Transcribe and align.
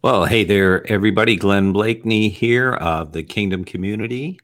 Well, 0.00 0.26
hey 0.26 0.44
there, 0.44 0.86
everybody. 0.86 1.34
Glenn 1.34 1.72
Bleakney 1.72 2.30
here 2.30 2.72
of 2.72 3.10
the 3.10 3.24
Kingdom 3.24 3.64
Community. 3.64 4.38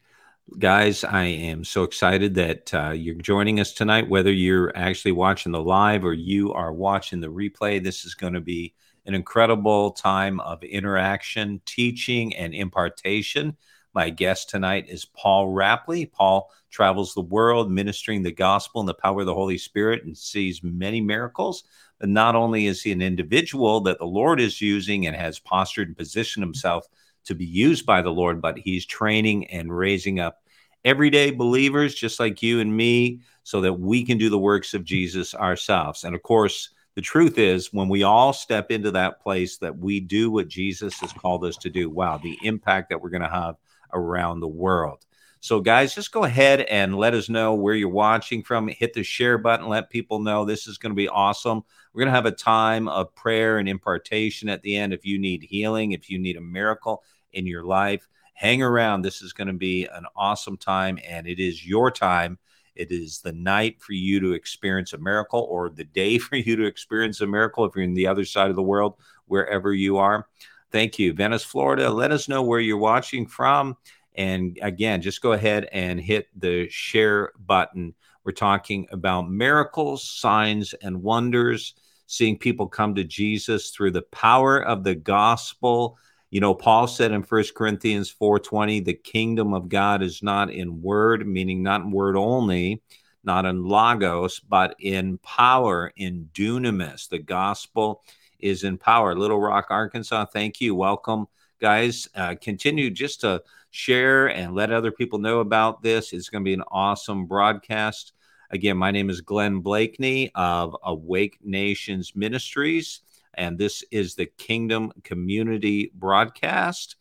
Guys, 0.58 1.04
I 1.04 1.26
am 1.26 1.62
so 1.62 1.84
excited 1.84 2.34
that 2.34 2.74
uh, 2.74 2.90
you're 2.90 3.14
joining 3.14 3.60
us 3.60 3.72
tonight. 3.72 4.08
Whether 4.08 4.32
you're 4.32 4.76
actually 4.76 5.12
watching 5.12 5.52
the 5.52 5.62
live 5.62 6.04
or 6.04 6.12
you 6.12 6.52
are 6.52 6.72
watching 6.72 7.20
the 7.20 7.28
replay, 7.28 7.80
this 7.80 8.04
is 8.04 8.16
going 8.16 8.32
to 8.32 8.40
be 8.40 8.74
an 9.06 9.14
incredible 9.14 9.92
time 9.92 10.40
of 10.40 10.64
interaction, 10.64 11.60
teaching, 11.64 12.34
and 12.34 12.52
impartation. 12.52 13.56
My 13.94 14.10
guest 14.10 14.50
tonight 14.50 14.86
is 14.88 15.04
Paul 15.04 15.54
Rapley. 15.54 16.10
Paul 16.10 16.50
travels 16.72 17.14
the 17.14 17.20
world 17.20 17.70
ministering 17.70 18.24
the 18.24 18.32
gospel 18.32 18.80
and 18.80 18.88
the 18.88 18.94
power 18.94 19.20
of 19.20 19.26
the 19.26 19.34
Holy 19.34 19.58
Spirit 19.58 20.02
and 20.02 20.18
sees 20.18 20.64
many 20.64 21.00
miracles. 21.00 21.62
Not 22.06 22.34
only 22.34 22.66
is 22.66 22.82
he 22.82 22.92
an 22.92 23.02
individual 23.02 23.80
that 23.82 23.98
the 23.98 24.04
Lord 24.04 24.40
is 24.40 24.60
using 24.60 25.06
and 25.06 25.16
has 25.16 25.38
postured 25.38 25.88
and 25.88 25.96
positioned 25.96 26.44
himself 26.44 26.86
to 27.24 27.34
be 27.34 27.44
used 27.44 27.86
by 27.86 28.02
the 28.02 28.12
Lord, 28.12 28.42
but 28.42 28.58
he's 28.58 28.84
training 28.84 29.46
and 29.46 29.74
raising 29.74 30.20
up 30.20 30.42
everyday 30.84 31.30
believers 31.30 31.94
just 31.94 32.20
like 32.20 32.42
you 32.42 32.60
and 32.60 32.76
me 32.76 33.20
so 33.42 33.60
that 33.62 33.72
we 33.72 34.04
can 34.04 34.18
do 34.18 34.28
the 34.28 34.38
works 34.38 34.74
of 34.74 34.84
Jesus 34.84 35.34
ourselves. 35.34 36.04
And 36.04 36.14
of 36.14 36.22
course, 36.22 36.70
the 36.94 37.00
truth 37.00 37.38
is, 37.38 37.72
when 37.72 37.88
we 37.88 38.04
all 38.04 38.32
step 38.32 38.70
into 38.70 38.90
that 38.92 39.20
place 39.20 39.56
that 39.58 39.76
we 39.76 39.98
do 39.98 40.30
what 40.30 40.48
Jesus 40.48 40.98
has 41.00 41.12
called 41.12 41.44
us 41.44 41.56
to 41.58 41.70
do, 41.70 41.90
wow, 41.90 42.18
the 42.18 42.38
impact 42.42 42.90
that 42.90 43.00
we're 43.00 43.10
going 43.10 43.22
to 43.22 43.28
have 43.28 43.56
around 43.92 44.40
the 44.40 44.48
world. 44.48 45.04
So, 45.44 45.60
guys, 45.60 45.94
just 45.94 46.10
go 46.10 46.24
ahead 46.24 46.62
and 46.62 46.96
let 46.96 47.12
us 47.12 47.28
know 47.28 47.52
where 47.52 47.74
you're 47.74 47.90
watching 47.90 48.42
from. 48.42 48.66
Hit 48.66 48.94
the 48.94 49.02
share 49.02 49.36
button, 49.36 49.68
let 49.68 49.90
people 49.90 50.18
know 50.20 50.46
this 50.46 50.66
is 50.66 50.78
going 50.78 50.92
to 50.92 50.96
be 50.96 51.06
awesome. 51.06 51.62
We're 51.92 51.98
going 51.98 52.08
to 52.08 52.14
have 52.14 52.24
a 52.24 52.30
time 52.30 52.88
of 52.88 53.14
prayer 53.14 53.58
and 53.58 53.68
impartation 53.68 54.48
at 54.48 54.62
the 54.62 54.74
end. 54.74 54.94
If 54.94 55.04
you 55.04 55.18
need 55.18 55.42
healing, 55.42 55.92
if 55.92 56.08
you 56.08 56.18
need 56.18 56.38
a 56.38 56.40
miracle 56.40 57.02
in 57.34 57.46
your 57.46 57.62
life, 57.62 58.08
hang 58.32 58.62
around. 58.62 59.02
This 59.02 59.20
is 59.20 59.34
going 59.34 59.48
to 59.48 59.52
be 59.52 59.84
an 59.84 60.06
awesome 60.16 60.56
time, 60.56 60.98
and 61.06 61.26
it 61.26 61.38
is 61.38 61.66
your 61.66 61.90
time. 61.90 62.38
It 62.74 62.90
is 62.90 63.20
the 63.20 63.34
night 63.34 63.82
for 63.82 63.92
you 63.92 64.20
to 64.20 64.32
experience 64.32 64.94
a 64.94 64.98
miracle, 64.98 65.46
or 65.50 65.68
the 65.68 65.84
day 65.84 66.16
for 66.18 66.36
you 66.36 66.56
to 66.56 66.64
experience 66.64 67.20
a 67.20 67.26
miracle 67.26 67.66
if 67.66 67.76
you're 67.76 67.84
in 67.84 67.92
the 67.92 68.06
other 68.06 68.24
side 68.24 68.48
of 68.48 68.56
the 68.56 68.62
world, 68.62 68.94
wherever 69.26 69.74
you 69.74 69.98
are. 69.98 70.26
Thank 70.72 70.98
you. 70.98 71.12
Venice, 71.12 71.44
Florida. 71.44 71.90
Let 71.90 72.12
us 72.12 72.30
know 72.30 72.42
where 72.42 72.60
you're 72.60 72.78
watching 72.78 73.26
from. 73.26 73.76
And 74.14 74.58
again, 74.62 75.02
just 75.02 75.20
go 75.20 75.32
ahead 75.32 75.68
and 75.72 76.00
hit 76.00 76.28
the 76.38 76.68
share 76.68 77.32
button. 77.38 77.94
We're 78.24 78.32
talking 78.32 78.86
about 78.90 79.30
miracles, 79.30 80.08
signs, 80.08 80.72
and 80.74 81.02
wonders, 81.02 81.74
seeing 82.06 82.38
people 82.38 82.66
come 82.66 82.94
to 82.94 83.04
Jesus 83.04 83.70
through 83.70 83.90
the 83.90 84.02
power 84.02 84.60
of 84.60 84.84
the 84.84 84.94
gospel. 84.94 85.98
You 86.30 86.40
know, 86.40 86.54
Paul 86.54 86.86
said 86.86 87.12
in 87.12 87.22
First 87.22 87.54
Corinthians 87.54 88.10
4:20, 88.10 88.80
the 88.80 88.94
kingdom 88.94 89.52
of 89.52 89.68
God 89.68 90.02
is 90.02 90.22
not 90.22 90.50
in 90.50 90.82
word, 90.82 91.26
meaning 91.26 91.62
not 91.62 91.82
in 91.82 91.90
word 91.90 92.16
only, 92.16 92.82
not 93.24 93.46
in 93.46 93.64
logos, 93.64 94.40
but 94.40 94.74
in 94.78 95.18
power, 95.18 95.92
in 95.96 96.30
dunamis. 96.32 97.08
The 97.08 97.18
gospel 97.18 98.02
is 98.38 98.64
in 98.64 98.78
power. 98.78 99.14
Little 99.14 99.40
Rock, 99.40 99.66
Arkansas, 99.70 100.26
thank 100.26 100.60
you. 100.60 100.74
Welcome, 100.74 101.26
guys. 101.60 102.08
Uh, 102.14 102.34
continue 102.40 102.90
just 102.90 103.20
to 103.22 103.42
share 103.74 104.28
and 104.28 104.54
let 104.54 104.70
other 104.70 104.92
people 104.92 105.18
know 105.18 105.40
about 105.40 105.82
this. 105.82 106.12
It's 106.12 106.28
going 106.28 106.44
to 106.44 106.48
be 106.48 106.54
an 106.54 106.62
awesome 106.70 107.26
broadcast. 107.26 108.12
Again, 108.50 108.76
my 108.76 108.92
name 108.92 109.10
is 109.10 109.20
Glenn 109.20 109.62
Bleakney 109.62 110.30
of 110.36 110.76
Awake 110.84 111.38
Nations 111.42 112.12
Ministries, 112.14 113.00
and 113.34 113.58
this 113.58 113.82
is 113.90 114.14
the 114.14 114.26
Kingdom 114.38 114.92
Community 115.02 115.90
Broadcast. 115.92 116.94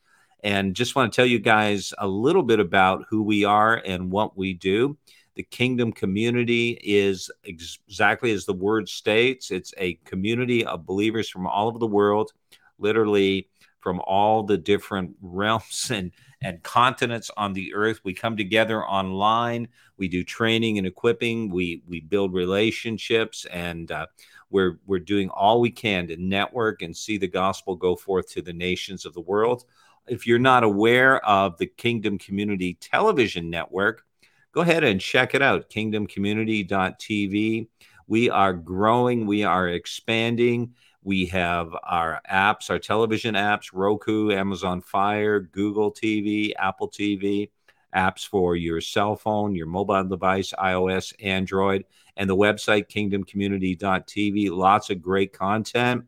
And 0.43 0.75
just 0.75 0.95
want 0.95 1.13
to 1.13 1.15
tell 1.15 1.27
you 1.27 1.37
guys 1.37 1.93
a 1.99 2.07
little 2.07 2.41
bit 2.41 2.59
about 2.59 3.05
who 3.07 3.21
we 3.21 3.45
are 3.45 3.75
and 3.85 4.11
what 4.11 4.35
we 4.35 4.55
do. 4.55 4.97
The 5.35 5.43
Kingdom 5.43 5.91
Community 5.91 6.79
is 6.83 7.29
ex- 7.45 7.77
exactly 7.87 8.31
as 8.31 8.45
the 8.45 8.53
word 8.53 8.89
states 8.89 9.51
it's 9.51 9.75
a 9.77 9.93
community 10.05 10.65
of 10.65 10.87
believers 10.87 11.29
from 11.29 11.45
all 11.45 11.67
over 11.67 11.77
the 11.77 11.85
world, 11.85 12.31
literally 12.79 13.47
from 13.79 14.01
all 14.07 14.41
the 14.41 14.57
different 14.57 15.15
realms 15.21 15.91
and 15.93 16.11
and 16.43 16.61
continents 16.63 17.31
on 17.37 17.53
the 17.53 17.73
earth. 17.73 18.01
We 18.03 18.13
come 18.13 18.35
together 18.35 18.83
online. 18.83 19.69
We 19.97 20.07
do 20.07 20.23
training 20.23 20.77
and 20.77 20.85
equipping. 20.85 21.49
We 21.49 21.83
we 21.87 22.01
build 22.01 22.33
relationships, 22.33 23.45
and 23.45 23.91
uh, 23.91 24.07
we're 24.49 24.79
we're 24.85 24.99
doing 24.99 25.29
all 25.29 25.61
we 25.61 25.71
can 25.71 26.07
to 26.07 26.17
network 26.17 26.81
and 26.81 26.95
see 26.95 27.17
the 27.17 27.27
gospel 27.27 27.75
go 27.75 27.95
forth 27.95 28.29
to 28.31 28.41
the 28.41 28.53
nations 28.53 29.05
of 29.05 29.13
the 29.13 29.21
world. 29.21 29.65
If 30.07 30.27
you're 30.27 30.39
not 30.39 30.63
aware 30.63 31.25
of 31.25 31.57
the 31.57 31.67
Kingdom 31.67 32.17
Community 32.17 32.73
Television 32.75 33.49
Network, 33.49 34.03
go 34.51 34.61
ahead 34.61 34.83
and 34.83 34.99
check 34.99 35.33
it 35.33 35.41
out. 35.41 35.69
KingdomCommunity.tv. 35.69 37.67
We 38.07 38.29
are 38.29 38.53
growing. 38.53 39.25
We 39.25 39.45
are 39.45 39.69
expanding 39.69 40.73
we 41.03 41.25
have 41.27 41.75
our 41.83 42.21
apps, 42.31 42.69
our 42.69 42.79
television 42.79 43.35
apps, 43.35 43.69
Roku, 43.73 44.31
Amazon 44.31 44.81
Fire, 44.81 45.39
Google 45.39 45.91
TV, 45.91 46.53
Apple 46.57 46.89
TV, 46.89 47.49
apps 47.93 48.27
for 48.27 48.55
your 48.55 48.81
cell 48.81 49.15
phone, 49.15 49.55
your 49.55 49.67
mobile 49.67 50.03
device, 50.03 50.53
iOS, 50.57 51.13
Android, 51.21 51.85
and 52.17 52.29
the 52.29 52.35
website 52.35 52.89
kingdomcommunity.tv. 52.89 54.49
Lots 54.51 54.89
of 54.89 55.01
great 55.01 55.33
content. 55.33 56.05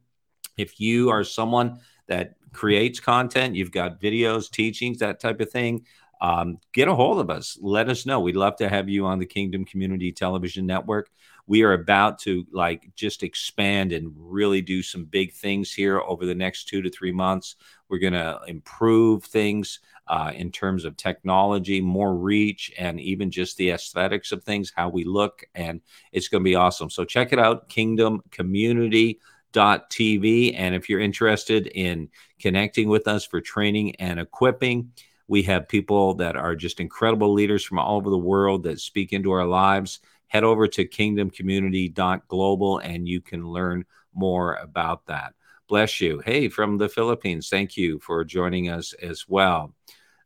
If 0.58 0.80
you 0.80 1.10
are 1.10 1.24
someone 1.24 1.80
that 2.08 2.36
creates 2.54 3.00
content, 3.00 3.56
you've 3.56 3.72
got 3.72 4.02
videos, 4.02 4.50
teachings, 4.50 5.00
that 5.00 5.20
type 5.20 5.42
of 5.42 5.50
thing, 5.50 5.86
um, 6.22 6.60
get 6.72 6.88
a 6.88 6.96
hold 6.96 7.20
of 7.20 7.30
us. 7.30 7.58
Let 7.62 7.90
us 7.90 8.06
know. 8.06 8.22
We'd 8.22 8.36
love 8.38 8.56
to 8.58 8.70
have 8.70 8.88
you 8.88 9.06
on 9.06 9.20
the 9.20 9.26
Kingdom 9.26 9.66
Community 9.66 10.12
Television 10.12 10.66
Network 10.66 11.10
we 11.48 11.64
are 11.64 11.74
about 11.74 12.20
to 12.20 12.46
like 12.52 12.90
just 12.96 13.24
expand 13.24 13.92
and 13.92 14.12
really 14.16 14.62
do 14.62 14.82
some 14.82 15.06
big 15.06 15.34
things 15.34 15.72
here 15.72 16.00
over 16.00 16.26
the 16.26 16.36
next 16.36 16.68
two 16.68 16.82
to 16.82 16.90
three 16.90 17.12
months. 17.12 17.56
We're 17.88 18.00
going 18.00 18.14
to 18.14 18.40
improve 18.48 19.24
things 19.24 19.80
uh, 20.08 20.32
in 20.36 20.52
terms 20.52 20.86
of 20.86 20.98
technology, 20.98 21.82
more 21.82 22.16
reach, 22.16 22.72
and 22.78 23.00
even 23.00 23.30
just 23.30 23.58
the 23.58 23.72
aesthetics 23.72 24.32
of 24.32 24.44
things, 24.44 24.74
how 24.76 24.90
we 24.90 25.04
look. 25.04 25.44
And 25.54 25.82
it's 26.12 26.28
going 26.28 26.42
to 26.42 26.50
be 26.50 26.56
awesome. 26.56 26.90
So 26.90 27.06
check 27.06 27.32
it 27.32 27.40
out, 27.40 27.70
Kingdom 27.70 28.22
Community. 28.32 29.20
TV. 29.56 30.54
And 30.58 30.76
if 30.76 30.90
you're 30.90 31.00
interested 31.00 31.68
in 31.68 32.10
connecting 32.40 32.90
with 32.90 33.08
us 33.08 33.24
for 33.24 33.40
training 33.40 33.96
and 34.02 34.20
equipping, 34.20 34.92
we 35.28 35.44
have 35.44 35.68
people 35.68 36.16
that 36.16 36.36
are 36.36 36.56
just 36.56 36.80
incredible 36.82 37.32
leaders 37.34 37.64
from 37.64 37.80
all 37.80 37.96
over 37.96 38.10
the 38.10 38.18
world 38.18 38.64
that 38.64 38.80
speak 38.82 39.14
into 39.14 39.32
our 39.32 39.46
lives 39.46 40.02
head 40.36 40.44
over 40.44 40.68
to 40.68 40.86
kingdomcommunity.global 40.86 42.80
and 42.80 43.08
you 43.08 43.22
can 43.22 43.48
learn 43.48 43.86
more 44.14 44.56
about 44.56 45.06
that. 45.06 45.34
Bless 45.70 46.02
you. 46.02 46.22
Hey, 46.26 46.50
from 46.50 46.78
the 46.78 46.90
Philippines, 46.90 47.48
thank 47.48 47.78
you 47.78 48.00
for 48.00 48.26
joining 48.26 48.70
us 48.70 48.92
as 49.02 49.30
well. 49.30 49.74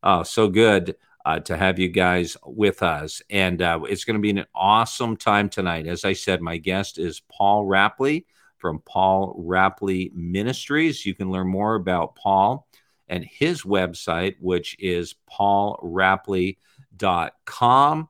Uh, 0.01 0.23
so 0.23 0.49
good 0.49 0.95
uh, 1.25 1.41
to 1.41 1.55
have 1.55 1.77
you 1.77 1.89
guys 1.89 2.35
with 2.43 2.81
us. 2.81 3.21
And 3.29 3.61
uh, 3.61 3.81
it's 3.87 4.03
going 4.03 4.15
to 4.15 4.21
be 4.21 4.31
an 4.31 4.47
awesome 4.55 5.15
time 5.15 5.47
tonight. 5.47 5.85
As 5.85 6.03
I 6.03 6.13
said, 6.13 6.41
my 6.41 6.57
guest 6.57 6.97
is 6.97 7.21
Paul 7.31 7.65
Rapley 7.65 8.25
from 8.57 8.79
Paul 8.79 9.39
Rapley 9.39 10.11
Ministries. 10.15 11.05
You 11.05 11.13
can 11.13 11.29
learn 11.29 11.47
more 11.47 11.75
about 11.75 12.15
Paul 12.15 12.67
and 13.07 13.23
his 13.23 13.61
website, 13.61 14.37
which 14.39 14.75
is 14.79 15.13
paulrapley.com. 15.31 18.09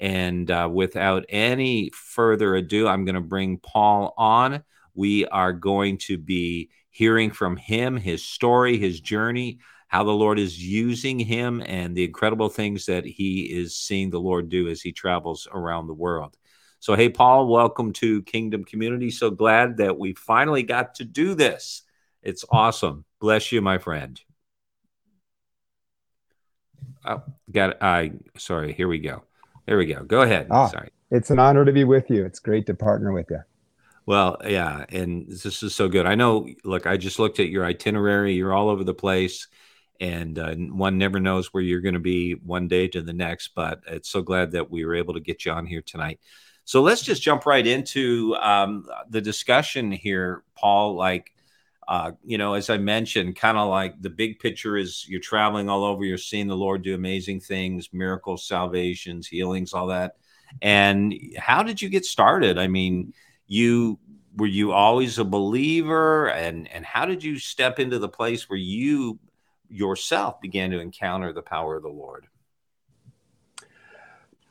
And 0.00 0.50
uh, 0.50 0.68
without 0.72 1.26
any 1.28 1.90
further 1.90 2.56
ado, 2.56 2.88
I'm 2.88 3.04
going 3.04 3.14
to 3.14 3.20
bring 3.20 3.58
Paul 3.58 4.14
on. 4.16 4.64
We 4.94 5.26
are 5.26 5.52
going 5.52 5.98
to 5.98 6.16
be 6.16 6.70
hearing 6.88 7.30
from 7.30 7.56
him, 7.56 7.96
his 7.96 8.24
story, 8.24 8.78
his 8.78 9.00
journey, 9.00 9.58
how 9.88 10.04
the 10.04 10.10
Lord 10.10 10.38
is 10.38 10.60
using 10.60 11.18
him, 11.18 11.62
and 11.66 11.94
the 11.94 12.04
incredible 12.04 12.48
things 12.48 12.86
that 12.86 13.04
he 13.04 13.42
is 13.42 13.76
seeing 13.76 14.08
the 14.08 14.20
Lord 14.20 14.48
do 14.48 14.68
as 14.68 14.80
he 14.80 14.92
travels 14.92 15.46
around 15.52 15.86
the 15.86 15.94
world. 15.94 16.36
So, 16.78 16.94
hey, 16.94 17.10
Paul, 17.10 17.46
welcome 17.46 17.92
to 17.94 18.22
Kingdom 18.22 18.64
Community. 18.64 19.10
So 19.10 19.30
glad 19.30 19.76
that 19.76 19.98
we 19.98 20.14
finally 20.14 20.62
got 20.62 20.94
to 20.94 21.04
do 21.04 21.34
this. 21.34 21.82
It's 22.22 22.44
awesome. 22.50 23.04
Bless 23.20 23.52
you, 23.52 23.60
my 23.60 23.76
friend. 23.76 24.18
Oh, 27.04 27.22
got 27.50 27.70
it. 27.70 27.78
I 27.82 28.12
sorry. 28.38 28.72
Here 28.72 28.88
we 28.88 28.98
go. 28.98 29.24
There 29.70 29.78
we 29.78 29.86
go. 29.86 30.02
Go 30.02 30.22
ahead. 30.22 30.48
Ah, 30.50 30.66
sorry. 30.66 30.90
It's 31.12 31.30
an 31.30 31.38
honor 31.38 31.64
to 31.64 31.70
be 31.70 31.84
with 31.84 32.10
you. 32.10 32.24
It's 32.24 32.40
great 32.40 32.66
to 32.66 32.74
partner 32.74 33.12
with 33.12 33.30
you. 33.30 33.38
Well, 34.04 34.38
yeah, 34.44 34.84
and 34.88 35.28
this 35.28 35.62
is 35.62 35.76
so 35.76 35.86
good. 35.86 36.06
I 36.06 36.16
know. 36.16 36.48
Look, 36.64 36.88
I 36.88 36.96
just 36.96 37.20
looked 37.20 37.38
at 37.38 37.50
your 37.50 37.64
itinerary. 37.64 38.32
You're 38.32 38.52
all 38.52 38.68
over 38.68 38.82
the 38.82 38.94
place, 38.94 39.46
and 40.00 40.36
uh, 40.40 40.56
one 40.56 40.98
never 40.98 41.20
knows 41.20 41.54
where 41.54 41.62
you're 41.62 41.82
going 41.82 41.94
to 41.94 42.00
be 42.00 42.32
one 42.32 42.66
day 42.66 42.88
to 42.88 43.00
the 43.00 43.12
next. 43.12 43.50
But 43.54 43.82
it's 43.86 44.08
so 44.08 44.22
glad 44.22 44.50
that 44.50 44.72
we 44.72 44.84
were 44.84 44.96
able 44.96 45.14
to 45.14 45.20
get 45.20 45.44
you 45.44 45.52
on 45.52 45.66
here 45.66 45.82
tonight. 45.82 46.18
So 46.64 46.82
let's 46.82 47.02
just 47.02 47.22
jump 47.22 47.46
right 47.46 47.64
into 47.64 48.34
um, 48.40 48.86
the 49.08 49.20
discussion 49.20 49.92
here, 49.92 50.42
Paul. 50.56 50.96
Like, 50.96 51.32
uh, 51.90 52.12
you 52.24 52.38
know, 52.38 52.54
as 52.54 52.70
I 52.70 52.78
mentioned, 52.78 53.34
kind 53.34 53.58
of 53.58 53.68
like 53.68 54.00
the 54.00 54.10
big 54.10 54.38
picture 54.38 54.76
is 54.76 55.04
you're 55.08 55.20
traveling 55.20 55.68
all 55.68 55.82
over, 55.82 56.04
you're 56.04 56.18
seeing 56.18 56.46
the 56.46 56.56
Lord 56.56 56.82
do 56.82 56.94
amazing 56.94 57.40
things, 57.40 57.88
miracles, 57.92 58.46
salvations, 58.46 59.26
healings, 59.26 59.74
all 59.74 59.88
that. 59.88 60.14
And 60.62 61.12
how 61.36 61.64
did 61.64 61.82
you 61.82 61.88
get 61.88 62.04
started? 62.04 62.58
I 62.58 62.68
mean, 62.68 63.12
you 63.48 63.98
were 64.36 64.46
you 64.46 64.70
always 64.70 65.18
a 65.18 65.24
believer 65.24 66.30
and 66.30 66.68
and 66.68 66.86
how 66.86 67.06
did 67.06 67.24
you 67.24 67.40
step 67.40 67.80
into 67.80 67.98
the 67.98 68.08
place 68.08 68.48
where 68.48 68.56
you 68.56 69.18
yourself 69.68 70.40
began 70.40 70.70
to 70.70 70.78
encounter 70.78 71.32
the 71.32 71.42
power 71.42 71.74
of 71.74 71.82
the 71.82 71.88
Lord? 71.88 72.28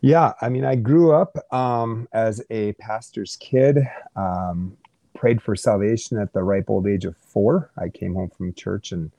Yeah, 0.02 0.34
I 0.42 0.50
mean, 0.50 0.66
I 0.66 0.76
grew 0.76 1.14
up 1.14 1.38
um, 1.54 2.10
as 2.12 2.42
a 2.50 2.74
pastor's 2.74 3.38
kid. 3.38 3.80
Um, 4.18 4.76
prayed 5.20 5.42
for 5.42 5.54
salvation 5.54 6.18
at 6.18 6.32
the 6.32 6.42
ripe 6.42 6.70
old 6.70 6.88
age 6.88 7.04
of 7.04 7.18
four. 7.18 7.70
I 7.78 7.90
came 7.90 8.14
home 8.14 8.30
from 8.30 8.54
church 8.54 8.94
and 8.94 9.12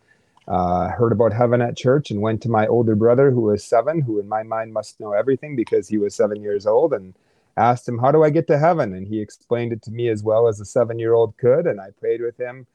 uh, 0.48 0.88
heard 0.88 1.12
about 1.12 1.34
heaven 1.34 1.60
at 1.60 1.76
church 1.76 2.10
and 2.10 2.22
went 2.22 2.40
to 2.42 2.48
my 2.48 2.66
older 2.66 2.96
brother 2.96 3.30
who 3.30 3.42
was 3.42 3.62
seven, 3.62 4.00
who 4.00 4.18
in 4.18 4.26
my 4.26 4.42
mind 4.42 4.72
must 4.72 4.98
know 4.98 5.12
everything 5.12 5.54
because 5.54 5.88
he 5.88 5.98
was 5.98 6.14
seven 6.14 6.42
years 6.42 6.66
old, 6.66 6.94
and 6.94 7.14
asked 7.54 7.86
him, 7.86 7.98
How 7.98 8.10
do 8.10 8.24
I 8.24 8.30
get 8.30 8.46
to 8.46 8.58
heaven? 8.58 8.94
And 8.94 9.06
he 9.06 9.20
explained 9.20 9.74
it 9.74 9.82
to 9.82 9.90
me 9.90 10.08
as 10.08 10.22
well 10.22 10.48
as 10.48 10.58
a 10.58 10.64
seven 10.64 10.98
year 10.98 11.12
old 11.12 11.36
could. 11.36 11.66
And 11.66 11.78
I 11.78 11.90
prayed 12.00 12.22
with 12.22 12.38
him 12.40 12.66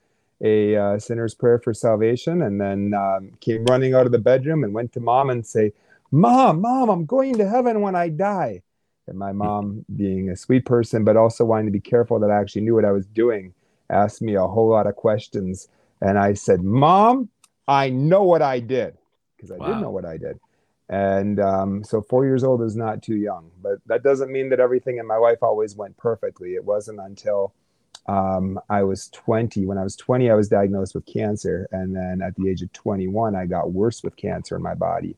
a 0.42 0.75
uh, 0.75 1.00
sinner's 1.00 1.33
prayer 1.33 1.57
for 1.57 1.74
salvation 1.74 2.44
and 2.44 2.62
then 2.62 2.94
um, 2.94 3.31
came 3.39 3.66
running 3.66 3.95
out 3.95 4.06
of 4.06 4.12
the 4.12 4.19
bedroom 4.19 4.63
and 4.63 4.74
went 4.74 4.94
to 4.94 5.00
mom 5.00 5.31
and 5.31 5.45
say, 5.45 5.74
Mom, 6.12 6.62
mom, 6.62 6.89
I'm 6.89 7.06
going 7.06 7.38
to 7.39 7.50
heaven 7.50 7.81
when 7.81 7.95
I 7.95 8.10
die. 8.10 8.62
And 9.07 9.18
my 9.19 9.31
mom, 9.31 9.86
being 9.96 10.30
a 10.30 10.36
sweet 10.36 10.66
person, 10.66 11.04
but 11.04 11.16
also 11.16 11.46
wanting 11.46 11.68
to 11.68 11.72
be 11.72 11.80
careful 11.80 12.19
that 12.19 12.31
I 12.31 12.40
actually 12.40 12.63
knew 12.63 12.75
what 12.75 12.86
I 12.86 12.92
was 12.92 13.06
doing, 13.06 13.54
asked 13.90 14.22
me 14.22 14.36
a 14.36 14.48
whole 14.48 14.69
lot 14.69 14.88
of 14.88 14.96
questions. 14.96 15.68
And 16.02 16.18
I 16.18 16.34
said, 16.34 16.63
Mom, 16.63 17.30
I 17.68 17.90
know 17.90 18.24
what 18.24 18.42
I 18.42 18.60
did 18.60 18.98
because 19.36 19.52
I 19.52 19.57
wow. 19.57 19.68
did 19.68 19.81
know 19.81 19.92
what 19.92 20.06
I 20.06 20.18
did. 20.18 20.40
And 20.90 21.40
um, 21.40 21.84
so 21.84 22.02
four 22.02 22.25
years 22.25 22.44
old 22.44 22.62
is 22.62 22.75
not 22.75 23.02
too 23.02 23.16
young, 23.16 23.52
but 23.62 23.80
that 23.88 24.04
doesn't 24.04 24.31
mean 24.31 24.50
that 24.50 24.60
everything 24.60 24.98
in 24.98 25.07
my 25.07 25.18
life 25.18 25.40
always 25.42 25.75
went 25.75 25.98
perfectly. 25.98 26.54
It 26.54 26.63
wasn't 26.63 27.00
until 27.00 27.54
um, 28.07 28.60
I 28.69 28.84
was 28.84 29.10
20. 29.10 29.66
When 29.66 29.80
I 29.80 29.84
was 29.84 29.96
20, 29.96 30.30
I 30.30 30.36
was 30.36 30.48
diagnosed 30.48 30.94
with 30.94 31.06
cancer. 31.06 31.68
And 31.72 31.96
then 31.96 32.22
at 32.22 32.36
the 32.36 32.50
age 32.50 32.62
of 32.62 32.72
21, 32.74 33.36
I 33.36 33.46
got 33.46 33.72
worse 33.72 34.04
with 34.04 34.16
cancer 34.16 34.56
in 34.56 34.62
my 34.62 34.75
body 34.75 35.16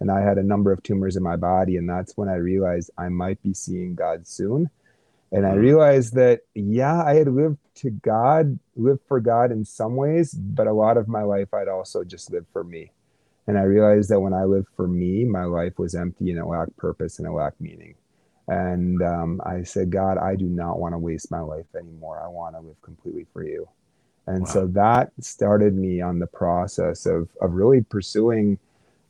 and 0.00 0.10
I 0.10 0.20
had 0.20 0.38
a 0.38 0.42
number 0.42 0.72
of 0.72 0.82
tumors 0.82 1.16
in 1.16 1.22
my 1.22 1.36
body. 1.36 1.76
And 1.76 1.88
that's 1.88 2.16
when 2.16 2.28
I 2.28 2.36
realized 2.36 2.90
I 2.96 3.08
might 3.08 3.42
be 3.42 3.54
seeing 3.54 3.94
God 3.94 4.26
soon. 4.26 4.70
And 5.32 5.46
I 5.46 5.50
mm. 5.50 5.60
realized 5.60 6.14
that, 6.14 6.40
yeah, 6.54 7.02
I 7.02 7.14
had 7.14 7.28
lived 7.28 7.58
to 7.76 7.90
God, 7.90 8.58
lived 8.76 9.00
for 9.06 9.20
God 9.20 9.52
in 9.52 9.64
some 9.64 9.96
ways, 9.96 10.32
but 10.32 10.66
a 10.66 10.72
lot 10.72 10.96
of 10.96 11.08
my 11.08 11.22
life 11.22 11.52
I'd 11.52 11.68
also 11.68 12.04
just 12.04 12.30
lived 12.32 12.46
for 12.52 12.64
me. 12.64 12.92
And 13.46 13.58
I 13.58 13.62
realized 13.62 14.10
that 14.10 14.20
when 14.20 14.34
I 14.34 14.44
lived 14.44 14.68
for 14.76 14.86
me, 14.86 15.24
my 15.24 15.44
life 15.44 15.78
was 15.78 15.94
empty 15.94 16.30
and 16.30 16.38
it 16.38 16.44
lacked 16.44 16.76
purpose 16.76 17.18
and 17.18 17.26
it 17.26 17.32
lacked 17.32 17.60
meaning. 17.60 17.94
And 18.46 19.02
um, 19.02 19.40
I 19.44 19.62
said, 19.62 19.90
God, 19.90 20.16
I 20.16 20.34
do 20.34 20.46
not 20.46 20.78
want 20.78 20.94
to 20.94 20.98
waste 20.98 21.30
my 21.30 21.40
life 21.40 21.66
anymore. 21.78 22.22
I 22.22 22.28
want 22.28 22.56
to 22.56 22.60
live 22.60 22.80
completely 22.82 23.26
for 23.32 23.42
you. 23.42 23.68
And 24.26 24.40
wow. 24.40 24.46
so 24.46 24.66
that 24.68 25.12
started 25.20 25.74
me 25.74 26.00
on 26.00 26.18
the 26.18 26.26
process 26.26 27.06
of, 27.06 27.28
of 27.40 27.52
really 27.52 27.82
pursuing 27.82 28.58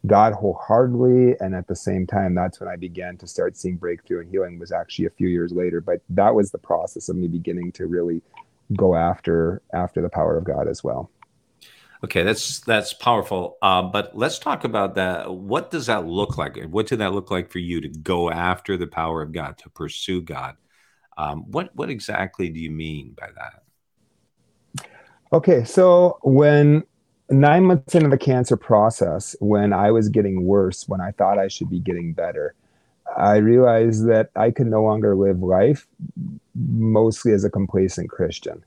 God 0.09 0.33
wholeheartedly. 0.33 1.37
And 1.41 1.55
at 1.55 1.69
the 1.69 1.77
same 1.77 2.07
time, 2.07 2.35
that's 2.35 2.59
when 2.59 2.69
I 2.69 2.75
began 2.77 3.17
to 3.19 3.27
start 3.29 3.57
seeing 3.57 3.77
breakthrough 3.77 4.23
and 4.23 4.31
healing 4.31 4.59
was 4.59 4.73
actually 4.73 5.07
a 5.07 5.11
few 5.11 5.29
years 5.29 5.53
later. 5.53 5.81
But 5.81 6.01
that 6.11 6.35
was 6.35 6.51
the 6.51 6.59
process 6.59 7.09
of 7.09 7.17
me 7.17 7.29
beginning 7.29 7.73
to 7.73 7.87
really 7.87 8.23
go 8.77 8.95
after 8.95 9.63
after 9.73 10.03
the 10.03 10.09
power 10.09 10.37
of 10.37 10.45
God 10.45 10.67
as 10.67 10.83
well. 10.83 11.11
Okay, 12.05 12.23
that's 12.23 12.61
that's 12.61 12.93
powerful. 12.93 13.57
Uh, 13.61 13.83
but 13.83 14.17
let's 14.17 14.39
talk 14.39 14.65
about 14.65 14.95
that. 14.95 15.33
What 15.33 15.71
does 15.71 15.87
that 15.87 16.07
look 16.07 16.39
like? 16.39 16.63
What 16.65 16.87
did 16.87 17.01
that 17.01 17.13
look 17.13 17.31
like 17.31 17.51
for 17.51 17.59
you 17.59 17.81
to 17.81 17.89
go 17.89 18.31
after 18.31 18.77
the 18.77 18.87
power 18.87 19.21
of 19.21 19.33
God, 19.33 19.59
to 19.59 19.71
pursue 19.71 20.23
God? 20.23 20.57
Um, 21.17 21.51
what 21.51 21.75
what 21.75 21.91
exactly 21.91 22.51
do 22.51 22.61
you 22.61 22.71
mean 22.71 23.17
by 23.19 23.31
that? 23.35 24.89
Okay, 25.33 25.65
so 25.65 26.19
when 26.23 26.85
nine 27.31 27.65
months 27.65 27.95
into 27.95 28.09
the 28.09 28.19
cancer 28.19 28.57
process, 28.57 29.37
when 29.41 29.73
I 29.73 29.91
was 29.91 30.09
getting 30.09 30.45
worse, 30.45 30.89
when 30.89 31.01
I 31.01 31.13
thought 31.13 31.39
I 31.39 31.49
should 31.49 31.71
be 31.71 31.81
getting 31.81 32.13
better, 32.13 32.55
I 33.17 33.37
realized 33.37 34.07
that 34.09 34.31
I 34.37 34.51
could 34.51 34.67
no 34.67 34.83
longer 34.83 35.17
live 35.17 35.43
life 35.43 35.87
mostly 36.55 37.33
as 37.33 37.45
a 37.45 37.51
complacent 37.51 38.11
Christian. 38.11 38.65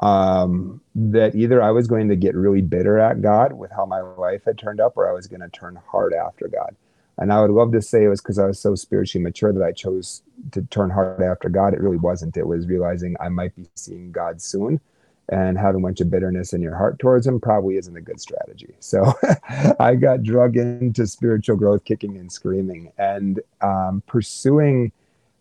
Um, 0.00 0.80
that 0.94 1.34
either 1.34 1.60
I 1.60 1.72
was 1.72 1.88
going 1.88 2.08
to 2.08 2.16
get 2.16 2.36
really 2.36 2.62
bitter 2.62 3.00
at 3.00 3.20
God 3.20 3.54
with 3.54 3.72
how 3.72 3.84
my 3.84 4.00
life 4.00 4.44
had 4.44 4.56
turned 4.56 4.80
up, 4.80 4.96
or 4.96 5.08
I 5.08 5.12
was 5.12 5.26
going 5.26 5.40
to 5.40 5.48
turn 5.48 5.80
hard 5.88 6.14
after 6.14 6.46
God. 6.46 6.76
And 7.16 7.32
I 7.32 7.40
would 7.40 7.50
love 7.50 7.72
to 7.72 7.82
say 7.82 8.04
it 8.04 8.08
was 8.08 8.20
because 8.20 8.38
I 8.38 8.46
was 8.46 8.60
so 8.60 8.76
spiritually 8.76 9.24
mature 9.24 9.52
that 9.52 9.62
I 9.62 9.72
chose 9.72 10.22
to 10.52 10.62
turn 10.62 10.90
hard 10.90 11.20
after 11.20 11.48
God. 11.48 11.74
It 11.74 11.80
really 11.80 11.96
wasn't. 11.96 12.36
It 12.36 12.46
was 12.46 12.68
realizing 12.68 13.16
I 13.18 13.28
might 13.28 13.56
be 13.56 13.66
seeing 13.74 14.12
God 14.12 14.40
soon 14.40 14.80
and 15.30 15.58
having 15.58 15.82
a 15.82 15.84
bunch 15.84 16.00
of 16.00 16.10
bitterness 16.10 16.52
in 16.52 16.62
your 16.62 16.74
heart 16.74 16.98
towards 16.98 17.26
him 17.26 17.38
probably 17.38 17.76
isn't 17.76 17.96
a 17.96 18.00
good 18.00 18.20
strategy. 18.20 18.74
So 18.80 19.12
I 19.80 19.96
got 19.96 20.22
drug 20.22 20.56
into 20.56 21.06
spiritual 21.06 21.56
growth, 21.56 21.84
kicking 21.84 22.16
and 22.16 22.32
screaming, 22.32 22.90
and 22.96 23.40
um, 23.60 24.02
pursuing 24.06 24.92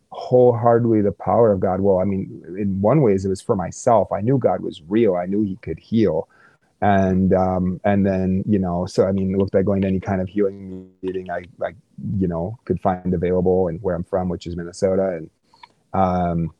wholeheartedly 0.09 1.01
the 1.01 1.13
power 1.13 1.51
of 1.51 1.59
God. 1.61 1.79
Well, 1.79 1.99
I 1.99 2.03
mean, 2.03 2.43
in 2.57 2.81
one 2.81 3.01
ways, 3.01 3.23
it 3.23 3.29
was 3.29 3.41
for 3.41 3.55
myself. 3.55 4.11
I 4.11 4.21
knew 4.21 4.37
God 4.37 4.61
was 4.61 4.81
real. 4.87 5.15
I 5.15 5.27
knew 5.27 5.43
He 5.43 5.55
could 5.57 5.79
heal, 5.79 6.27
and 6.81 7.33
um, 7.33 7.79
and 7.85 8.05
then 8.05 8.43
you 8.47 8.59
know, 8.59 8.85
so 8.85 9.07
I 9.07 9.13
mean, 9.13 9.37
looked 9.37 9.53
like 9.53 9.65
going 9.65 9.81
to 9.81 9.87
any 9.87 10.01
kind 10.01 10.19
of 10.19 10.27
healing 10.27 10.91
meeting 11.01 11.31
I 11.31 11.45
like, 11.57 11.75
you 12.17 12.27
know, 12.27 12.57
could 12.65 12.81
find 12.81 13.13
available, 13.13 13.69
and 13.69 13.81
where 13.81 13.95
I'm 13.95 14.03
from, 14.03 14.27
which 14.27 14.45
is 14.45 14.57
Minnesota, 14.57 15.17
and 15.17 15.29
um, 15.93 16.53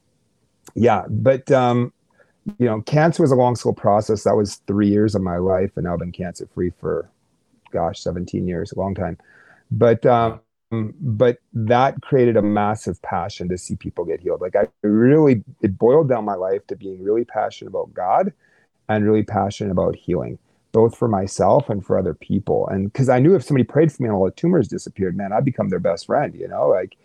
yeah, 0.73 1.03
but 1.09 1.51
um, 1.51 1.91
you 2.59 2.65
know, 2.65 2.81
cancer 2.81 3.23
was 3.23 3.31
a 3.31 3.35
long, 3.35 3.55
slow 3.55 3.73
process. 3.73 4.23
That 4.23 4.35
was 4.35 4.55
three 4.67 4.87
years 4.87 5.15
of 5.15 5.21
my 5.21 5.37
life, 5.37 5.71
and 5.75 5.87
I've 5.87 5.99
been 5.99 6.11
cancer 6.11 6.47
free 6.53 6.71
for, 6.79 7.09
gosh, 7.71 7.99
17 7.99 8.47
years, 8.47 8.71
a 8.71 8.79
long 8.79 8.95
time. 8.95 9.17
But 9.71 10.05
um, 10.05 10.39
but 10.71 11.39
that 11.53 12.01
created 12.01 12.37
a 12.37 12.41
massive 12.41 13.01
passion 13.01 13.49
to 13.49 13.57
see 13.57 13.75
people 13.75 14.05
get 14.05 14.21
healed. 14.21 14.41
Like 14.41 14.55
I 14.55 14.67
really, 14.81 15.43
it 15.61 15.77
boiled 15.77 16.09
down 16.09 16.25
my 16.25 16.35
life 16.35 16.65
to 16.67 16.75
being 16.75 17.03
really 17.03 17.25
passionate 17.25 17.69
about 17.69 17.93
God, 17.93 18.33
and 18.89 19.05
really 19.05 19.23
passionate 19.23 19.71
about 19.71 19.95
healing, 19.95 20.39
both 20.71 20.97
for 20.97 21.07
myself 21.07 21.69
and 21.69 21.85
for 21.85 21.97
other 21.97 22.13
people. 22.13 22.67
And 22.69 22.91
because 22.91 23.09
I 23.09 23.19
knew 23.19 23.35
if 23.35 23.43
somebody 23.43 23.65
prayed 23.65 23.91
for 23.91 24.03
me 24.03 24.07
and 24.09 24.15
all 24.15 24.25
the 24.25 24.31
tumors 24.31 24.67
disappeared, 24.67 25.17
man, 25.17 25.33
I'd 25.33 25.45
become 25.45 25.69
their 25.69 25.79
best 25.79 26.05
friend. 26.05 26.33
You 26.33 26.47
know, 26.47 26.69
like 26.69 26.95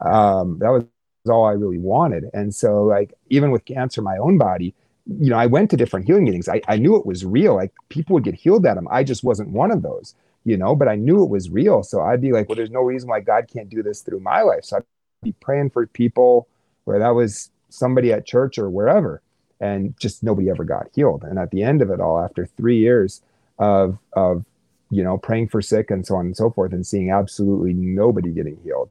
um, 0.00 0.58
that 0.60 0.70
was 0.70 0.84
all 1.28 1.44
I 1.44 1.52
really 1.52 1.78
wanted. 1.78 2.30
And 2.32 2.54
so, 2.54 2.84
like 2.84 3.14
even 3.30 3.50
with 3.50 3.64
cancer, 3.64 4.02
my 4.02 4.16
own 4.18 4.38
body 4.38 4.74
you 5.06 5.30
know, 5.30 5.36
I 5.36 5.46
went 5.46 5.70
to 5.70 5.76
different 5.76 6.06
healing 6.06 6.24
meetings. 6.24 6.48
I, 6.48 6.60
I 6.68 6.76
knew 6.76 6.96
it 6.96 7.06
was 7.06 7.24
real. 7.24 7.56
Like 7.56 7.72
people 7.88 8.14
would 8.14 8.24
get 8.24 8.34
healed 8.34 8.64
at 8.66 8.74
them. 8.74 8.86
I 8.90 9.02
just 9.02 9.24
wasn't 9.24 9.50
one 9.50 9.70
of 9.70 9.82
those, 9.82 10.14
you 10.44 10.56
know, 10.56 10.76
but 10.76 10.88
I 10.88 10.94
knew 10.94 11.22
it 11.22 11.30
was 11.30 11.50
real. 11.50 11.82
So 11.82 12.00
I'd 12.00 12.20
be 12.20 12.32
like, 12.32 12.48
well, 12.48 12.56
there's 12.56 12.70
no 12.70 12.82
reason 12.82 13.08
why 13.08 13.20
God 13.20 13.48
can't 13.52 13.68
do 13.68 13.82
this 13.82 14.00
through 14.02 14.20
my 14.20 14.42
life. 14.42 14.64
So 14.64 14.76
I'd 14.76 14.84
be 15.22 15.32
praying 15.32 15.70
for 15.70 15.86
people 15.86 16.48
where 16.84 16.98
that 16.98 17.10
was 17.10 17.50
somebody 17.68 18.12
at 18.12 18.26
church 18.26 18.58
or 18.58 18.70
wherever. 18.70 19.22
And 19.60 19.98
just 19.98 20.22
nobody 20.22 20.50
ever 20.50 20.64
got 20.64 20.88
healed. 20.94 21.22
And 21.22 21.38
at 21.38 21.50
the 21.50 21.62
end 21.62 21.82
of 21.82 21.90
it 21.90 22.00
all, 22.00 22.20
after 22.20 22.46
three 22.46 22.78
years 22.78 23.22
of 23.58 23.98
of 24.12 24.44
you 24.90 25.04
know 25.04 25.18
praying 25.18 25.48
for 25.48 25.62
sick 25.62 25.90
and 25.90 26.04
so 26.04 26.16
on 26.16 26.26
and 26.26 26.36
so 26.36 26.50
forth, 26.50 26.72
and 26.72 26.84
seeing 26.84 27.12
absolutely 27.12 27.72
nobody 27.72 28.30
getting 28.30 28.56
healed, 28.64 28.90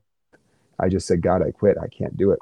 I 0.79 0.87
just 0.87 1.07
said, 1.07 1.21
God, 1.21 1.41
I 1.41 1.51
quit. 1.51 1.77
I 1.77 1.87
can't 1.87 2.15
do 2.15 2.31
it. 2.31 2.39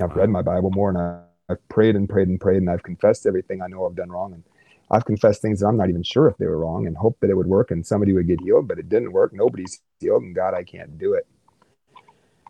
I've 0.00 0.14
read 0.14 0.30
my 0.30 0.42
Bible 0.42 0.70
more 0.70 0.88
and 0.88 0.98
I 0.98 1.22
I've 1.52 1.68
prayed 1.68 1.96
and 1.96 2.08
prayed 2.08 2.28
and 2.28 2.40
prayed, 2.40 2.58
and 2.58 2.70
I've 2.70 2.82
confessed 2.82 3.26
everything 3.26 3.62
I 3.62 3.68
know 3.68 3.86
I've 3.86 3.94
done 3.94 4.10
wrong. 4.10 4.32
And 4.32 4.42
I've 4.90 5.04
confessed 5.04 5.40
things 5.40 5.60
that 5.60 5.66
I'm 5.66 5.76
not 5.76 5.88
even 5.88 6.02
sure 6.02 6.28
if 6.28 6.36
they 6.36 6.46
were 6.46 6.58
wrong 6.58 6.86
and 6.86 6.96
hope 6.96 7.18
that 7.20 7.30
it 7.30 7.36
would 7.36 7.46
work 7.46 7.70
and 7.70 7.86
somebody 7.86 8.12
would 8.12 8.26
get 8.26 8.40
healed, 8.40 8.68
but 8.68 8.78
it 8.78 8.88
didn't 8.88 9.12
work. 9.12 9.32
Nobody's 9.32 9.80
healed, 10.00 10.22
and 10.22 10.34
God, 10.34 10.54
I 10.54 10.64
can't 10.64 10.98
do 10.98 11.14
it. 11.14 11.26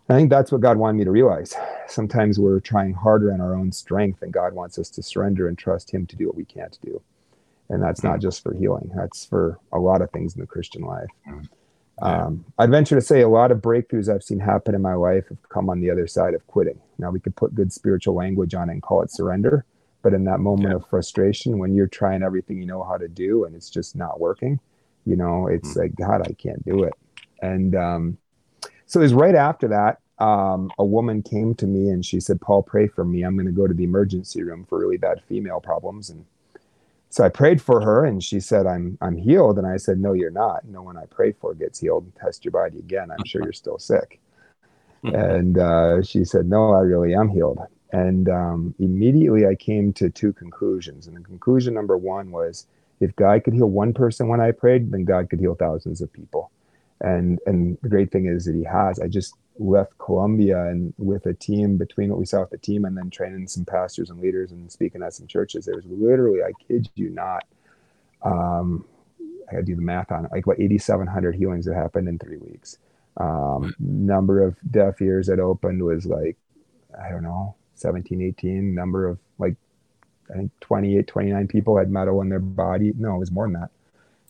I 0.09 0.15
think 0.15 0.29
that's 0.29 0.51
what 0.51 0.59
God 0.61 0.77
wanted 0.77 0.97
me 0.97 1.05
to 1.05 1.11
realize. 1.11 1.55
Sometimes 1.87 2.37
we're 2.37 2.59
trying 2.59 2.93
harder 2.93 3.31
in 3.31 3.39
our 3.39 3.55
own 3.55 3.71
strength, 3.71 4.21
and 4.21 4.33
God 4.33 4.53
wants 4.53 4.77
us 4.77 4.89
to 4.91 5.03
surrender 5.03 5.47
and 5.47 5.57
trust 5.57 5.91
Him 5.91 6.05
to 6.07 6.15
do 6.17 6.27
what 6.27 6.35
we 6.35 6.43
can't 6.43 6.77
do. 6.81 7.01
And 7.69 7.81
that's 7.81 8.03
not 8.03 8.15
hmm. 8.15 8.21
just 8.21 8.43
for 8.43 8.53
healing, 8.53 8.91
that's 8.93 9.25
for 9.25 9.59
a 9.71 9.79
lot 9.79 10.01
of 10.01 10.11
things 10.11 10.35
in 10.35 10.41
the 10.41 10.47
Christian 10.47 10.81
life. 10.81 11.09
Hmm. 11.25 11.39
Um, 12.01 12.45
I'd 12.57 12.71
venture 12.71 12.95
to 12.95 13.01
say 13.01 13.21
a 13.21 13.29
lot 13.29 13.51
of 13.51 13.59
breakthroughs 13.59 14.13
I've 14.13 14.23
seen 14.23 14.39
happen 14.39 14.73
in 14.75 14.81
my 14.81 14.95
life 14.95 15.25
have 15.29 15.49
come 15.49 15.69
on 15.69 15.79
the 15.79 15.91
other 15.91 16.07
side 16.07 16.33
of 16.33 16.45
quitting. 16.47 16.79
Now 16.97 17.11
we 17.11 17.19
could 17.19 17.35
put 17.35 17.55
good 17.55 17.71
spiritual 17.71 18.15
language 18.15 18.53
on 18.55 18.69
it 18.69 18.73
and 18.73 18.81
call 18.81 19.01
it 19.03 19.11
surrender, 19.11 19.65
but 20.01 20.13
in 20.13 20.23
that 20.25 20.39
moment 20.39 20.69
yeah. 20.69 20.75
of 20.75 20.87
frustration, 20.89 21.59
when 21.59 21.75
you're 21.75 21.87
trying 21.87 22.23
everything 22.23 22.57
you 22.59 22.65
know 22.65 22.83
how 22.83 22.97
to 22.97 23.07
do 23.07 23.45
and 23.45 23.55
it's 23.55 23.69
just 23.69 23.95
not 23.95 24.19
working, 24.19 24.59
you 25.05 25.15
know, 25.15 25.47
it's 25.47 25.69
mm-hmm. 25.69 25.81
like 25.81 25.95
God, 25.95 26.27
I 26.27 26.33
can't 26.33 26.63
do 26.65 26.83
it. 26.83 26.93
And 27.41 27.75
um, 27.75 28.17
so 28.85 28.99
it 28.99 29.03
was 29.03 29.13
right 29.13 29.35
after 29.35 29.67
that. 29.69 29.99
Um, 30.19 30.71
a 30.77 30.85
woman 30.85 31.21
came 31.21 31.53
to 31.55 31.67
me 31.67 31.89
and 31.89 32.05
she 32.05 32.19
said, 32.19 32.39
"Paul, 32.39 32.63
pray 32.63 32.87
for 32.87 33.03
me. 33.03 33.23
I'm 33.23 33.35
going 33.35 33.47
to 33.47 33.51
go 33.51 33.67
to 33.67 33.73
the 33.73 33.83
emergency 33.83 34.43
room 34.43 34.65
for 34.69 34.79
really 34.79 34.97
bad 34.97 35.21
female 35.27 35.59
problems." 35.59 36.09
And 36.09 36.25
so 37.13 37.23
I 37.23 37.29
prayed 37.29 37.61
for 37.61 37.79
her 37.79 38.05
and 38.05 38.23
she 38.23 38.39
said, 38.39 38.65
I'm, 38.65 38.97
I'm 38.99 39.15
healed. 39.15 39.59
And 39.59 39.67
I 39.67 39.77
said, 39.77 39.99
no, 39.99 40.13
you're 40.13 40.31
not. 40.31 40.65
No 40.65 40.81
one 40.81 40.97
I 40.97 41.05
pray 41.05 41.31
for 41.31 41.53
gets 41.53 41.79
healed. 41.79 42.05
And 42.05 42.15
test 42.15 42.43
your 42.43 42.53
body 42.53 42.79
again. 42.79 43.11
I'm 43.11 43.23
sure 43.23 43.43
you're 43.43 43.53
still 43.53 43.77
sick. 43.77 44.19
and 45.03 45.59
uh, 45.59 46.01
she 46.01 46.25
said, 46.25 46.47
no, 46.47 46.73
I 46.73 46.79
really 46.79 47.13
am 47.13 47.29
healed. 47.29 47.59
And 47.91 48.29
um, 48.29 48.73
immediately 48.79 49.45
I 49.45 49.53
came 49.53 49.93
to 49.93 50.09
two 50.09 50.33
conclusions. 50.33 51.05
And 51.05 51.15
the 51.15 51.21
conclusion 51.21 51.75
number 51.75 51.99
one 51.99 52.31
was 52.31 52.65
if 52.99 53.15
God 53.15 53.43
could 53.43 53.53
heal 53.53 53.69
one 53.69 53.93
person 53.93 54.27
when 54.27 54.41
I 54.41 54.49
prayed, 54.49 54.91
then 54.91 55.05
God 55.05 55.29
could 55.29 55.39
heal 55.39 55.53
thousands 55.53 56.01
of 56.01 56.11
people. 56.11 56.49
And, 57.01 57.39
and 57.45 57.77
the 57.83 57.89
great 57.89 58.11
thing 58.11 58.25
is 58.25 58.45
that 58.45 58.55
he 58.55 58.63
has. 58.63 58.99
I 58.99 59.07
just 59.07 59.35
left 59.59 59.97
Colombia 59.97 60.67
and 60.67 60.93
with 60.97 61.25
a 61.25 61.33
team 61.33 61.77
between 61.77 62.09
what 62.09 62.19
we 62.19 62.25
saw 62.25 62.41
with 62.41 62.49
the 62.49 62.57
team 62.57 62.85
and 62.85 62.97
then 62.97 63.09
training 63.09 63.47
some 63.47 63.65
pastors 63.65 64.09
and 64.09 64.19
leaders 64.19 64.51
and 64.51 64.71
speaking 64.71 65.03
at 65.03 65.13
some 65.13 65.27
churches, 65.27 65.65
there 65.65 65.75
was 65.75 65.85
literally, 65.85 66.41
I 66.41 66.51
kid 66.67 66.89
you 66.95 67.09
not, 67.09 67.43
um, 68.23 68.85
I 69.47 69.53
gotta 69.53 69.63
do 69.63 69.75
the 69.75 69.81
math 69.81 70.11
on 70.11 70.25
it, 70.25 70.31
like 70.31 70.47
what 70.47 70.59
8,700 70.59 71.35
healings 71.35 71.65
that 71.65 71.75
happened 71.75 72.07
in 72.07 72.17
three 72.17 72.37
weeks. 72.37 72.77
Um, 73.17 73.73
number 73.79 74.43
of 74.43 74.57
deaf 74.71 75.01
ears 75.01 75.27
that 75.27 75.39
opened 75.39 75.83
was 75.83 76.05
like, 76.05 76.37
I 76.99 77.09
don't 77.09 77.23
know, 77.23 77.55
17, 77.75 78.21
18. 78.21 78.73
Number 78.73 79.07
of 79.07 79.19
like, 79.37 79.55
I 80.31 80.37
think 80.37 80.51
28, 80.61 81.05
29 81.05 81.47
people 81.47 81.77
had 81.77 81.91
metal 81.91 82.21
in 82.21 82.29
their 82.29 82.39
body. 82.39 82.93
No, 82.97 83.15
it 83.15 83.19
was 83.19 83.31
more 83.31 83.45
than 83.45 83.53
that 83.53 83.69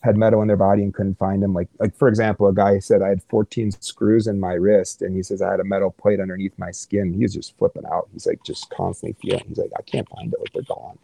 had 0.04 0.18
metal 0.18 0.42
in 0.42 0.48
their 0.48 0.56
body 0.56 0.82
and 0.82 0.92
couldn't 0.92 1.18
find 1.18 1.42
them. 1.42 1.54
Like, 1.54 1.68
like 1.78 1.96
for 1.96 2.08
example, 2.08 2.46
a 2.46 2.54
guy 2.54 2.78
said 2.78 3.00
I 3.00 3.08
had 3.08 3.22
14 3.30 3.72
screws 3.80 4.26
in 4.26 4.38
my 4.38 4.52
wrist, 4.52 5.00
and 5.00 5.16
he 5.16 5.22
says 5.22 5.40
I 5.40 5.50
had 5.50 5.60
a 5.60 5.64
metal 5.64 5.90
plate 5.90 6.20
underneath 6.20 6.52
my 6.58 6.70
skin. 6.70 7.14
He 7.14 7.22
was 7.22 7.32
just 7.32 7.56
flipping 7.56 7.86
out. 7.90 8.08
He's 8.12 8.26
like 8.26 8.42
just 8.44 8.68
constantly 8.68 9.16
feeling. 9.22 9.46
He's 9.48 9.56
like, 9.56 9.70
I 9.78 9.82
can't 9.82 10.08
find 10.10 10.32
it. 10.32 10.38
Like 10.38 10.52
they're 10.52 10.62
gone. 10.62 10.98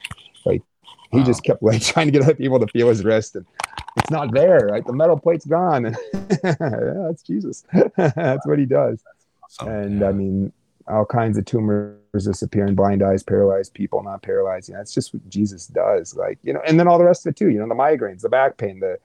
Like 0.44 0.62
he 1.12 1.18
wow. 1.18 1.24
just 1.24 1.42
kept 1.44 1.62
like 1.62 1.82
trying 1.92 2.08
to 2.08 2.12
get 2.12 2.22
other 2.22 2.34
people 2.34 2.60
to 2.60 2.66
feel 2.66 2.88
his 2.88 3.02
wrist, 3.02 3.36
and 3.36 3.46
it's 3.96 4.10
not 4.10 4.34
there. 4.34 4.68
Right, 4.70 4.86
the 4.86 4.92
metal 4.92 5.18
plate's 5.18 5.46
gone. 5.46 5.86
And 5.86 5.96
yeah, 6.44 6.54
that's 6.60 7.22
Jesus. 7.22 7.64
that's 7.96 8.46
what 8.46 8.58
he 8.58 8.66
does. 8.66 9.02
Awesome. 9.44 9.68
And 9.68 10.00
yeah. 10.00 10.08
I 10.08 10.12
mean, 10.12 10.52
all 10.90 11.04
kinds 11.04 11.38
of 11.38 11.44
tumors 11.44 11.96
disappearing, 12.12 12.74
blind 12.74 13.02
eyes, 13.02 13.22
paralyzed 13.22 13.74
people, 13.74 14.02
not 14.02 14.22
paralyzed. 14.22 14.68
You 14.68 14.74
know, 14.74 14.80
that's 14.80 14.94
just 14.94 15.14
what 15.14 15.28
Jesus 15.28 15.66
does. 15.66 16.16
Like, 16.16 16.38
you 16.42 16.52
know, 16.52 16.60
and 16.66 16.78
then 16.78 16.88
all 16.88 16.98
the 16.98 17.04
rest 17.04 17.26
of 17.26 17.30
it 17.30 17.36
too, 17.36 17.50
you 17.50 17.58
know, 17.58 17.68
the 17.68 17.74
migraines, 17.74 18.22
the 18.22 18.28
back 18.28 18.56
pain, 18.56 18.80
the 18.80 18.98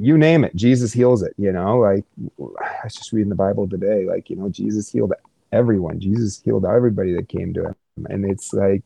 you 0.00 0.16
name 0.16 0.44
it, 0.44 0.56
Jesus 0.56 0.92
heals 0.92 1.22
it, 1.22 1.34
you 1.36 1.52
know, 1.52 1.78
like 1.78 2.04
I 2.40 2.84
was 2.84 2.94
just 2.94 3.12
reading 3.12 3.28
the 3.28 3.34
Bible 3.34 3.68
today, 3.68 4.06
like, 4.06 4.30
you 4.30 4.36
know, 4.36 4.48
Jesus 4.48 4.90
healed 4.90 5.12
everyone. 5.52 6.00
Jesus 6.00 6.40
healed 6.42 6.64
everybody 6.64 7.14
that 7.14 7.28
came 7.28 7.52
to 7.54 7.66
him. 7.66 8.06
And 8.08 8.24
it's 8.24 8.52
like 8.52 8.82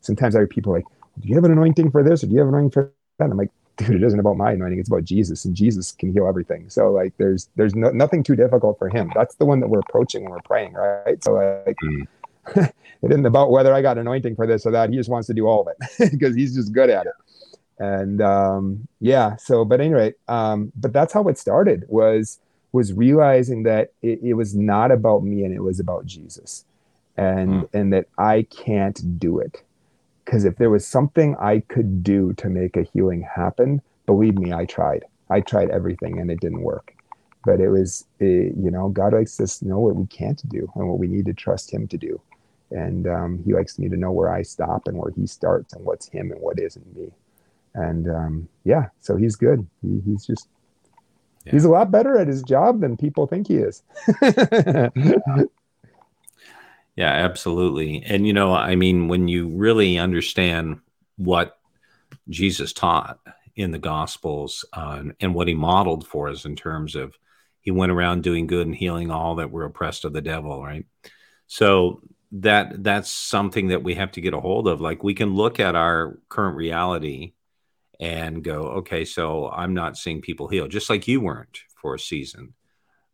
sometimes 0.00 0.34
I 0.34 0.40
hear 0.40 0.46
people 0.46 0.72
like, 0.72 0.86
Do 1.20 1.28
you 1.28 1.34
have 1.34 1.44
an 1.44 1.52
anointing 1.52 1.90
for 1.90 2.02
this 2.02 2.22
or 2.22 2.26
do 2.26 2.32
you 2.32 2.38
have 2.38 2.48
an 2.48 2.54
anointing 2.54 2.70
for 2.70 2.92
that? 3.18 3.30
I'm 3.30 3.36
like, 3.36 3.50
dude, 3.78 4.02
it 4.02 4.02
isn't 4.02 4.18
about 4.18 4.36
my 4.36 4.52
anointing, 4.52 4.78
it's 4.78 4.88
about 4.88 5.04
Jesus, 5.04 5.44
and 5.44 5.54
Jesus 5.54 5.92
can 5.92 6.12
heal 6.12 6.26
everything. 6.28 6.68
So 6.68 6.90
like 6.92 7.14
there's 7.16 7.48
there's 7.56 7.74
no, 7.74 7.90
nothing 7.90 8.22
too 8.22 8.36
difficult 8.36 8.78
for 8.78 8.88
him. 8.88 9.10
That's 9.14 9.36
the 9.36 9.46
one 9.46 9.60
that 9.60 9.68
we're 9.68 9.80
approaching 9.80 10.24
when 10.24 10.32
we're 10.32 10.40
praying, 10.42 10.74
right? 10.74 11.22
So 11.24 11.34
like 11.34 11.76
mm. 11.82 12.06
it 12.56 13.12
isn't 13.12 13.26
about 13.26 13.50
whether 13.50 13.72
I 13.72 13.80
got 13.80 13.96
anointing 13.96 14.36
for 14.36 14.46
this 14.46 14.66
or 14.66 14.72
that. 14.72 14.90
He 14.90 14.96
just 14.96 15.08
wants 15.08 15.26
to 15.28 15.34
do 15.34 15.46
all 15.46 15.62
of 15.62 15.68
it 15.68 16.10
because 16.10 16.34
he's 16.34 16.54
just 16.54 16.72
good 16.72 16.90
at 16.90 17.06
it. 17.06 17.12
And 17.78 18.20
um, 18.20 18.88
yeah, 19.00 19.36
so 19.36 19.64
but 19.64 19.80
anyway, 19.80 20.14
um, 20.26 20.72
but 20.76 20.92
that's 20.92 21.12
how 21.12 21.28
it 21.28 21.38
started 21.38 21.84
was 21.88 22.40
was 22.72 22.92
realizing 22.92 23.62
that 23.62 23.92
it, 24.02 24.20
it 24.22 24.34
was 24.34 24.54
not 24.54 24.90
about 24.90 25.24
me 25.24 25.44
and 25.44 25.54
it 25.54 25.62
was 25.62 25.80
about 25.80 26.04
Jesus, 26.04 26.64
and 27.16 27.50
mm. 27.50 27.68
and 27.72 27.92
that 27.92 28.08
I 28.18 28.42
can't 28.50 29.18
do 29.20 29.38
it 29.38 29.62
because 30.28 30.44
if 30.44 30.56
there 30.56 30.68
was 30.68 30.86
something 30.86 31.34
I 31.40 31.60
could 31.68 32.04
do 32.04 32.34
to 32.34 32.50
make 32.50 32.76
a 32.76 32.82
healing 32.82 33.22
happen, 33.22 33.80
believe 34.04 34.36
me, 34.36 34.52
I 34.52 34.66
tried. 34.66 35.06
I 35.30 35.40
tried 35.40 35.70
everything 35.70 36.20
and 36.20 36.30
it 36.30 36.38
didn't 36.38 36.60
work. 36.60 36.94
But 37.46 37.60
it 37.60 37.70
was, 37.70 38.04
it, 38.20 38.54
you 38.54 38.70
know, 38.70 38.90
God 38.90 39.14
likes 39.14 39.40
us 39.40 39.60
to 39.60 39.68
know 39.68 39.78
what 39.78 39.96
we 39.96 40.04
can't 40.08 40.46
do 40.50 40.70
and 40.74 40.86
what 40.86 40.98
we 40.98 41.08
need 41.08 41.24
to 41.26 41.32
trust 41.32 41.72
Him 41.72 41.88
to 41.88 41.96
do. 41.96 42.20
And 42.70 43.06
um, 43.06 43.42
He 43.46 43.54
likes 43.54 43.78
me 43.78 43.88
to 43.88 43.96
know 43.96 44.12
where 44.12 44.28
I 44.28 44.42
stop 44.42 44.86
and 44.86 44.98
where 44.98 45.12
He 45.12 45.26
starts 45.26 45.72
and 45.72 45.82
what's 45.82 46.10
Him 46.10 46.30
and 46.30 46.42
what 46.42 46.58
isn't 46.58 46.94
me. 46.94 47.10
And 47.72 48.10
um, 48.10 48.48
yeah, 48.64 48.88
so 49.00 49.16
He's 49.16 49.34
good. 49.34 49.66
He, 49.80 50.02
he's 50.04 50.26
just, 50.26 50.46
yeah. 51.46 51.52
he's 51.52 51.64
a 51.64 51.70
lot 51.70 51.90
better 51.90 52.18
at 52.18 52.28
his 52.28 52.42
job 52.42 52.82
than 52.82 52.98
people 52.98 53.26
think 53.26 53.48
he 53.48 53.56
is. 53.56 53.82
Yeah, 56.98 57.12
absolutely. 57.12 58.02
And, 58.02 58.26
you 58.26 58.32
know, 58.32 58.52
I 58.52 58.74
mean, 58.74 59.06
when 59.06 59.28
you 59.28 59.50
really 59.50 59.98
understand 59.98 60.80
what 61.14 61.56
Jesus 62.28 62.72
taught 62.72 63.20
in 63.54 63.70
the 63.70 63.78
Gospels 63.78 64.64
uh, 64.72 65.04
and 65.20 65.32
what 65.32 65.46
he 65.46 65.54
modeled 65.54 66.04
for 66.04 66.28
us 66.28 66.44
in 66.44 66.56
terms 66.56 66.96
of 66.96 67.16
he 67.60 67.70
went 67.70 67.92
around 67.92 68.24
doing 68.24 68.48
good 68.48 68.66
and 68.66 68.74
healing 68.74 69.12
all 69.12 69.36
that 69.36 69.52
were 69.52 69.64
oppressed 69.64 70.04
of 70.04 70.12
the 70.12 70.20
devil, 70.20 70.60
right? 70.60 70.86
So 71.46 72.00
that 72.32 72.82
that's 72.82 73.08
something 73.08 73.68
that 73.68 73.84
we 73.84 73.94
have 73.94 74.10
to 74.12 74.20
get 74.20 74.34
a 74.34 74.40
hold 74.40 74.66
of. 74.66 74.80
Like 74.80 75.04
we 75.04 75.14
can 75.14 75.36
look 75.36 75.60
at 75.60 75.76
our 75.76 76.18
current 76.28 76.56
reality 76.56 77.34
and 78.00 78.42
go, 78.42 78.62
okay, 78.78 79.04
so 79.04 79.48
I'm 79.48 79.72
not 79.72 79.96
seeing 79.96 80.20
people 80.20 80.48
heal, 80.48 80.66
just 80.66 80.90
like 80.90 81.06
you 81.06 81.20
weren't 81.20 81.60
for 81.80 81.94
a 81.94 82.00
season 82.00 82.54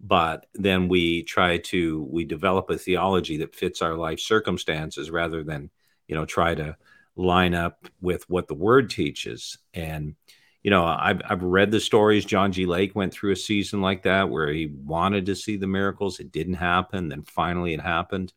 but 0.07 0.47
then 0.55 0.87
we 0.87 1.23
try 1.23 1.57
to 1.57 2.07
we 2.11 2.25
develop 2.25 2.69
a 2.69 2.77
theology 2.77 3.39
that 3.39 3.55
fits 3.55 3.81
our 3.81 3.95
life 3.95 4.21
circumstances 4.21 5.11
rather 5.11 5.43
than 5.43 5.71
you 6.07 6.15
know 6.15 6.27
try 6.27 6.55
to 6.55 6.77
line 7.17 7.55
up 7.55 7.89
with 8.03 8.29
what 8.29 8.47
the 8.47 8.55
word 8.55 8.91
teaches. 8.91 9.57
And 9.73 10.15
you 10.63 10.71
know 10.71 10.85
I've, 10.85 11.23
I've 11.27 11.43
read 11.43 11.71
the 11.71 11.81
stories. 11.81 12.27
John 12.27 12.53
g. 12.53 12.67
Lake 12.67 12.95
went 12.95 13.15
through 13.15 13.33
a 13.33 13.37
season 13.37 13.81
like 13.81 14.03
that 14.03 14.29
where 14.29 14.53
he 14.53 14.67
wanted 14.67 15.25
to 15.27 15.35
see 15.35 15.57
the 15.57 15.67
miracles. 15.67 16.21
It 16.21 16.31
didn't 16.31 16.55
happen. 16.55 17.09
Then 17.09 17.23
finally 17.23 17.73
it 17.73 17.81
happened. 17.81 18.35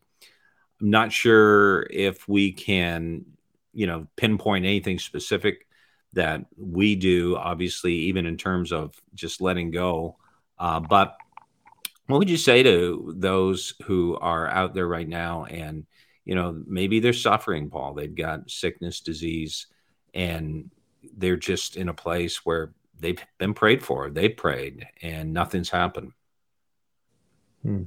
I'm 0.80 0.88
not 0.88 1.12
sure 1.12 1.86
if 1.90 2.26
we 2.26 2.52
can 2.52 3.26
you 3.74 3.86
know 3.86 4.06
pinpoint 4.16 4.64
anything 4.64 4.98
specific 4.98 5.66
that 6.14 6.46
we 6.56 6.96
do 6.96 7.36
obviously 7.36 7.92
even 7.92 8.24
in 8.24 8.38
terms 8.38 8.72
of 8.72 8.94
just 9.14 9.42
letting 9.42 9.70
go. 9.70 10.16
Uh, 10.58 10.80
but 10.80 11.16
what 12.08 12.18
would 12.18 12.30
you 12.30 12.38
say 12.38 12.62
to 12.62 13.14
those 13.16 13.74
who 13.84 14.16
are 14.16 14.48
out 14.48 14.74
there 14.74 14.88
right 14.88 15.08
now 15.08 15.44
and 15.44 15.86
you 16.24 16.34
know 16.34 16.62
maybe 16.66 17.00
they're 17.00 17.12
suffering 17.12 17.70
paul 17.70 17.94
they've 17.94 18.16
got 18.16 18.50
sickness 18.50 19.00
disease 19.00 19.66
and 20.14 20.70
they're 21.16 21.36
just 21.36 21.76
in 21.76 21.88
a 21.88 21.94
place 21.94 22.44
where 22.44 22.72
they've 22.98 23.20
been 23.38 23.54
prayed 23.54 23.82
for 23.82 24.10
they 24.10 24.28
prayed 24.28 24.86
and 25.02 25.32
nothing's 25.32 25.70
happened? 25.70 26.12
Hmm. 27.62 27.82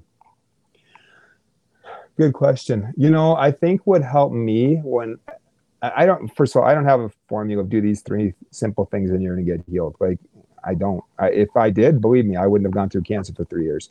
good 2.17 2.33
question. 2.33 2.93
You 2.95 3.09
know 3.09 3.35
i 3.35 3.51
think 3.51 3.81
what 3.85 4.03
helped 4.03 4.35
me 4.35 4.75
when 4.77 5.17
i 5.81 6.05
don't 6.05 6.27
first 6.35 6.55
of 6.55 6.61
all 6.61 6.67
i 6.67 6.75
don't 6.75 6.85
have 6.85 6.99
a 6.99 7.09
formula 7.27 7.63
of 7.63 7.69
do 7.69 7.81
these 7.81 8.01
three 8.01 8.33
simple 8.51 8.85
things 8.85 9.09
and 9.09 9.23
you're 9.23 9.33
going 9.35 9.45
to 9.45 9.57
get 9.57 9.65
healed. 9.67 9.95
Like 9.99 10.19
i 10.63 10.75
don't. 10.75 11.03
I, 11.17 11.29
if 11.29 11.55
i 11.55 11.71
did 11.71 12.01
believe 12.01 12.25
me 12.25 12.35
i 12.35 12.45
wouldn't 12.45 12.67
have 12.67 12.73
gone 12.73 12.89
through 12.89 13.01
cancer 13.01 13.33
for 13.33 13.45
three 13.45 13.63
years 13.63 13.89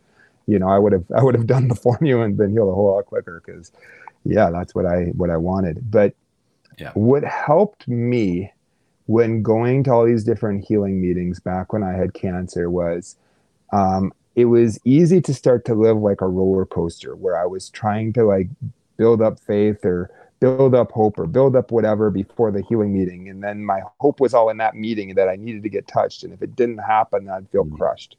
you 0.51 0.59
know, 0.59 0.69
I 0.69 0.79
would 0.79 0.93
have 0.93 1.05
I 1.17 1.23
would 1.23 1.35
have 1.35 1.47
done 1.47 1.69
the 1.69 1.75
formula 1.87 2.25
and 2.25 2.37
been 2.37 2.51
healed 2.51 2.69
a 2.69 2.75
whole 2.75 2.95
lot 2.95 3.07
quicker 3.07 3.43
because, 3.45 3.71
yeah, 4.25 4.51
that's 4.51 4.75
what 4.75 4.85
I 4.85 5.05
what 5.17 5.31
I 5.31 5.37
wanted. 5.37 5.91
But 5.91 6.15
yeah. 6.79 6.91
what 6.95 7.23
helped 7.25 7.87
me 7.87 8.53
when 9.07 9.43
going 9.43 9.85
to 9.85 9.93
all 9.93 10.05
these 10.05 10.25
different 10.25 10.65
healing 10.65 11.01
meetings 11.01 11.41
back 11.41 11.73
when 11.73 11.83
I 11.83 11.93
had 11.93 12.15
cancer 12.15 12.71
was 12.71 13.17
um, 13.73 14.13
it 14.35 14.47
was 14.47 14.79
easy 14.85 15.21
to 15.21 15.35
start 15.35 15.65
to 15.67 15.75
live 15.75 15.99
like 15.99 16.21
a 16.21 16.29
roller 16.29 16.67
coaster 16.67 17.15
where 17.15 17.37
I 17.37 17.47
was 17.47 17.71
trying 17.71 18.13
to 18.15 18.25
like 18.25 18.49
build 18.97 19.23
up 19.23 19.39
faith 19.39 19.85
or 19.85 20.11
build 20.41 20.75
up 20.75 20.91
hope 20.91 21.19
or 21.19 21.27
build 21.27 21.55
up 21.55 21.71
whatever 21.71 22.11
before 22.11 22.51
the 22.51 22.63
healing 22.63 22.93
meeting. 22.93 23.29
And 23.29 23.43
then 23.43 23.65
my 23.65 23.83
hope 23.99 24.21
was 24.21 24.33
all 24.33 24.49
in 24.49 24.57
that 24.57 24.75
meeting 24.75 25.15
that 25.15 25.29
I 25.29 25.37
needed 25.37 25.63
to 25.63 25.69
get 25.69 25.87
touched. 25.87 26.25
And 26.25 26.33
if 26.33 26.43
it 26.43 26.57
didn't 26.57 26.79
happen, 26.79 27.29
I'd 27.29 27.49
feel 27.51 27.65
mm-hmm. 27.65 27.77
crushed. 27.77 28.17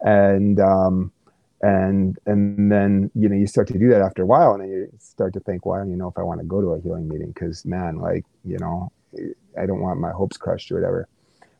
And 0.00 0.60
um, 0.60 1.12
and 1.62 2.18
and 2.26 2.70
then 2.70 3.10
you 3.14 3.28
know 3.28 3.34
you 3.34 3.46
start 3.46 3.66
to 3.66 3.78
do 3.78 3.88
that 3.88 4.00
after 4.00 4.22
a 4.22 4.26
while 4.26 4.52
and 4.52 4.62
then 4.62 4.70
you 4.70 4.88
start 4.98 5.32
to 5.32 5.40
think 5.40 5.66
well 5.66 5.84
you 5.84 5.96
know 5.96 6.08
if 6.08 6.16
i 6.16 6.22
want 6.22 6.38
to 6.40 6.46
go 6.46 6.60
to 6.60 6.68
a 6.68 6.80
healing 6.80 7.08
meeting 7.08 7.28
because 7.28 7.64
man 7.64 7.96
like 7.98 8.24
you 8.44 8.56
know 8.58 8.92
i 9.60 9.66
don't 9.66 9.80
want 9.80 9.98
my 9.98 10.12
hopes 10.12 10.36
crushed 10.36 10.70
or 10.70 10.76
whatever 10.76 11.08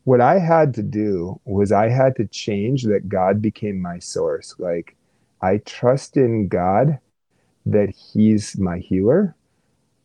what 0.09 0.23
I 0.23 0.39
had 0.39 0.73
to 0.77 0.83
do 0.83 1.39
was 1.45 1.71
I 1.71 1.91
had 1.91 2.17
to 2.17 2.27
change 2.29 2.85
that 2.85 3.11
God 3.11 3.43
became 3.43 3.79
my 3.79 3.99
source. 3.99 4.55
Like 4.59 4.97
I 5.43 5.59
trust 5.59 6.17
in 6.17 6.49
God 6.49 6.99
that 7.67 7.91
He's 7.91 8.59
my 8.59 8.79
healer 8.79 9.37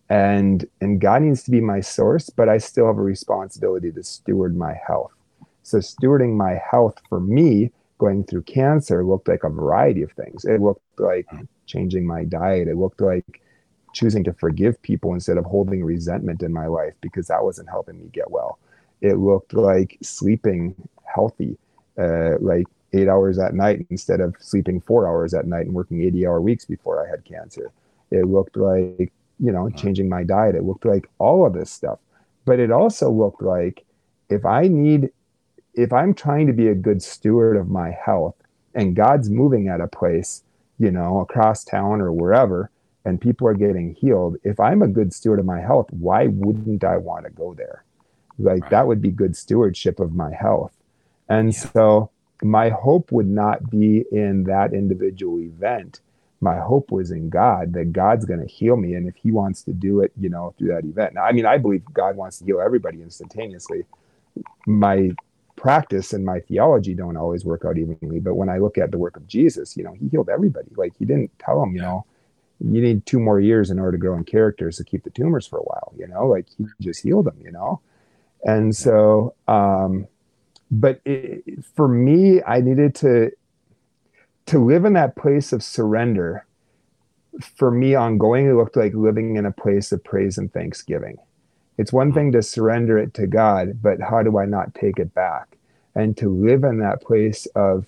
and 0.10 0.66
and 0.82 1.00
God 1.00 1.22
needs 1.22 1.44
to 1.44 1.52
be 1.52 1.62
my 1.62 1.80
source, 1.80 2.30
but 2.30 2.50
I 2.50 2.58
still 2.58 2.88
have 2.88 2.98
a 2.98 3.02
responsibility 3.02 3.94
to 3.94 4.04
steward 4.04 4.58
my 4.58 4.74
health. 4.86 5.14
So 5.62 5.78
stewarding 5.78 6.36
my 6.36 6.60
health 6.70 7.02
for 7.08 7.22
me 7.22 7.72
going 7.98 8.24
through 8.24 8.44
cancer 8.44 9.04
looked 9.04 9.28
like 9.28 9.44
a 9.44 9.50
variety 9.50 10.02
of 10.02 10.12
things. 10.12 10.46
It 10.46 10.62
looked 10.62 10.82
like 11.00 11.28
changing 11.66 12.06
my 12.06 12.24
diet. 12.26 12.68
It 12.68 12.78
looked 12.78 13.02
like 13.02 13.42
choosing 13.94 14.24
to 14.24 14.34
forgive 14.34 14.82
people 14.82 15.14
instead 15.14 15.38
of 15.38 15.46
holding 15.46 15.84
resentment 15.84 16.42
in 16.42 16.52
my 16.52 16.68
life 16.68 16.94
because 17.02 17.28
that 17.28 17.44
wasn't 17.44 17.70
helping 17.70 18.00
me 18.00 18.10
get 18.12 18.30
well. 18.30 18.60
It 19.02 19.16
looked 19.16 19.54
like 19.54 19.98
sleeping 20.02 20.76
healthy, 21.04 21.58
uh, 21.98 22.38
like 22.40 22.66
eight 22.94 23.08
hours 23.08 23.40
at 23.40 23.54
night 23.54 23.86
instead 23.90 24.20
of 24.20 24.36
sleeping 24.40 24.82
four 24.82 25.08
hours 25.08 25.34
at 25.34 25.46
night 25.46 25.66
and 25.66 25.74
working 25.74 26.02
80 26.02 26.28
hour 26.28 26.42
weeks 26.42 26.66
before 26.66 27.06
I 27.06 27.10
had 27.10 27.24
cancer. 27.26 27.72
It 28.12 28.28
looked 28.28 28.58
like, 28.58 29.12
you 29.40 29.52
know, 29.52 29.70
changing 29.70 30.10
my 30.10 30.24
diet. 30.24 30.56
It 30.56 30.64
looked 30.64 30.86
like 30.86 31.08
all 31.18 31.46
of 31.46 31.54
this 31.54 31.72
stuff. 31.72 32.00
But 32.46 32.60
it 32.60 32.72
also 32.72 33.10
looked 33.10 33.42
like 33.42 33.86
if 34.30 34.46
I 34.46 34.68
need, 34.68 35.12
if 35.74 35.92
I'm 35.92 36.14
trying 36.14 36.48
to 36.48 36.54
be 36.54 36.68
a 36.68 36.76
good 36.76 37.02
steward 37.02 37.58
of 37.58 37.70
my 37.70 37.92
health 37.92 38.36
and 38.74 38.96
God's 38.96 39.30
moving 39.30 39.68
at 39.68 39.82
a 39.82 39.88
place, 39.88 40.44
you 40.80 40.92
know, 40.92 41.20
across 41.20 41.64
town 41.64 42.02
or 42.02 42.12
wherever, 42.12 42.70
and 43.06 43.20
people 43.20 43.48
are 43.48 43.54
getting 43.54 43.96
healed, 43.96 44.38
if 44.44 44.60
I'm 44.60 44.82
a 44.82 44.88
good 44.88 45.14
steward 45.14 45.40
of 45.40 45.46
my 45.46 45.62
health, 45.62 45.88
why 45.92 46.28
wouldn't 46.28 46.84
I 46.84 46.98
want 46.98 47.26
to 47.26 47.32
go 47.32 47.54
there? 47.54 47.84
Like 48.40 48.64
right. 48.64 48.72
that 48.72 48.88
would 48.88 49.02
be 49.02 49.12
good 49.12 49.36
stewardship 49.36 50.00
of 50.00 50.14
my 50.14 50.34
health. 50.34 50.74
And 51.28 51.54
yeah. 51.54 51.60
so 51.60 52.10
my 52.42 52.70
hope 52.70 53.12
would 53.12 53.28
not 53.28 53.70
be 53.70 54.06
in 54.12 54.46
that 54.46 54.74
individual 54.74 55.40
event. 55.40 56.02
My 56.42 56.60
hope 56.60 56.92
was 56.92 57.12
in 57.12 57.30
God 57.30 57.74
that 57.74 57.94
God's 57.94 58.26
going 58.26 58.42
to 58.42 58.48
heal 58.48 58.76
me. 58.76 58.96
And 58.96 59.08
if 59.08 59.16
He 59.16 59.32
wants 59.32 59.64
to 59.64 59.74
do 59.74 60.02
it, 60.02 60.12
you 60.20 60.30
know, 60.30 60.54
through 60.58 60.70
that 60.70 60.84
event. 60.84 61.14
Now, 61.14 61.24
I 61.24 61.32
mean, 61.32 61.46
I 61.46 61.58
believe 61.58 61.84
God 61.94 62.16
wants 62.16 62.40
to 62.40 62.46
heal 62.46 62.60
everybody 62.60 63.02
instantaneously. 63.02 63.86
My 64.66 65.12
practice 65.56 66.14
and 66.14 66.26
my 66.26 66.40
theology 66.42 66.94
don't 66.94 67.18
always 67.18 67.46
work 67.46 67.64
out 67.66 67.78
evenly. 67.78 68.20
But 68.20 68.36
when 68.36 68.50
I 68.50 68.58
look 68.58 68.78
at 68.78 68.92
the 68.92 68.98
work 68.98 69.18
of 69.18 69.28
Jesus, 69.28 69.78
you 69.78 69.84
know, 69.84 69.94
He 69.94 70.08
healed 70.08 70.30
everybody. 70.30 70.70
Like 70.76 70.94
He 70.98 71.06
didn't 71.06 71.38
tell 71.40 71.60
them, 71.60 71.76
you 71.76 71.82
know, 71.82 72.06
you 72.60 72.82
need 72.82 73.06
two 73.06 73.20
more 73.20 73.40
years 73.40 73.70
in 73.70 73.80
order 73.80 73.94
to 73.94 73.98
grow 73.98 74.16
in 74.16 74.24
characters 74.24 74.78
to 74.78 74.84
keep 74.84 75.04
the 75.04 75.10
tumors 75.10 75.46
for 75.46 75.60
a 75.60 75.64
while, 75.64 75.94
you 75.98 76.08
know, 76.08 76.28
like 76.28 76.48
He 76.58 76.66
just 76.82 77.04
healed 77.04 77.26
them, 77.26 77.38
you 77.44 77.52
know. 77.52 77.82
And 78.46 78.76
so, 78.76 79.36
um, 79.48 80.08
but 80.74 81.00
it, 81.06 81.64
for 81.76 81.88
me 81.88 82.42
i 82.44 82.60
needed 82.60 82.96
to 82.96 83.32
to 84.46 84.58
live 84.58 84.86
in 84.86 84.94
that 84.94 85.16
place 85.16 85.54
of 85.54 85.62
surrender 85.62 86.46
for 87.42 87.70
me 87.70 87.94
ongoing 87.96 88.48
it 88.48 88.54
looked 88.54 88.76
like 88.76 88.94
living 88.94 89.36
in 89.36 89.46
a 89.46 89.52
place 89.52 89.92
of 89.92 90.04
praise 90.04 90.38
and 90.38 90.52
thanksgiving 90.52 91.18
it's 91.78 91.94
one 91.94 92.12
mm. 92.12 92.16
thing 92.16 92.32
to 92.32 92.42
surrender 92.42 92.98
it 92.98 93.14
to 93.14 93.28
god 93.28 93.82
but 93.82 94.00
how 94.02 94.22
do 94.22 94.38
i 94.38 94.46
not 94.46 94.74
take 94.74 95.00
it 95.00 95.14
back 95.14 95.58
and 95.96 96.18
to 96.18 96.30
live 96.30 96.64
in 96.64 96.80
that 96.80 97.02
place 97.02 97.46
of 97.56 97.86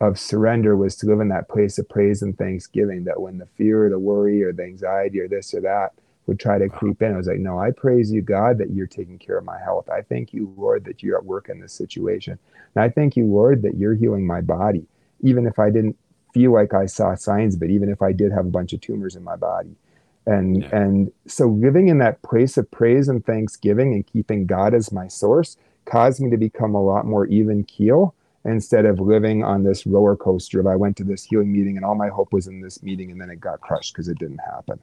of 0.00 0.18
surrender 0.18 0.76
was 0.76 0.96
to 0.96 1.06
live 1.06 1.20
in 1.20 1.28
that 1.28 1.48
place 1.48 1.78
of 1.78 1.88
praise 1.88 2.22
and 2.22 2.36
thanksgiving 2.36 3.04
that 3.04 3.20
when 3.20 3.38
the 3.38 3.46
fear 3.56 3.86
or 3.86 3.90
the 3.90 3.98
worry 3.98 4.42
or 4.42 4.52
the 4.52 4.64
anxiety 4.64 5.20
or 5.20 5.28
this 5.28 5.54
or 5.54 5.60
that 5.60 5.92
would 6.26 6.38
try 6.40 6.58
to 6.58 6.66
uh-huh. 6.66 6.78
creep 6.78 7.02
in. 7.02 7.14
I 7.14 7.16
was 7.16 7.26
like, 7.26 7.38
no, 7.38 7.58
I 7.58 7.70
praise 7.70 8.10
you, 8.12 8.22
God, 8.22 8.58
that 8.58 8.70
you're 8.70 8.86
taking 8.86 9.18
care 9.18 9.38
of 9.38 9.44
my 9.44 9.58
health. 9.58 9.88
I 9.88 10.02
thank 10.02 10.32
you, 10.32 10.52
Lord, 10.56 10.84
that 10.84 11.02
you're 11.02 11.16
at 11.16 11.24
work 11.24 11.48
in 11.48 11.60
this 11.60 11.72
situation. 11.72 12.38
And 12.74 12.84
I 12.84 12.88
thank 12.88 13.16
you, 13.16 13.26
Lord, 13.26 13.62
that 13.62 13.76
you're 13.76 13.94
healing 13.94 14.26
my 14.26 14.40
body, 14.40 14.86
even 15.20 15.46
if 15.46 15.58
I 15.58 15.70
didn't 15.70 15.96
feel 16.32 16.52
like 16.52 16.74
I 16.74 16.86
saw 16.86 17.14
signs, 17.14 17.56
but 17.56 17.70
even 17.70 17.88
if 17.88 18.02
I 18.02 18.12
did 18.12 18.32
have 18.32 18.46
a 18.46 18.50
bunch 18.50 18.72
of 18.72 18.80
tumors 18.80 19.16
in 19.16 19.22
my 19.22 19.36
body. 19.36 19.76
And 20.26 20.62
yeah. 20.62 20.68
and 20.72 21.12
so 21.26 21.46
living 21.46 21.88
in 21.88 21.98
that 21.98 22.22
place 22.22 22.56
of 22.56 22.70
praise 22.70 23.08
and 23.08 23.24
thanksgiving 23.24 23.92
and 23.92 24.06
keeping 24.06 24.46
God 24.46 24.72
as 24.74 24.92
my 24.92 25.08
source 25.08 25.56
caused 25.84 26.20
me 26.20 26.30
to 26.30 26.36
become 26.36 26.74
a 26.74 26.82
lot 26.82 27.06
more 27.06 27.26
even 27.26 27.64
keel 27.64 28.14
instead 28.44 28.86
of 28.86 29.00
living 29.00 29.42
on 29.42 29.62
this 29.62 29.86
roller 29.86 30.16
coaster 30.16 30.60
of 30.60 30.66
I 30.66 30.76
went 30.76 30.96
to 30.98 31.04
this 31.04 31.24
healing 31.24 31.52
meeting 31.52 31.76
and 31.76 31.84
all 31.84 31.94
my 31.94 32.08
hope 32.08 32.32
was 32.32 32.46
in 32.46 32.60
this 32.60 32.82
meeting 32.82 33.10
and 33.10 33.20
then 33.20 33.30
it 33.30 33.40
got 33.40 33.60
crushed 33.60 33.94
because 33.94 34.08
it 34.08 34.18
didn't 34.18 34.38
happen 34.38 34.80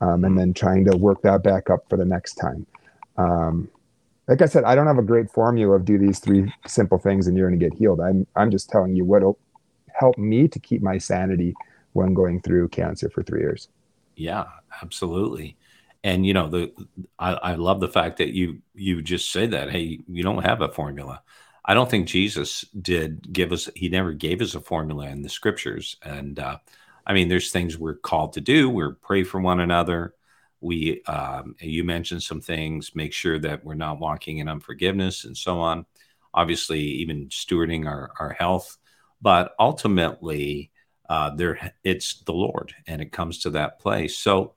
um, 0.00 0.24
and 0.24 0.38
then 0.38 0.54
trying 0.54 0.84
to 0.86 0.96
work 0.96 1.22
that 1.22 1.42
back 1.42 1.70
up 1.70 1.88
for 1.88 1.96
the 1.96 2.04
next 2.04 2.34
time. 2.34 2.66
Um, 3.16 3.68
like 4.28 4.42
I 4.42 4.46
said, 4.46 4.64
I 4.64 4.74
don't 4.74 4.86
have 4.86 4.98
a 4.98 5.02
great 5.02 5.30
formula 5.30 5.76
of 5.76 5.84
do 5.84 5.98
these 5.98 6.20
three 6.20 6.52
simple 6.66 6.98
things 6.98 7.26
and 7.26 7.36
you're 7.36 7.48
going 7.48 7.58
to 7.58 7.68
get 7.68 7.76
healed. 7.76 8.00
I'm 8.00 8.26
I'm 8.36 8.50
just 8.50 8.70
telling 8.70 8.94
you 8.94 9.04
what'll 9.04 9.38
help 9.92 10.16
me 10.16 10.48
to 10.48 10.58
keep 10.58 10.82
my 10.82 10.98
sanity 10.98 11.54
when 11.92 12.14
going 12.14 12.40
through 12.40 12.68
cancer 12.68 13.10
for 13.10 13.22
three 13.22 13.40
years. 13.40 13.68
Yeah, 14.16 14.44
absolutely. 14.82 15.56
And 16.02 16.24
you 16.24 16.32
know 16.34 16.48
the 16.48 16.72
I, 17.18 17.32
I 17.34 17.54
love 17.56 17.80
the 17.80 17.88
fact 17.88 18.18
that 18.18 18.30
you 18.34 18.62
you 18.74 19.02
just 19.02 19.30
say 19.30 19.46
that 19.46 19.70
hey 19.70 20.00
you 20.08 20.22
don't 20.22 20.44
have 20.44 20.62
a 20.62 20.68
formula. 20.68 21.22
I 21.64 21.74
don't 21.74 21.90
think 21.90 22.08
Jesus 22.08 22.62
did 22.80 23.32
give 23.32 23.52
us. 23.52 23.68
He 23.76 23.88
never 23.90 24.12
gave 24.12 24.40
us 24.40 24.54
a 24.54 24.60
formula 24.60 25.08
in 25.08 25.22
the 25.22 25.28
scriptures, 25.28 25.96
and 26.02 26.38
uh, 26.38 26.58
I 27.06 27.12
mean, 27.12 27.28
there's 27.28 27.50
things 27.50 27.78
we're 27.78 27.96
called 27.96 28.34
to 28.34 28.40
do. 28.40 28.70
We're 28.70 28.94
pray 28.94 29.24
for 29.24 29.40
one 29.40 29.60
another. 29.60 30.14
We, 30.60 31.02
um, 31.04 31.54
you 31.60 31.84
mentioned 31.84 32.22
some 32.22 32.40
things, 32.40 32.94
make 32.94 33.12
sure 33.12 33.38
that 33.40 33.64
we're 33.64 33.74
not 33.74 33.98
walking 33.98 34.38
in 34.38 34.48
unforgiveness 34.48 35.24
and 35.24 35.36
so 35.36 35.60
on. 35.60 35.86
Obviously, 36.34 36.80
even 36.80 37.28
stewarding 37.28 37.86
our, 37.86 38.12
our 38.20 38.30
health, 38.30 38.76
but 39.22 39.54
ultimately, 39.58 40.69
uh, 41.10 41.34
there 41.34 41.72
it's 41.84 42.22
the 42.22 42.32
Lord, 42.32 42.74
and 42.86 43.02
it 43.02 43.12
comes 43.12 43.40
to 43.40 43.50
that 43.50 43.78
place. 43.78 44.16
So, 44.16 44.54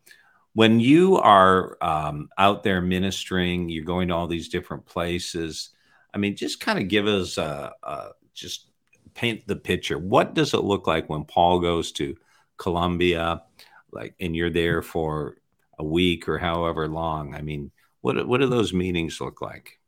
when 0.54 0.80
you 0.80 1.18
are 1.18 1.78
um, 1.82 2.30
out 2.38 2.64
there 2.64 2.82
ministering, 2.82 3.68
you're 3.68 3.84
going 3.84 4.08
to 4.08 4.14
all 4.14 4.28
these 4.28 4.48
different 4.48 4.86
places. 4.86 5.72
I 6.14 6.18
mean, 6.18 6.36
just 6.36 6.62
kind 6.62 6.80
of 6.80 6.88
give 6.88 7.08
us 7.08 7.38
a, 7.38 7.74
a 7.84 8.10
just 8.34 8.70
paint 9.16 9.48
the 9.48 9.56
picture. 9.56 9.98
What 9.98 10.34
does 10.34 10.54
it 10.54 10.64
look 10.64 10.88
like 10.88 11.10
when 11.10 11.26
Paul 11.26 11.60
goes 11.60 11.92
to 11.94 12.16
Colombia, 12.58 13.44
like, 13.92 14.16
and 14.20 14.36
you're 14.36 14.50
there 14.50 14.82
for 14.82 15.36
a 15.80 15.84
week 15.84 16.28
or 16.28 16.38
however 16.38 16.88
long. 16.88 17.36
I 17.36 17.42
mean, 17.42 17.72
what 18.02 18.28
what 18.28 18.42
do 18.42 18.48
those 18.48 18.74
meetings 18.74 19.20
look 19.20 19.42
like, 19.42 19.80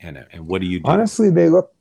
and 0.00 0.24
and 0.32 0.46
what 0.46 0.60
do 0.60 0.66
you 0.66 0.80
do? 0.80 0.90
Honestly, 0.90 1.30
they 1.30 1.48
look 1.48 1.72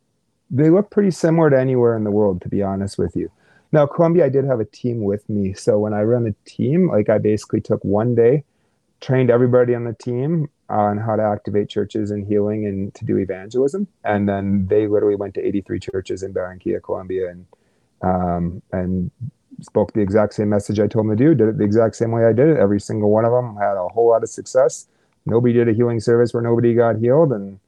they 0.50 0.69
look 0.69 0.91
pretty 0.91 1.12
similar 1.12 1.50
to 1.50 1.60
anywhere 1.60 1.95
in 1.95 2.04
the 2.04 2.12
world. 2.12 2.41
To 2.41 2.50
be 2.50 2.62
honest 2.62 2.98
with 2.98 3.15
you, 3.15 3.32
now 3.76 3.86
Colombia, 3.86 4.26
I 4.26 4.30
did 4.30 4.46
have 4.46 4.62
a 4.62 4.66
team 4.66 5.04
with 5.04 5.30
me, 5.30 5.54
so 5.54 5.78
when 5.78 5.94
I 5.94 6.02
run 6.04 6.26
a 6.26 6.50
team, 6.50 6.90
like 6.90 7.10
I 7.10 7.18
basically 7.18 7.60
took 7.60 7.84
one 7.84 8.16
day, 8.16 8.46
trained 9.02 9.30
everybody 9.30 9.76
on 9.76 9.84
the 9.84 9.94
team 9.94 10.50
on 10.70 10.98
how 10.98 11.18
to 11.18 11.22
activate 11.22 11.68
churches 11.70 12.10
and 12.10 12.26
healing 12.26 12.66
and 12.66 12.96
to 12.96 13.04
do 13.04 13.18
evangelism, 13.18 13.86
and 14.06 14.30
then 14.30 14.66
they 14.68 14.88
literally 14.88 15.18
went 15.18 15.34
to 15.36 15.46
83 15.46 15.80
churches 15.80 16.24
in 16.24 16.34
Barranquilla, 16.34 16.82
Colombia, 16.82 17.30
and 17.30 17.46
um, 18.02 18.62
and 18.72 19.12
spoke 19.62 19.92
the 19.92 20.02
exact 20.02 20.34
same 20.34 20.50
message 20.50 20.80
I 20.80 20.88
told 20.88 21.08
them 21.08 21.18
to 21.18 21.24
do, 21.24 21.36
did 21.36 21.50
it 21.50 21.58
the 21.58 21.66
exact 21.66 21.98
same 21.98 22.12
way 22.12 22.26
I 22.26 22.34
did 22.34 22.48
it. 22.48 22.58
Every 22.58 22.80
single 22.80 23.10
one 23.10 23.26
of 23.26 23.32
them 23.32 23.58
had 23.58 23.76
a 23.76 23.88
whole 23.90 24.10
lot 24.10 24.24
of 24.24 24.30
success. 24.30 24.88
Nobody 25.26 25.54
did 25.54 25.68
a 25.68 25.74
healing 25.74 26.00
service 26.00 26.34
where 26.34 26.44
nobody 26.44 26.74
got 26.74 26.98
healed. 26.98 27.32
And 27.32 27.60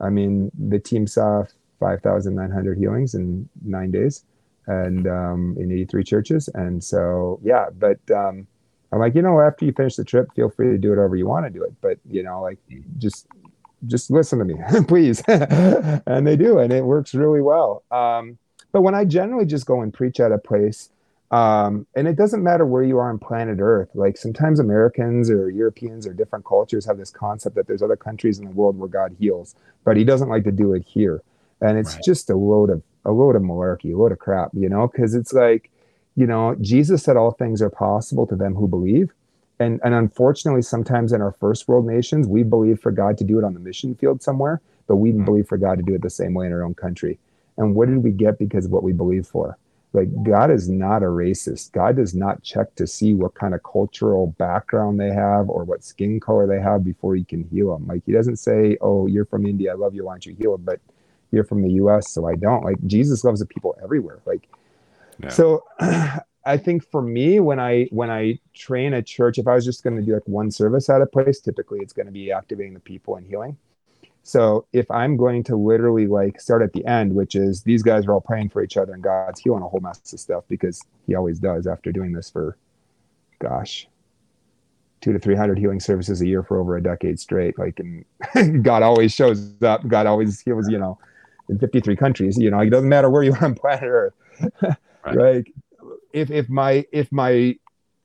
I 0.00 0.10
mean, 0.10 0.50
the 0.58 0.78
team 0.78 1.06
saw 1.06 1.44
5,900 1.80 2.78
healings 2.78 3.14
in 3.14 3.48
nine 3.62 3.90
days 3.90 4.24
and 4.70 5.06
um, 5.08 5.56
in 5.58 5.72
83 5.72 6.04
churches. 6.04 6.48
And 6.54 6.82
so, 6.82 7.40
yeah, 7.42 7.66
but 7.76 7.98
um, 8.10 8.46
I'm 8.92 9.00
like, 9.00 9.16
you 9.16 9.22
know, 9.22 9.40
after 9.40 9.64
you 9.64 9.72
finish 9.72 9.96
the 9.96 10.04
trip, 10.04 10.28
feel 10.34 10.48
free 10.48 10.68
to 10.70 10.78
do 10.78 10.90
whatever 10.90 11.16
you 11.16 11.26
want 11.26 11.44
to 11.46 11.50
do 11.50 11.64
it. 11.64 11.72
But, 11.80 11.98
you 12.08 12.22
know, 12.22 12.40
like 12.40 12.58
just 12.98 13.26
just 13.86 14.10
listen 14.10 14.38
to 14.38 14.44
me, 14.44 14.54
please. 14.88 15.22
and 15.26 16.26
they 16.26 16.36
do, 16.36 16.58
and 16.58 16.72
it 16.72 16.84
works 16.84 17.14
really 17.14 17.40
well. 17.40 17.82
Um, 17.90 18.38
but 18.72 18.82
when 18.82 18.94
I 18.94 19.04
generally 19.04 19.46
just 19.46 19.66
go 19.66 19.80
and 19.80 19.92
preach 19.92 20.20
at 20.20 20.30
a 20.30 20.38
place, 20.38 20.90
um, 21.32 21.86
and 21.96 22.06
it 22.06 22.16
doesn't 22.16 22.42
matter 22.42 22.66
where 22.66 22.82
you 22.82 22.98
are 22.98 23.08
on 23.08 23.18
planet 23.18 23.58
Earth. 23.60 23.88
Like 23.94 24.16
sometimes 24.16 24.60
Americans 24.60 25.30
or 25.30 25.50
Europeans 25.50 26.06
or 26.06 26.12
different 26.12 26.44
cultures 26.44 26.84
have 26.86 26.98
this 26.98 27.10
concept 27.10 27.56
that 27.56 27.66
there's 27.66 27.82
other 27.82 27.96
countries 27.96 28.38
in 28.38 28.44
the 28.44 28.50
world 28.50 28.78
where 28.78 28.88
God 28.88 29.16
heals, 29.18 29.54
but 29.84 29.96
He 29.96 30.04
doesn't 30.04 30.28
like 30.28 30.44
to 30.44 30.52
do 30.52 30.74
it 30.74 30.84
here. 30.84 31.22
And 31.60 31.78
it's 31.78 31.94
right. 31.94 32.04
just 32.04 32.30
a 32.30 32.36
load 32.36 32.70
of 32.70 32.82
a 33.04 33.12
load 33.12 33.36
of 33.36 33.42
malarkey, 33.42 33.94
a 33.94 33.96
load 33.96 34.12
of 34.12 34.18
crap, 34.18 34.50
you 34.52 34.68
know, 34.68 34.88
because 34.88 35.14
it's 35.14 35.32
like, 35.32 35.70
you 36.16 36.26
know, 36.26 36.56
Jesus 36.60 37.02
said 37.02 37.16
all 37.16 37.32
things 37.32 37.62
are 37.62 37.70
possible 37.70 38.26
to 38.26 38.36
them 38.36 38.54
who 38.54 38.68
believe. 38.68 39.12
And, 39.58 39.80
and 39.84 39.94
unfortunately, 39.94 40.62
sometimes 40.62 41.12
in 41.12 41.20
our 41.20 41.32
first 41.32 41.68
world 41.68 41.86
nations, 41.86 42.26
we 42.26 42.42
believe 42.42 42.80
for 42.80 42.90
God 42.90 43.18
to 43.18 43.24
do 43.24 43.38
it 43.38 43.44
on 43.44 43.54
the 43.54 43.60
mission 43.60 43.94
field 43.94 44.22
somewhere, 44.22 44.60
but 44.86 44.96
we 44.96 45.10
mm-hmm. 45.10 45.24
believe 45.24 45.48
for 45.48 45.58
God 45.58 45.76
to 45.78 45.82
do 45.82 45.94
it 45.94 46.02
the 46.02 46.10
same 46.10 46.34
way 46.34 46.46
in 46.46 46.52
our 46.52 46.62
own 46.62 46.74
country. 46.74 47.18
And 47.56 47.74
what 47.74 47.88
did 47.88 48.02
we 48.02 48.10
get 48.10 48.38
because 48.38 48.66
of 48.66 48.70
what 48.70 48.82
we 48.82 48.92
believe 48.92 49.26
for? 49.26 49.58
like 49.92 50.08
god 50.22 50.50
is 50.50 50.68
not 50.68 51.02
a 51.02 51.06
racist 51.06 51.72
god 51.72 51.96
does 51.96 52.14
not 52.14 52.42
check 52.42 52.74
to 52.74 52.86
see 52.86 53.14
what 53.14 53.34
kind 53.34 53.54
of 53.54 53.62
cultural 53.62 54.28
background 54.38 55.00
they 55.00 55.10
have 55.10 55.48
or 55.48 55.64
what 55.64 55.84
skin 55.84 56.20
color 56.20 56.46
they 56.46 56.60
have 56.60 56.84
before 56.84 57.14
he 57.16 57.24
can 57.24 57.42
heal 57.44 57.72
them 57.72 57.86
like 57.86 58.02
he 58.06 58.12
doesn't 58.12 58.36
say 58.36 58.76
oh 58.80 59.06
you're 59.06 59.24
from 59.24 59.46
india 59.46 59.72
i 59.72 59.74
love 59.74 59.94
you 59.94 60.04
why 60.04 60.12
don't 60.12 60.26
you 60.26 60.34
heal 60.38 60.52
them 60.52 60.62
but 60.64 60.80
you're 61.30 61.44
from 61.44 61.62
the 61.62 61.72
US, 61.72 62.10
so 62.10 62.26
I 62.26 62.34
don't. 62.34 62.64
Like 62.64 62.76
Jesus 62.86 63.24
loves 63.24 63.40
the 63.40 63.46
people 63.46 63.76
everywhere. 63.82 64.18
Like 64.26 64.48
yeah. 65.22 65.28
so 65.28 65.64
I 66.44 66.56
think 66.56 66.88
for 66.90 67.02
me, 67.02 67.40
when 67.40 67.60
I 67.60 67.84
when 67.90 68.10
I 68.10 68.38
train 68.54 68.94
a 68.94 69.02
church, 69.02 69.38
if 69.38 69.46
I 69.46 69.54
was 69.54 69.64
just 69.64 69.82
going 69.82 69.96
to 69.96 70.02
do 70.02 70.14
like 70.14 70.26
one 70.26 70.50
service 70.50 70.88
at 70.88 71.02
a 71.02 71.06
place, 71.06 71.40
typically 71.40 71.80
it's 71.80 71.92
going 71.92 72.06
to 72.06 72.12
be 72.12 72.32
activating 72.32 72.74
the 72.74 72.80
people 72.80 73.16
and 73.16 73.26
healing. 73.26 73.56
So 74.22 74.66
if 74.72 74.90
I'm 74.90 75.16
going 75.16 75.42
to 75.44 75.56
literally 75.56 76.06
like 76.06 76.40
start 76.40 76.62
at 76.62 76.72
the 76.72 76.84
end, 76.86 77.14
which 77.14 77.34
is 77.34 77.62
these 77.62 77.82
guys 77.82 78.06
are 78.06 78.12
all 78.12 78.20
praying 78.20 78.50
for 78.50 78.62
each 78.62 78.76
other 78.76 78.92
and 78.92 79.02
God's 79.02 79.40
healing 79.40 79.62
a 79.62 79.68
whole 79.68 79.80
mess 79.80 80.12
of 80.12 80.20
stuff 80.20 80.44
because 80.48 80.82
He 81.06 81.14
always 81.14 81.38
does 81.38 81.66
after 81.66 81.90
doing 81.92 82.12
this 82.12 82.30
for, 82.30 82.56
gosh, 83.38 83.88
two 85.00 85.12
to 85.12 85.18
three 85.18 85.34
hundred 85.34 85.58
healing 85.58 85.80
services 85.80 86.20
a 86.20 86.26
year 86.26 86.42
for 86.42 86.58
over 86.58 86.76
a 86.76 86.82
decade 86.82 87.18
straight. 87.18 87.58
Like, 87.58 87.80
and 87.80 88.62
God 88.64 88.82
always 88.82 89.12
shows 89.12 89.52
up. 89.62 89.86
God 89.88 90.06
always 90.06 90.40
heals. 90.40 90.68
You 90.68 90.78
know, 90.78 90.98
in 91.50 91.58
53 91.58 91.96
countries. 91.96 92.38
You 92.38 92.50
know, 92.50 92.60
it 92.60 92.70
doesn't 92.70 92.88
matter 92.88 93.10
where 93.10 93.22
you 93.22 93.34
are 93.34 93.44
on 93.44 93.54
planet 93.54 93.84
Earth. 93.84 94.14
right. 94.62 94.76
right 95.16 95.46
if 96.12 96.30
if 96.30 96.48
my 96.48 96.84
if 96.92 97.10
my 97.12 97.56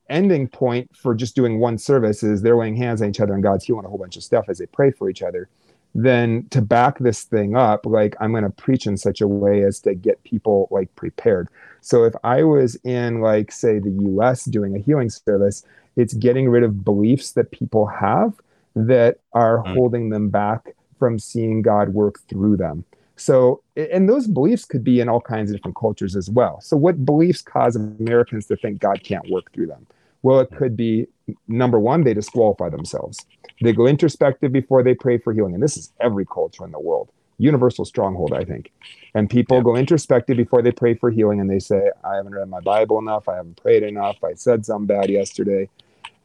ending 0.08 0.48
point 0.48 0.94
for 0.96 1.14
just 1.14 1.34
doing 1.34 1.58
one 1.58 1.78
service 1.78 2.22
is 2.22 2.42
they're 2.42 2.56
laying 2.56 2.76
hands 2.76 3.02
on 3.02 3.08
each 3.08 3.20
other 3.20 3.34
and 3.34 3.42
God's 3.42 3.64
healing 3.64 3.84
a 3.84 3.88
whole 3.88 3.98
bunch 3.98 4.16
of 4.16 4.22
stuff 4.22 4.48
as 4.48 4.58
they 4.58 4.66
pray 4.66 4.92
for 4.92 5.10
each 5.10 5.22
other, 5.22 5.48
then 5.96 6.46
to 6.50 6.62
back 6.62 6.98
this 7.00 7.24
thing 7.24 7.56
up, 7.56 7.84
like 7.84 8.14
I'm 8.20 8.30
going 8.30 8.44
to 8.44 8.50
preach 8.50 8.86
in 8.86 8.96
such 8.96 9.20
a 9.20 9.26
way 9.26 9.64
as 9.64 9.80
to 9.80 9.94
get 9.94 10.22
people 10.22 10.68
like 10.70 10.94
prepared. 10.94 11.48
So 11.80 12.04
if 12.04 12.14
I 12.22 12.44
was 12.44 12.76
in 12.84 13.20
like 13.20 13.50
say 13.50 13.78
the 13.78 13.90
US 13.90 14.44
doing 14.44 14.76
a 14.76 14.78
healing 14.78 15.10
service, 15.10 15.64
it's 15.96 16.14
getting 16.14 16.48
rid 16.48 16.62
of 16.62 16.84
beliefs 16.84 17.32
that 17.32 17.50
people 17.50 17.86
have 17.86 18.34
that 18.76 19.18
are 19.32 19.58
mm. 19.58 19.74
holding 19.74 20.10
them 20.10 20.28
back 20.28 20.76
from 20.98 21.18
seeing 21.18 21.62
God 21.62 21.90
work 21.90 22.20
through 22.28 22.58
them. 22.58 22.84
So, 23.16 23.62
and 23.76 24.08
those 24.08 24.26
beliefs 24.26 24.64
could 24.64 24.84
be 24.84 25.00
in 25.00 25.08
all 25.08 25.20
kinds 25.20 25.50
of 25.50 25.56
different 25.56 25.76
cultures 25.76 26.14
as 26.14 26.28
well. 26.28 26.60
So, 26.60 26.76
what 26.76 27.04
beliefs 27.04 27.40
cause 27.40 27.74
Americans 27.74 28.46
to 28.46 28.56
think 28.56 28.80
God 28.80 29.02
can't 29.02 29.28
work 29.30 29.52
through 29.52 29.68
them? 29.68 29.86
Well, 30.22 30.40
it 30.40 30.48
hmm. 30.50 30.56
could 30.56 30.76
be 30.76 31.06
number 31.48 31.78
one, 31.78 32.04
they 32.04 32.14
disqualify 32.14 32.68
themselves. 32.68 33.24
They 33.62 33.72
go 33.72 33.86
introspective 33.86 34.52
before 34.52 34.82
they 34.82 34.94
pray 34.94 35.18
for 35.18 35.32
healing. 35.32 35.54
And 35.54 35.62
this 35.62 35.76
is 35.76 35.92
every 36.00 36.26
culture 36.26 36.64
in 36.64 36.72
the 36.72 36.80
world, 36.80 37.10
universal 37.38 37.84
stronghold, 37.84 38.32
I 38.32 38.44
think. 38.44 38.70
And 39.14 39.30
people 39.30 39.56
yeah. 39.56 39.62
go 39.62 39.76
introspective 39.76 40.36
before 40.36 40.62
they 40.62 40.72
pray 40.72 40.94
for 40.94 41.10
healing 41.10 41.40
and 41.40 41.48
they 41.48 41.58
say, 41.58 41.90
I 42.04 42.16
haven't 42.16 42.34
read 42.34 42.48
my 42.48 42.60
Bible 42.60 42.98
enough. 42.98 43.28
I 43.28 43.36
haven't 43.36 43.60
prayed 43.60 43.82
enough. 43.82 44.22
I 44.22 44.34
said 44.34 44.66
something 44.66 44.86
bad 44.86 45.08
yesterday. 45.08 45.68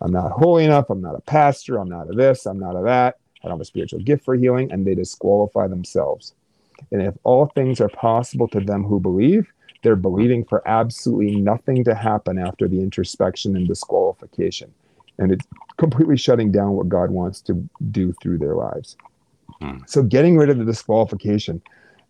I'm 0.02 0.12
not 0.12 0.32
holy 0.32 0.66
enough. 0.66 0.90
I'm 0.90 1.02
not 1.02 1.16
a 1.16 1.22
pastor. 1.22 1.78
I'm 1.78 1.90
not 1.90 2.10
a 2.10 2.14
this. 2.14 2.46
I'm 2.46 2.60
not 2.60 2.76
a 2.76 2.84
that. 2.84 3.18
I 3.44 3.48
don't 3.48 3.58
have 3.58 3.62
a 3.62 3.66
spiritual 3.66 4.00
gift 4.00 4.26
for 4.26 4.36
healing. 4.36 4.72
And 4.72 4.86
they 4.86 4.96
disqualify 4.96 5.68
themselves. 5.68 6.34
And 6.92 7.02
if 7.02 7.16
all 7.24 7.48
things 7.48 7.80
are 7.82 7.90
possible 7.90 8.48
to 8.50 8.60
them 8.60 8.84
who 8.84 9.00
believe, 9.00 9.52
they're 9.84 9.96
believing 9.96 10.46
for 10.46 10.68
absolutely 10.68 11.36
nothing 11.36 11.84
to 11.86 11.96
happen 11.96 12.38
after 12.38 12.68
the 12.68 12.82
introspection 12.82 13.56
and 13.56 13.68
disqualification. 13.68 14.72
And 15.18 15.32
it's 15.32 15.46
completely 15.78 16.18
shutting 16.18 16.52
down 16.52 16.72
what 16.72 16.90
God 16.90 17.12
wants 17.12 17.42
to 17.42 17.54
do 17.92 18.14
through 18.22 18.38
their 18.38 18.56
lives. 18.56 18.96
Hmm. 19.62 19.80
So 19.88 20.04
getting 20.04 20.38
rid 20.38 20.50
of 20.50 20.58
the 20.58 20.66
disqualification. 20.66 21.62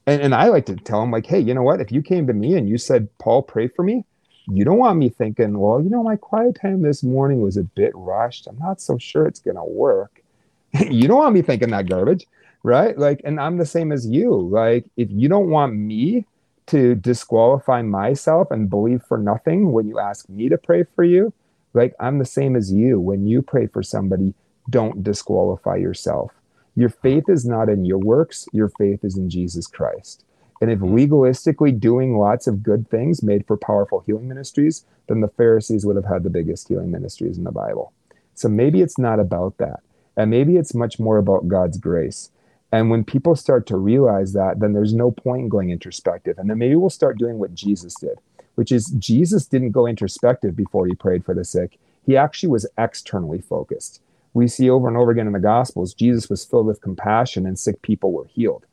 And, 0.06 0.22
and 0.22 0.36
I 0.36 0.48
like 0.48 0.66
to 0.66 0.76
tell 0.76 1.02
them, 1.02 1.12
like, 1.12 1.26
hey, 1.26 1.40
you 1.40 1.54
know 1.54 1.64
what? 1.64 1.82
If 1.82 1.92
you 1.92 2.02
came 2.02 2.28
to 2.28 2.34
me 2.34 2.56
and 2.56 2.68
you 2.68 2.78
said, 2.78 3.08
Paul, 3.20 3.44
pray 3.44 3.68
for 3.68 3.84
me, 3.84 4.06
you 4.48 4.66
don't 4.66 4.78
want 4.78 4.98
me 4.98 5.10
thinking, 5.10 5.58
well, 5.60 5.82
you 5.82 5.90
know, 5.90 6.04
my 6.04 6.16
quiet 6.16 6.58
time 6.60 6.82
this 6.82 7.04
morning 7.04 7.42
was 7.42 7.58
a 7.58 7.64
bit 7.64 7.92
rushed. 7.96 8.48
I'm 8.48 8.58
not 8.58 8.82
so 8.82 8.98
sure 8.98 9.26
it's 9.28 9.40
going 9.40 9.58
to 9.58 9.64
work. 9.64 10.22
you 10.90 11.08
don't 11.08 11.18
want 11.18 11.36
me 11.36 11.42
thinking 11.42 11.70
that 11.70 11.88
garbage 11.88 12.26
right? 12.63 12.97
Like, 12.97 13.21
and 13.24 13.39
I'm 13.39 13.58
the 13.58 13.65
same 13.65 13.91
as 13.91 14.08
you. 14.08 14.36
Like, 14.36 14.86
if 14.97 15.10
you 15.12 15.30
don't 15.30 15.50
want 15.50 15.76
me 15.76 16.26
to 16.67 16.95
disqualify 16.95 17.82
myself 17.82 18.52
and 18.52 18.69
believe 18.69 19.04
for 19.04 19.17
nothing 19.17 19.71
when 19.71 19.88
you 19.88 20.00
ask 20.00 20.30
me 20.30 20.50
to 20.50 20.58
pray 20.58 20.84
for 20.84 21.04
you, 21.04 21.34
like, 21.74 21.93
I'm 22.00 22.19
the 22.19 22.26
same 22.26 22.56
as 22.56 22.71
you. 22.71 23.00
When 23.00 23.26
you 23.26 23.41
pray 23.41 23.67
for 23.67 23.82
somebody, 23.82 24.34
don't 24.69 25.04
disqualify 25.04 25.78
yourself. 25.78 26.32
Your 26.76 26.89
faith 26.89 27.28
is 27.28 27.45
not 27.45 27.69
in 27.69 27.86
your 27.86 27.97
works, 27.97 28.47
your 28.54 28.69
faith 28.69 29.04
is 29.04 29.17
in 29.17 29.30
Jesus 29.30 29.67
Christ. 29.67 30.24
And 30.62 30.71
if 30.71 30.80
hmm. 30.80 30.95
legalistically 30.95 31.80
doing 31.80 32.17
lots 32.17 32.47
of 32.47 32.63
good 32.63 32.89
things 32.89 33.24
made 33.24 33.45
for 33.47 33.58
powerful 33.58 34.04
healing 34.06 34.28
ministries, 34.28 34.86
then 35.08 35.21
the 35.21 35.28
Pharisees 35.28 35.86
would 35.86 35.95
have 35.95 36.06
had 36.06 36.24
the 36.24 36.30
biggest 36.30 36.67
healing 36.67 36.91
ministries 36.91 37.38
in 37.38 37.43
the 37.43 37.52
Bible. 37.52 37.91
So 38.36 38.47
maybe 38.47 38.82
it's 38.82 38.97
not 38.97 39.19
about 39.19 39.58
that. 39.58 39.82
And 40.15 40.30
maybe 40.30 40.58
it's 40.58 40.74
much 40.74 41.00
more 41.00 41.17
about 41.17 41.47
God's 41.47 41.78
grace. 41.78 42.30
And 42.72 42.90
when 42.90 43.04
people 43.04 43.36
start 43.36 43.68
to 43.68 43.78
realize 43.78 44.34
that, 44.34 44.60
then 44.60 44.74
there's 44.74 44.94
no 44.94 45.12
point 45.12 45.42
in 45.42 45.50
going 45.50 45.72
introspective. 45.72 46.38
And 46.38 46.50
then 46.50 46.58
maybe 46.58 46.76
we'll 46.76 46.90
start 46.90 47.18
doing 47.18 47.38
what 47.38 47.54
Jesus 47.54 47.94
did, 47.96 48.20
which 48.56 48.72
is 48.72 48.96
Jesus 48.98 49.46
didn't 49.46 49.72
go 49.72 49.86
introspective 49.86 50.56
before 50.56 50.88
he 50.88 50.96
prayed 50.96 51.26
for 51.26 51.34
the 51.34 51.44
sick. 51.44 51.78
He 52.06 52.16
actually 52.16 52.50
was 52.50 52.68
externally 52.78 53.42
focused. 53.42 54.02
We 54.34 54.48
see 54.48 54.70
over 54.70 54.88
and 54.88 54.96
over 54.96 55.12
again 55.12 55.28
in 55.28 55.34
the 55.34 55.40
Gospels, 55.40 55.94
Jesus 55.94 56.30
was 56.30 56.46
filled 56.46 56.68
with 56.68 56.82
compassion 56.82 57.46
and 57.46 57.60
sick 57.60 57.82
people 57.82 58.14
were 58.14 58.28
healed. 58.28 58.66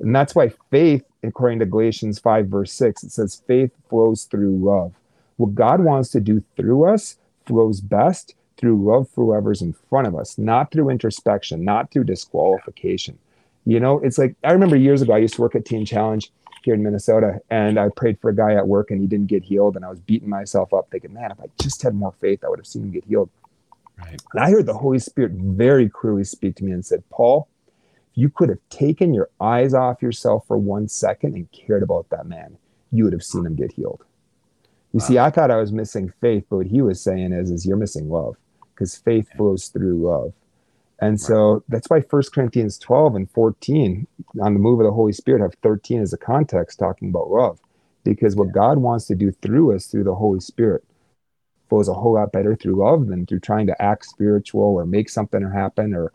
And 0.00 0.16
that's 0.16 0.34
why 0.34 0.52
faith, 0.70 1.04
according 1.22 1.58
to 1.58 1.66
Galatians 1.66 2.18
5, 2.18 2.46
verse 2.46 2.72
6, 2.72 3.04
it 3.04 3.12
says 3.12 3.42
faith 3.46 3.70
flows 3.88 4.24
through 4.24 4.56
love. 4.56 4.94
What 5.36 5.54
God 5.54 5.80
wants 5.80 6.08
to 6.10 6.20
do 6.20 6.42
through 6.56 6.84
us 6.84 7.18
flows 7.46 7.80
best 7.80 8.34
through 8.56 8.82
love 8.82 9.08
for 9.10 9.26
whoever's 9.26 9.60
in 9.60 9.74
front 9.74 10.06
of 10.06 10.16
us, 10.16 10.38
not 10.38 10.70
through 10.70 10.88
introspection, 10.88 11.64
not 11.64 11.90
through 11.90 12.04
disqualification. 12.04 13.18
You 13.64 13.80
know, 13.80 14.00
it's 14.00 14.18
like 14.18 14.34
I 14.42 14.52
remember 14.52 14.76
years 14.76 15.02
ago, 15.02 15.12
I 15.12 15.18
used 15.18 15.34
to 15.34 15.40
work 15.40 15.54
at 15.54 15.64
Teen 15.64 15.84
Challenge 15.84 16.30
here 16.64 16.74
in 16.74 16.82
Minnesota, 16.82 17.40
and 17.50 17.78
I 17.78 17.88
prayed 17.94 18.20
for 18.20 18.30
a 18.30 18.34
guy 18.34 18.54
at 18.54 18.66
work 18.66 18.90
and 18.90 19.00
he 19.00 19.06
didn't 19.06 19.26
get 19.26 19.42
healed. 19.42 19.76
And 19.76 19.84
I 19.84 19.90
was 19.90 20.00
beating 20.00 20.28
myself 20.28 20.72
up, 20.74 20.88
thinking, 20.90 21.12
man, 21.12 21.30
if 21.30 21.40
I 21.40 21.44
just 21.60 21.82
had 21.82 21.94
more 21.94 22.12
faith, 22.20 22.44
I 22.44 22.48
would 22.48 22.58
have 22.58 22.66
seen 22.66 22.82
him 22.82 22.90
get 22.92 23.04
healed. 23.04 23.30
Right. 23.98 24.20
And 24.32 24.42
I 24.42 24.50
heard 24.50 24.66
the 24.66 24.74
Holy 24.74 24.98
Spirit 24.98 25.32
very 25.32 25.88
clearly 25.88 26.24
speak 26.24 26.56
to 26.56 26.64
me 26.64 26.72
and 26.72 26.84
said, 26.84 27.02
Paul, 27.10 27.48
you 28.14 28.28
could 28.28 28.48
have 28.48 28.58
taken 28.68 29.14
your 29.14 29.30
eyes 29.40 29.74
off 29.74 30.02
yourself 30.02 30.46
for 30.46 30.58
one 30.58 30.88
second 30.88 31.34
and 31.34 31.50
cared 31.52 31.82
about 31.82 32.08
that 32.10 32.26
man, 32.26 32.56
you 32.90 33.04
would 33.04 33.12
have 33.12 33.22
seen 33.22 33.46
him 33.46 33.54
get 33.54 33.72
healed. 33.72 34.04
You 34.92 34.98
wow. 34.98 35.06
see, 35.06 35.18
I 35.18 35.30
thought 35.30 35.50
I 35.50 35.56
was 35.56 35.72
missing 35.72 36.12
faith, 36.20 36.44
but 36.50 36.56
what 36.56 36.66
he 36.66 36.82
was 36.82 37.00
saying 37.00 37.32
is, 37.32 37.50
is 37.50 37.64
you're 37.64 37.76
missing 37.76 38.10
love 38.10 38.36
because 38.74 38.96
faith 38.96 39.28
flows 39.36 39.68
through 39.68 40.02
love. 40.02 40.32
And 41.02 41.20
so 41.20 41.64
that's 41.68 41.90
why 41.90 42.00
First 42.00 42.32
Corinthians 42.32 42.78
12 42.78 43.16
and 43.16 43.30
14 43.32 44.06
on 44.40 44.54
the 44.54 44.60
move 44.60 44.78
of 44.78 44.86
the 44.86 44.92
Holy 44.92 45.12
Spirit 45.12 45.42
have 45.42 45.54
13 45.60 46.00
as 46.00 46.12
a 46.12 46.16
context 46.16 46.78
talking 46.78 47.08
about 47.08 47.28
love. 47.28 47.58
Because 48.04 48.36
what 48.36 48.52
God 48.52 48.78
wants 48.78 49.06
to 49.06 49.16
do 49.16 49.32
through 49.32 49.74
us 49.74 49.86
through 49.86 50.04
the 50.04 50.14
Holy 50.14 50.38
Spirit 50.38 50.84
flows 51.68 51.88
a 51.88 51.94
whole 51.94 52.14
lot 52.14 52.30
better 52.30 52.54
through 52.54 52.76
love 52.76 53.08
than 53.08 53.26
through 53.26 53.40
trying 53.40 53.66
to 53.66 53.82
act 53.82 54.06
spiritual 54.06 54.62
or 54.62 54.86
make 54.86 55.08
something 55.08 55.42
happen 55.50 55.92
or 55.92 56.12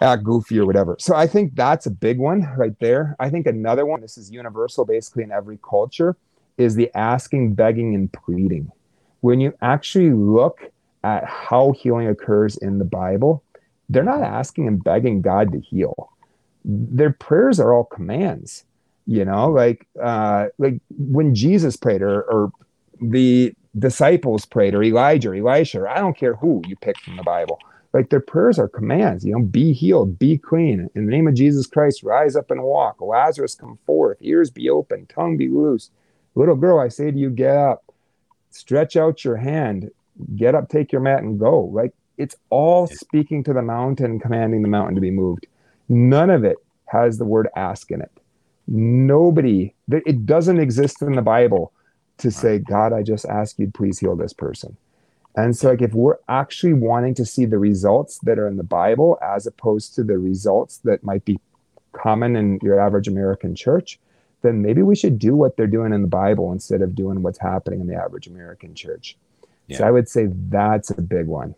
act 0.00 0.24
goofy 0.24 0.58
or 0.58 0.64
whatever. 0.64 0.96
So 0.98 1.14
I 1.14 1.26
think 1.26 1.54
that's 1.54 1.84
a 1.84 1.90
big 1.90 2.18
one 2.18 2.48
right 2.56 2.78
there. 2.80 3.14
I 3.20 3.28
think 3.28 3.46
another 3.46 3.84
one, 3.84 4.00
this 4.00 4.16
is 4.16 4.30
universal 4.30 4.86
basically 4.86 5.24
in 5.24 5.32
every 5.32 5.58
culture, 5.62 6.16
is 6.56 6.76
the 6.76 6.90
asking, 6.94 7.52
begging, 7.52 7.94
and 7.94 8.10
pleading. 8.10 8.72
When 9.20 9.38
you 9.38 9.52
actually 9.60 10.12
look 10.12 10.60
at 11.04 11.24
how 11.24 11.72
healing 11.72 12.08
occurs 12.08 12.56
in 12.56 12.78
the 12.78 12.84
Bible, 12.84 13.42
they're 13.88 14.02
not 14.02 14.22
asking 14.22 14.66
and 14.66 14.82
begging 14.82 15.22
God 15.22 15.52
to 15.52 15.60
heal. 15.60 16.10
Their 16.64 17.12
prayers 17.12 17.60
are 17.60 17.72
all 17.72 17.84
commands. 17.84 18.64
You 19.06 19.24
know, 19.24 19.50
like 19.50 19.86
uh, 20.02 20.46
like 20.58 20.80
when 20.90 21.34
Jesus 21.34 21.76
prayed, 21.76 22.02
or, 22.02 22.22
or 22.22 22.52
the 23.00 23.54
disciples 23.78 24.44
prayed, 24.44 24.74
or 24.74 24.82
Elijah, 24.82 25.30
or 25.30 25.34
Elisha, 25.34 25.80
or 25.80 25.88
I 25.88 25.98
don't 25.98 26.16
care 26.16 26.34
who 26.34 26.62
you 26.66 26.74
pick 26.76 26.98
from 26.98 27.16
the 27.16 27.22
Bible. 27.22 27.60
Like 27.92 28.10
their 28.10 28.20
prayers 28.20 28.58
are 28.58 28.68
commands. 28.68 29.24
You 29.24 29.32
know, 29.32 29.42
be 29.42 29.72
healed, 29.72 30.18
be 30.18 30.36
clean. 30.36 30.90
In 30.96 31.06
the 31.06 31.12
name 31.12 31.28
of 31.28 31.34
Jesus 31.34 31.68
Christ, 31.68 32.02
rise 32.02 32.34
up 32.34 32.50
and 32.50 32.62
walk. 32.64 33.00
Lazarus, 33.00 33.54
come 33.54 33.78
forth. 33.86 34.18
Ears 34.20 34.50
be 34.50 34.68
open, 34.68 35.06
tongue 35.06 35.36
be 35.36 35.48
loose. 35.48 35.90
Little 36.34 36.56
girl, 36.56 36.80
I 36.80 36.88
say 36.88 37.10
to 37.10 37.16
you, 37.16 37.30
get 37.30 37.56
up. 37.56 37.84
Stretch 38.50 38.96
out 38.96 39.24
your 39.24 39.36
hand. 39.36 39.90
Get 40.34 40.54
up, 40.54 40.68
take 40.68 40.90
your 40.90 41.00
mat, 41.00 41.22
and 41.22 41.38
go. 41.38 41.60
Like 41.60 41.94
it's 42.18 42.36
all 42.50 42.86
speaking 42.86 43.44
to 43.44 43.52
the 43.52 43.62
mountain, 43.62 44.18
commanding 44.18 44.62
the 44.62 44.68
mountain 44.68 44.94
to 44.94 45.00
be 45.00 45.10
moved. 45.10 45.46
None 45.88 46.30
of 46.30 46.44
it 46.44 46.56
has 46.86 47.18
the 47.18 47.24
word 47.24 47.48
ask 47.56 47.90
in 47.90 48.00
it. 48.00 48.10
Nobody, 48.68 49.74
it 49.90 50.26
doesn't 50.26 50.58
exist 50.58 51.02
in 51.02 51.12
the 51.12 51.22
Bible 51.22 51.72
to 52.18 52.30
say, 52.30 52.58
God, 52.58 52.92
I 52.92 53.02
just 53.02 53.26
ask 53.26 53.58
you, 53.58 53.70
please 53.70 53.98
heal 53.98 54.16
this 54.16 54.32
person. 54.32 54.76
And 55.36 55.54
so, 55.54 55.68
like, 55.68 55.82
if 55.82 55.92
we're 55.92 56.16
actually 56.28 56.72
wanting 56.72 57.14
to 57.14 57.26
see 57.26 57.44
the 57.44 57.58
results 57.58 58.18
that 58.20 58.38
are 58.38 58.48
in 58.48 58.56
the 58.56 58.64
Bible 58.64 59.18
as 59.20 59.46
opposed 59.46 59.94
to 59.96 60.02
the 60.02 60.18
results 60.18 60.78
that 60.78 61.04
might 61.04 61.24
be 61.26 61.38
common 61.92 62.36
in 62.36 62.58
your 62.62 62.80
average 62.80 63.06
American 63.06 63.54
church, 63.54 64.00
then 64.40 64.62
maybe 64.62 64.82
we 64.82 64.96
should 64.96 65.18
do 65.18 65.36
what 65.36 65.56
they're 65.56 65.66
doing 65.66 65.92
in 65.92 66.00
the 66.00 66.08
Bible 66.08 66.52
instead 66.52 66.80
of 66.80 66.94
doing 66.94 67.22
what's 67.22 67.38
happening 67.38 67.80
in 67.80 67.86
the 67.86 67.94
average 67.94 68.26
American 68.26 68.74
church. 68.74 69.18
Yeah. 69.66 69.78
So, 69.78 69.86
I 69.86 69.90
would 69.90 70.08
say 70.08 70.28
that's 70.48 70.88
a 70.90 71.02
big 71.02 71.26
one. 71.26 71.54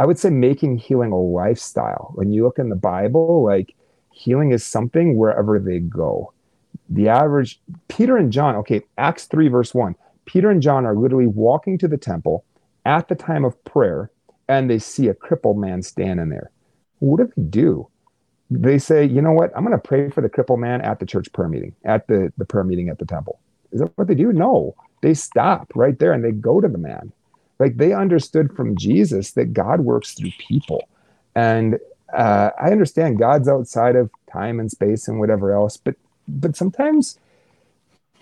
I 0.00 0.06
would 0.06 0.18
say 0.18 0.30
making 0.30 0.78
healing 0.78 1.12
a 1.12 1.20
lifestyle. 1.20 2.12
When 2.14 2.32
you 2.32 2.44
look 2.44 2.58
in 2.58 2.70
the 2.70 2.74
Bible, 2.74 3.44
like 3.44 3.74
healing 4.10 4.50
is 4.50 4.64
something 4.64 5.14
wherever 5.14 5.58
they 5.58 5.78
go. 5.78 6.32
The 6.88 7.10
average, 7.10 7.60
Peter 7.88 8.16
and 8.16 8.32
John, 8.32 8.56
okay, 8.56 8.80
Acts 8.96 9.26
3, 9.26 9.48
verse 9.48 9.74
1. 9.74 9.94
Peter 10.24 10.48
and 10.48 10.62
John 10.62 10.86
are 10.86 10.96
literally 10.96 11.26
walking 11.26 11.76
to 11.76 11.86
the 11.86 11.98
temple 11.98 12.46
at 12.86 13.08
the 13.08 13.14
time 13.14 13.44
of 13.44 13.62
prayer 13.64 14.10
and 14.48 14.70
they 14.70 14.78
see 14.78 15.08
a 15.08 15.14
crippled 15.14 15.58
man 15.58 15.82
standing 15.82 16.30
there. 16.30 16.50
What 17.00 17.18
do 17.18 17.30
they 17.36 17.42
do? 17.50 17.86
They 18.50 18.78
say, 18.78 19.04
you 19.04 19.20
know 19.20 19.32
what? 19.32 19.54
I'm 19.54 19.66
going 19.66 19.78
to 19.78 19.86
pray 19.86 20.08
for 20.08 20.22
the 20.22 20.30
crippled 20.30 20.60
man 20.60 20.80
at 20.80 20.98
the 20.98 21.04
church 21.04 21.30
prayer 21.34 21.48
meeting, 21.48 21.74
at 21.84 22.06
the, 22.06 22.32
the 22.38 22.46
prayer 22.46 22.64
meeting 22.64 22.88
at 22.88 22.98
the 22.98 23.04
temple. 23.04 23.38
Is 23.70 23.80
that 23.80 23.92
what 23.96 24.08
they 24.08 24.14
do? 24.14 24.32
No. 24.32 24.74
They 25.02 25.12
stop 25.12 25.70
right 25.74 25.98
there 25.98 26.14
and 26.14 26.24
they 26.24 26.32
go 26.32 26.58
to 26.62 26.68
the 26.68 26.78
man. 26.78 27.12
Like 27.60 27.76
they 27.76 27.92
understood 27.92 28.52
from 28.56 28.76
Jesus 28.76 29.32
that 29.32 29.52
God 29.52 29.82
works 29.82 30.14
through 30.14 30.32
people. 30.38 30.88
And 31.36 31.78
uh, 32.12 32.50
I 32.60 32.72
understand 32.72 33.18
God's 33.18 33.48
outside 33.48 33.94
of 33.94 34.10
time 34.32 34.58
and 34.58 34.70
space 34.70 35.06
and 35.06 35.20
whatever 35.20 35.52
else, 35.52 35.76
but 35.76 35.94
but 36.26 36.56
sometimes 36.56 37.18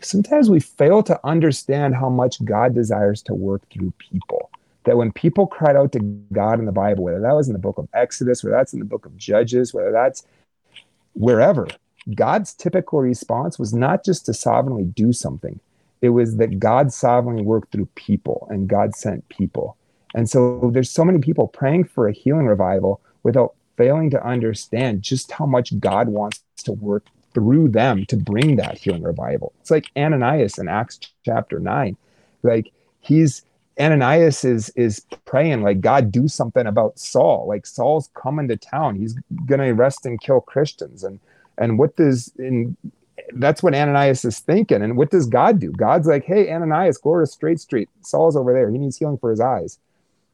sometimes 0.00 0.50
we 0.50 0.60
fail 0.60 1.02
to 1.02 1.18
understand 1.24 1.94
how 1.94 2.08
much 2.08 2.44
God 2.44 2.74
desires 2.74 3.22
to 3.22 3.34
work 3.34 3.62
through 3.70 3.92
people. 3.98 4.50
That 4.84 4.96
when 4.96 5.12
people 5.12 5.46
cried 5.46 5.76
out 5.76 5.92
to 5.92 6.00
God 6.32 6.58
in 6.58 6.66
the 6.66 6.72
Bible, 6.72 7.04
whether 7.04 7.20
that 7.20 7.34
was 7.34 7.48
in 7.48 7.52
the 7.52 7.58
book 7.58 7.78
of 7.78 7.88
Exodus, 7.94 8.42
whether 8.42 8.56
that's 8.56 8.72
in 8.72 8.78
the 8.78 8.84
book 8.84 9.06
of 9.06 9.16
Judges, 9.16 9.74
whether 9.74 9.92
that's 9.92 10.24
wherever, 11.14 11.68
God's 12.14 12.54
typical 12.54 13.00
response 13.00 13.58
was 13.58 13.74
not 13.74 14.04
just 14.04 14.26
to 14.26 14.34
sovereignly 14.34 14.84
do 14.84 15.12
something, 15.12 15.60
it 16.00 16.10
was 16.10 16.36
that 16.36 16.58
God 16.58 16.92
sovereignly 16.92 17.42
worked 17.42 17.72
through 17.72 17.88
people 17.94 18.46
and 18.50 18.68
God 18.68 18.94
sent 18.94 19.28
people. 19.28 19.76
And 20.14 20.28
so 20.28 20.70
there's 20.72 20.90
so 20.90 21.04
many 21.04 21.18
people 21.18 21.48
praying 21.48 21.84
for 21.84 22.08
a 22.08 22.12
healing 22.12 22.46
revival 22.46 23.00
without 23.22 23.54
failing 23.76 24.10
to 24.10 24.26
understand 24.26 25.02
just 25.02 25.30
how 25.30 25.46
much 25.46 25.78
God 25.78 26.08
wants 26.08 26.42
to 26.64 26.72
work 26.72 27.04
through 27.34 27.68
them 27.68 28.04
to 28.06 28.16
bring 28.16 28.56
that 28.56 28.78
healing 28.78 29.02
revival. 29.02 29.52
It's 29.60 29.70
like 29.70 29.86
Ananias 29.96 30.58
in 30.58 30.68
Acts 30.68 30.98
chapter 31.24 31.58
9. 31.58 31.96
Like 32.42 32.72
he's 33.00 33.42
Ananias 33.78 34.44
is 34.44 34.70
is 34.70 35.04
praying 35.24 35.62
like 35.62 35.80
God 35.80 36.10
do 36.10 36.26
something 36.26 36.66
about 36.66 36.98
Saul. 36.98 37.46
Like 37.46 37.66
Saul's 37.66 38.10
coming 38.14 38.48
to 38.48 38.56
town. 38.56 38.96
He's 38.96 39.14
going 39.46 39.60
to 39.60 39.68
arrest 39.68 40.04
and 40.06 40.20
kill 40.20 40.40
Christians 40.40 41.04
and 41.04 41.20
and 41.58 41.78
what 41.78 41.96
does 41.96 42.32
in 42.38 42.76
that's 43.34 43.62
what 43.62 43.74
Ananias 43.74 44.24
is 44.24 44.40
thinking. 44.40 44.82
And 44.82 44.96
what 44.96 45.10
does 45.10 45.26
God 45.26 45.58
do? 45.58 45.72
God's 45.72 46.06
like, 46.06 46.24
hey, 46.24 46.50
Ananias, 46.50 46.98
go 46.98 47.18
to 47.18 47.26
Straight 47.26 47.60
Street. 47.60 47.88
Saul's 48.02 48.36
over 48.36 48.52
there. 48.52 48.70
He 48.70 48.78
needs 48.78 48.98
healing 48.98 49.18
for 49.18 49.30
his 49.30 49.40
eyes. 49.40 49.78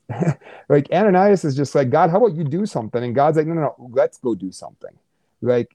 like 0.69 0.89
Ananias 0.93 1.45
is 1.45 1.57
just 1.57 1.75
like, 1.75 1.91
God, 1.91 2.11
how 2.11 2.19
about 2.19 2.37
you 2.37 2.45
do 2.45 2.67
something? 2.67 3.03
And 3.03 3.15
God's 3.15 3.37
like, 3.37 3.47
no, 3.47 3.55
no, 3.55 3.61
no, 3.63 3.91
let's 3.93 4.19
go 4.19 4.35
do 4.35 4.53
something. 4.53 4.95
Like 5.41 5.75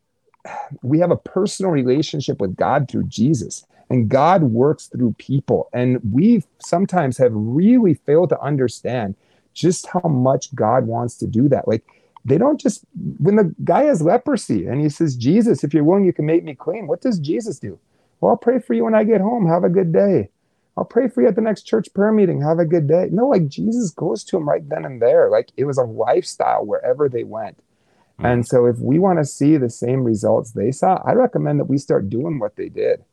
we 0.82 1.00
have 1.00 1.12
a 1.12 1.18
personal 1.18 1.72
relationship 1.72 2.40
with 2.40 2.56
God 2.56 2.90
through 2.90 3.06
Jesus. 3.06 3.66
And 3.90 4.08
God 4.08 4.44
works 4.44 4.88
through 4.88 5.16
people. 5.18 5.70
And 5.74 6.00
we 6.14 6.44
sometimes 6.60 7.18
have 7.18 7.32
really 7.34 7.96
failed 7.96 8.30
to 8.30 8.40
understand 8.40 9.16
just 9.54 9.88
how 9.88 10.08
much 10.08 10.54
God 10.54 10.86
wants 10.86 11.16
to 11.18 11.28
do 11.28 11.50
that. 11.50 11.68
Like 11.68 11.84
they 12.26 12.38
don't 12.38 12.60
just 12.60 12.84
when 13.20 13.36
the 13.36 13.54
guy 13.64 13.84
has 13.84 14.02
leprosy 14.02 14.66
and 14.66 14.82
he 14.82 14.90
says, 14.90 15.16
Jesus, 15.16 15.64
if 15.64 15.74
you're 15.74 15.84
willing, 15.84 16.06
you 16.06 16.14
can 16.14 16.26
make 16.26 16.44
me 16.44 16.56
clean. 16.56 16.88
What 16.88 17.02
does 17.02 17.20
Jesus 17.20 17.60
do? 17.60 17.80
Well, 18.20 18.32
I'll 18.32 18.38
pray 18.38 18.60
for 18.60 18.74
you 18.74 18.84
when 18.84 18.96
I 18.96 19.04
get 19.04 19.22
home. 19.22 19.48
Have 19.48 19.64
a 19.64 19.70
good 19.70 19.94
day. 19.94 20.30
I'll 20.78 20.86
pray 20.86 21.08
for 21.08 21.22
you 21.22 21.28
at 21.28 21.36
the 21.36 21.42
next 21.42 21.64
church 21.64 21.94
prayer 21.94 22.12
meeting. 22.12 22.42
Have 22.42 22.60
a 22.60 22.66
good 22.66 22.88
day. 22.88 23.10
No, 23.12 23.28
like 23.28 23.48
Jesus 23.48 23.92
goes 23.92 24.24
to 24.26 24.38
him 24.38 24.48
right 24.48 24.68
then 24.68 24.86
and 24.86 25.02
there. 25.02 25.30
Like 25.30 25.50
it 25.58 25.66
was 25.66 25.78
a 25.78 25.84
lifestyle 25.84 26.66
wherever 26.66 27.10
they 27.10 27.24
went. 27.24 27.58
Mm-hmm. 27.58 28.26
And 28.26 28.48
so 28.48 28.66
if 28.66 28.78
we 28.80 29.00
want 29.00 29.20
to 29.20 29.26
see 29.26 29.58
the 29.58 29.70
same 29.70 30.04
results 30.04 30.52
they 30.52 30.72
saw, 30.72 31.02
I 31.06 31.14
recommend 31.14 31.60
that 31.60 31.66
we 31.66 31.78
start 31.78 32.10
doing 32.10 32.40
what 32.40 32.56
they 32.56 32.70
did. 32.70 33.04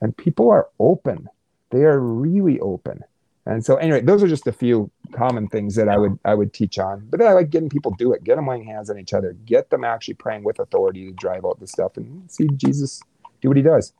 And 0.00 0.16
people 0.16 0.50
are 0.50 0.68
open. 0.78 1.28
They 1.70 1.82
are 1.82 1.98
really 1.98 2.60
open. 2.60 3.04
And 3.48 3.64
so 3.64 3.76
anyway, 3.76 4.02
those 4.02 4.22
are 4.22 4.28
just 4.28 4.46
a 4.46 4.52
few 4.52 4.90
common 5.12 5.48
things 5.48 5.74
that 5.76 5.88
I 5.88 5.96
would 5.96 6.18
I 6.26 6.34
would 6.34 6.52
teach 6.52 6.78
on. 6.78 7.06
But 7.08 7.18
then 7.18 7.28
I 7.28 7.32
like 7.32 7.48
getting 7.48 7.70
people 7.70 7.92
do 7.92 8.12
it. 8.12 8.22
Get 8.22 8.36
them 8.36 8.46
laying 8.46 8.64
hands 8.64 8.90
on 8.90 8.98
each 8.98 9.14
other. 9.14 9.32
Get 9.46 9.70
them 9.70 9.84
actually 9.84 10.14
praying 10.14 10.44
with 10.44 10.58
authority 10.58 11.06
to 11.06 11.12
drive 11.12 11.46
out 11.46 11.58
the 11.58 11.66
stuff 11.66 11.96
and 11.96 12.30
see 12.30 12.46
Jesus 12.56 13.00
do 13.40 13.48
what 13.48 13.56
he 13.56 13.62
does. 13.62 13.94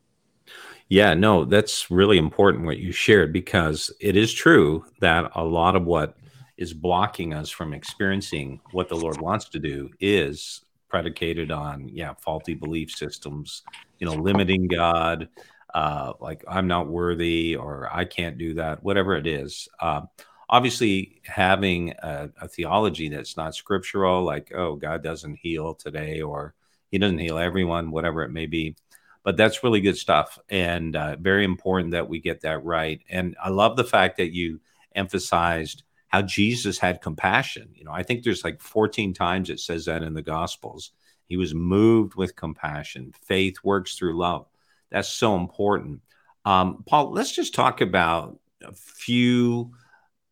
Yeah, 0.87 1.15
no, 1.15 1.45
that's 1.45 1.89
really 1.89 2.19
important 2.19 2.65
what 2.65 2.77
you 2.77 2.91
shared 2.91 3.33
because 3.33 3.91
it 3.99 4.15
is 4.15 4.31
true 4.31 4.85
that 5.01 5.31
a 5.35 5.43
lot 5.43 5.75
of 5.75 5.83
what 5.83 6.15
is 6.57 6.73
blocking 6.73 7.33
us 7.33 7.49
from 7.49 7.73
experiencing 7.73 8.59
what 8.71 8.87
the 8.87 8.95
Lord 8.95 9.19
wants 9.19 9.49
to 9.49 9.59
do 9.59 9.89
is 9.99 10.63
predicated 10.89 11.51
on 11.51 11.87
yeah 11.87 12.13
faulty 12.15 12.55
belief 12.55 12.89
systems 12.89 13.61
you 13.99 14.07
know 14.07 14.13
limiting 14.13 14.67
god 14.67 15.29
uh, 15.73 16.13
like 16.19 16.43
I'm 16.47 16.67
not 16.67 16.87
worthy 16.87 17.55
or 17.55 17.89
I 17.91 18.05
can't 18.05 18.37
do 18.37 18.55
that, 18.55 18.83
whatever 18.83 19.15
it 19.15 19.27
is. 19.27 19.67
Uh, 19.79 20.01
obviously, 20.49 21.21
having 21.25 21.91
a, 21.91 22.29
a, 22.41 22.47
theology 22.47 23.09
that's 23.09 23.37
not 23.37 23.55
scriptural, 23.55 24.23
like, 24.23 24.51
oh, 24.55 24.75
God 24.75 25.03
doesn't 25.03 25.35
heal 25.35 25.75
today 25.75 26.21
or 26.21 26.55
he 26.89 26.97
doesn't 26.97 27.19
heal 27.19 27.37
everyone, 27.37 27.91
whatever 27.91 28.23
it 28.23 28.31
may 28.31 28.47
be. 28.47 28.75
But 29.23 29.37
that's 29.37 29.63
really 29.63 29.81
good 29.81 29.97
stuff 29.97 30.39
and 30.49 30.95
uh, 30.95 31.17
very 31.17 31.43
important 31.43 31.91
that 31.91 32.09
we 32.09 32.19
get 32.19 32.41
that 32.41 32.63
right. 32.63 33.01
And 33.09 33.35
I 33.43 33.49
love 33.49 33.75
the 33.75 33.83
fact 33.83 34.17
that 34.17 34.33
you 34.33 34.59
emphasized 34.95 35.83
how 36.07 36.23
Jesus 36.23 36.79
had 36.79 37.01
compassion. 37.01 37.69
You 37.75 37.83
know, 37.83 37.91
I 37.91 38.01
think 38.01 38.23
there's 38.23 38.43
like 38.43 38.59
14 38.61 39.13
times 39.13 39.49
it 39.49 39.59
says 39.59 39.85
that 39.85 40.03
in 40.03 40.13
the 40.13 40.23
Gospels. 40.23 40.91
He 41.27 41.37
was 41.37 41.53
moved 41.53 42.15
with 42.15 42.35
compassion. 42.35 43.13
Faith 43.23 43.57
works 43.63 43.95
through 43.95 44.17
love. 44.17 44.47
That's 44.91 45.09
so 45.09 45.35
important. 45.35 46.01
Um, 46.45 46.83
Paul, 46.87 47.11
let's 47.11 47.31
just 47.31 47.53
talk 47.53 47.81
about 47.81 48.39
a 48.63 48.73
few 48.73 49.71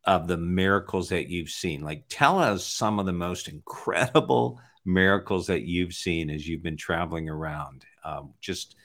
of 0.04 0.28
the 0.28 0.38
miracles 0.38 1.10
that 1.10 1.30
you've 1.30 1.50
seen. 1.50 1.82
Like, 1.82 2.06
tell 2.10 2.39
us 2.39 2.65
some 2.65 3.00
of 3.00 3.06
the 3.06 3.13
most 3.13 3.48
incredible 3.48 4.60
miracles 4.86 5.48
that 5.48 5.63
you've 5.63 5.93
seen 5.93 6.30
as 6.30 6.48
you've 6.48 6.63
been 6.63 6.78
traveling 6.78 7.30
around. 7.30 7.86
Um, 8.04 8.34
just 8.39 8.76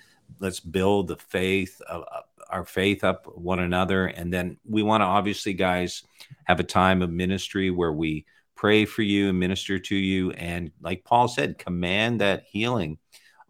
let's 0.40 0.60
build 0.60 1.08
the 1.08 1.16
faith, 1.16 1.80
of, 1.82 2.02
uh, 2.12 2.22
our 2.50 2.64
faith 2.64 3.02
up 3.04 3.26
one 3.34 3.60
another. 3.60 4.06
And 4.06 4.32
then 4.32 4.58
we 4.68 4.82
want 4.82 5.00
to 5.00 5.06
obviously, 5.06 5.54
guys, 5.54 6.02
have 6.44 6.60
a 6.60 6.64
time 6.64 7.00
of 7.00 7.10
ministry 7.10 7.70
where 7.70 7.92
we 7.92 8.26
pray 8.56 8.84
for 8.84 9.02
you 9.02 9.30
and 9.30 9.38
minister 9.38 9.78
to 9.78 9.96
you. 9.96 10.32
And 10.32 10.70
like 10.80 11.04
Paul 11.04 11.28
said, 11.28 11.58
command 11.58 12.20
that 12.20 12.44
healing 12.50 12.98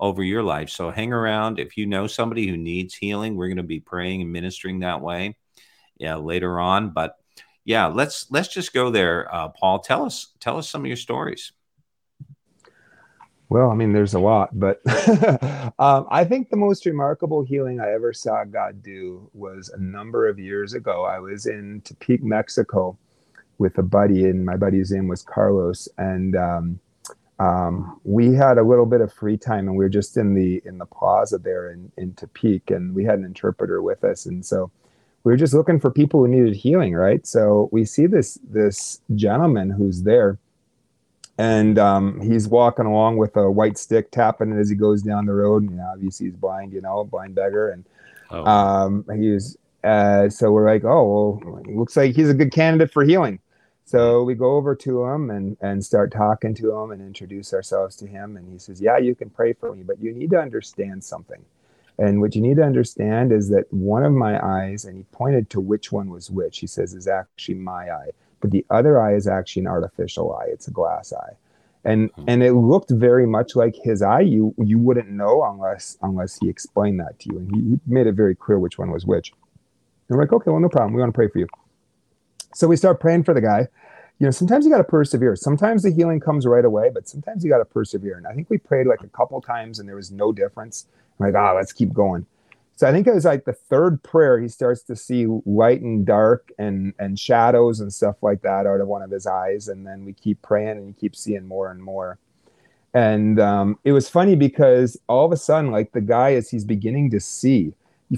over 0.00 0.22
your 0.22 0.42
life. 0.42 0.70
So 0.70 0.90
hang 0.90 1.12
around. 1.12 1.58
If 1.58 1.76
you 1.76 1.86
know 1.86 2.06
somebody 2.06 2.48
who 2.48 2.56
needs 2.56 2.94
healing, 2.94 3.36
we're 3.36 3.48
going 3.48 3.56
to 3.56 3.62
be 3.62 3.80
praying 3.80 4.22
and 4.22 4.32
ministering 4.32 4.80
that 4.80 5.00
way. 5.00 5.36
Yeah, 5.98 6.16
later 6.16 6.58
on. 6.58 6.90
But 6.90 7.16
yeah, 7.64 7.86
let's 7.86 8.30
let's 8.30 8.48
just 8.48 8.72
go 8.72 8.90
there. 8.90 9.32
Uh, 9.32 9.48
Paul, 9.48 9.80
tell 9.80 10.04
us 10.04 10.28
tell 10.40 10.58
us 10.58 10.68
some 10.68 10.82
of 10.82 10.86
your 10.86 10.96
stories. 10.96 11.52
Well, 13.48 13.70
I 13.70 13.74
mean, 13.74 13.92
there's 13.92 14.14
a 14.14 14.18
lot, 14.18 14.58
but 14.58 14.80
um, 15.78 16.06
I 16.10 16.24
think 16.24 16.48
the 16.48 16.56
most 16.56 16.86
remarkable 16.86 17.44
healing 17.44 17.80
I 17.80 17.92
ever 17.92 18.14
saw 18.14 18.44
God 18.44 18.82
do 18.82 19.28
was 19.34 19.68
a 19.68 19.78
number 19.78 20.26
of 20.26 20.38
years 20.38 20.72
ago. 20.72 21.04
I 21.04 21.18
was 21.18 21.44
in 21.44 21.82
Tepic, 21.82 22.22
Mexico, 22.22 22.96
with 23.58 23.76
a 23.76 23.82
buddy, 23.82 24.24
and 24.24 24.46
my 24.46 24.56
buddy's 24.56 24.90
name 24.90 25.06
was 25.06 25.22
Carlos, 25.22 25.86
and 25.98 26.34
um, 26.34 26.80
um, 27.38 28.00
we 28.04 28.34
had 28.34 28.58
a 28.58 28.62
little 28.62 28.86
bit 28.86 29.00
of 29.00 29.12
free 29.12 29.36
time 29.36 29.66
and 29.66 29.76
we 29.76 29.84
were 29.84 29.88
just 29.88 30.16
in 30.16 30.34
the 30.34 30.62
in 30.64 30.78
the 30.78 30.86
plaza 30.86 31.38
there 31.38 31.70
in, 31.70 31.90
in 31.96 32.12
Tepic 32.12 32.74
and 32.74 32.94
we 32.94 33.04
had 33.04 33.18
an 33.18 33.24
interpreter 33.24 33.82
with 33.82 34.04
us. 34.04 34.26
And 34.26 34.44
so 34.44 34.70
we 35.24 35.32
were 35.32 35.36
just 35.36 35.54
looking 35.54 35.80
for 35.80 35.90
people 35.90 36.20
who 36.20 36.28
needed 36.28 36.54
healing 36.54 36.94
right? 36.94 37.26
So 37.26 37.68
we 37.72 37.84
see 37.84 38.06
this 38.06 38.38
this 38.44 39.00
gentleman 39.16 39.70
who's 39.70 40.02
there 40.02 40.38
and 41.38 41.78
um, 41.78 42.20
he's 42.20 42.46
walking 42.46 42.86
along 42.86 43.16
with 43.16 43.36
a 43.36 43.50
white 43.50 43.78
stick 43.78 44.10
tapping 44.10 44.52
it 44.52 44.60
as 44.60 44.68
he 44.68 44.76
goes 44.76 45.02
down 45.02 45.26
the 45.26 45.32
road. 45.32 45.62
And 45.62 45.72
you 45.72 45.76
know, 45.78 45.90
obviously 45.92 46.26
he's 46.26 46.36
blind 46.36 46.72
you 46.72 46.80
know 46.80 47.04
blind 47.04 47.34
beggar. 47.34 47.70
And 47.70 47.84
oh. 48.30 48.44
um, 48.44 49.04
he 49.16 49.30
was 49.30 49.56
uh, 49.82 50.28
so 50.28 50.52
we're 50.52 50.70
like 50.70 50.84
oh 50.84 51.40
well 51.42 51.62
looks 51.66 51.96
like 51.96 52.14
he's 52.14 52.30
a 52.30 52.34
good 52.34 52.52
candidate 52.52 52.92
for 52.92 53.02
healing 53.02 53.40
so 53.84 54.22
we 54.22 54.34
go 54.34 54.52
over 54.52 54.74
to 54.76 55.04
him 55.04 55.30
and, 55.30 55.56
and 55.60 55.84
start 55.84 56.12
talking 56.12 56.54
to 56.54 56.72
him 56.72 56.92
and 56.92 57.02
introduce 57.02 57.52
ourselves 57.52 57.96
to 57.96 58.06
him. 58.06 58.36
And 58.36 58.50
he 58.50 58.58
says, 58.58 58.80
Yeah, 58.80 58.98
you 58.98 59.14
can 59.14 59.30
pray 59.30 59.52
for 59.52 59.74
me, 59.74 59.82
but 59.82 60.00
you 60.00 60.12
need 60.12 60.30
to 60.30 60.40
understand 60.40 61.04
something. 61.04 61.44
And 61.98 62.20
what 62.20 62.34
you 62.34 62.40
need 62.40 62.56
to 62.56 62.64
understand 62.64 63.32
is 63.32 63.50
that 63.50 63.72
one 63.72 64.04
of 64.04 64.12
my 64.12 64.42
eyes, 64.44 64.84
and 64.84 64.96
he 64.96 65.04
pointed 65.12 65.50
to 65.50 65.60
which 65.60 65.92
one 65.92 66.08
was 66.08 66.30
which, 66.30 66.58
he 66.58 66.66
says, 66.66 66.94
is 66.94 67.06
actually 67.06 67.56
my 67.56 67.90
eye. 67.90 68.10
But 68.40 68.50
the 68.50 68.64
other 68.70 69.00
eye 69.00 69.14
is 69.14 69.28
actually 69.28 69.60
an 69.60 69.68
artificial 69.68 70.34
eye, 70.34 70.46
it's 70.48 70.68
a 70.68 70.72
glass 70.72 71.12
eye. 71.12 71.36
And 71.84 72.12
mm-hmm. 72.12 72.24
and 72.28 72.42
it 72.42 72.52
looked 72.52 72.90
very 72.90 73.26
much 73.26 73.56
like 73.56 73.74
his 73.76 74.02
eye. 74.02 74.20
You 74.20 74.54
you 74.58 74.78
wouldn't 74.78 75.10
know 75.10 75.42
unless 75.44 75.98
unless 76.00 76.38
he 76.38 76.48
explained 76.48 77.00
that 77.00 77.18
to 77.20 77.32
you. 77.32 77.38
And 77.38 77.54
he, 77.54 77.62
he 77.62 77.80
made 77.86 78.06
it 78.06 78.14
very 78.14 78.36
clear 78.36 78.58
which 78.58 78.78
one 78.78 78.90
was 78.90 79.04
which. 79.04 79.32
And 80.08 80.16
we're 80.16 80.22
like, 80.22 80.32
okay, 80.32 80.50
well, 80.50 80.60
no 80.60 80.68
problem. 80.68 80.94
We 80.94 81.00
want 81.00 81.12
to 81.12 81.16
pray 81.16 81.28
for 81.28 81.40
you. 81.40 81.48
So 82.54 82.68
we 82.68 82.76
start 82.76 83.00
praying 83.00 83.24
for 83.24 83.34
the 83.34 83.40
guy. 83.40 83.68
you 84.18 84.26
know, 84.26 84.30
sometimes 84.30 84.64
you 84.64 84.70
got 84.70 84.78
to 84.78 84.84
persevere. 84.84 85.34
Sometimes 85.36 85.82
the 85.82 85.90
healing 85.90 86.20
comes 86.20 86.46
right 86.46 86.64
away, 86.64 86.90
but 86.92 87.08
sometimes 87.08 87.44
you 87.44 87.50
got 87.50 87.58
to 87.58 87.64
persevere. 87.64 88.16
And 88.16 88.26
I 88.26 88.34
think 88.34 88.50
we 88.50 88.58
prayed 88.58 88.86
like 88.86 89.02
a 89.02 89.08
couple 89.08 89.40
times 89.40 89.78
and 89.78 89.88
there 89.88 89.96
was 89.96 90.10
no 90.10 90.32
difference. 90.32 90.86
I'm 91.18 91.26
like, 91.26 91.34
ah, 91.34 91.52
oh, 91.52 91.56
let's 91.56 91.72
keep 91.72 91.92
going. 91.92 92.26
So 92.76 92.88
I 92.88 92.92
think 92.92 93.06
it 93.06 93.14
was 93.14 93.24
like 93.24 93.44
the 93.44 93.52
third 93.52 94.02
prayer, 94.02 94.40
he 94.40 94.48
starts 94.48 94.82
to 94.84 94.96
see 94.96 95.26
light 95.44 95.82
and 95.82 96.06
dark 96.06 96.50
and 96.58 96.94
and 96.98 97.18
shadows 97.18 97.80
and 97.80 97.92
stuff 97.92 98.16
like 98.22 98.42
that 98.42 98.66
out 98.66 98.80
of 98.80 98.88
one 98.88 99.02
of 99.02 99.10
his 99.10 99.26
eyes. 99.26 99.68
And 99.68 99.86
then 99.86 100.04
we 100.04 100.12
keep 100.14 100.40
praying 100.42 100.78
and 100.78 100.86
he 100.88 100.92
keeps 100.92 101.20
seeing 101.20 101.46
more 101.46 101.70
and 101.70 101.82
more. 101.82 102.18
And 102.94 103.40
um, 103.40 103.78
it 103.84 103.92
was 103.92 104.08
funny 104.08 104.36
because 104.36 104.98
all 105.08 105.24
of 105.24 105.32
a 105.32 105.36
sudden, 105.36 105.70
like 105.70 105.92
the 105.92 106.00
guy, 106.00 106.34
as 106.34 106.50
he's 106.50 106.64
beginning 106.64 107.10
to 107.10 107.20
see 107.20 107.72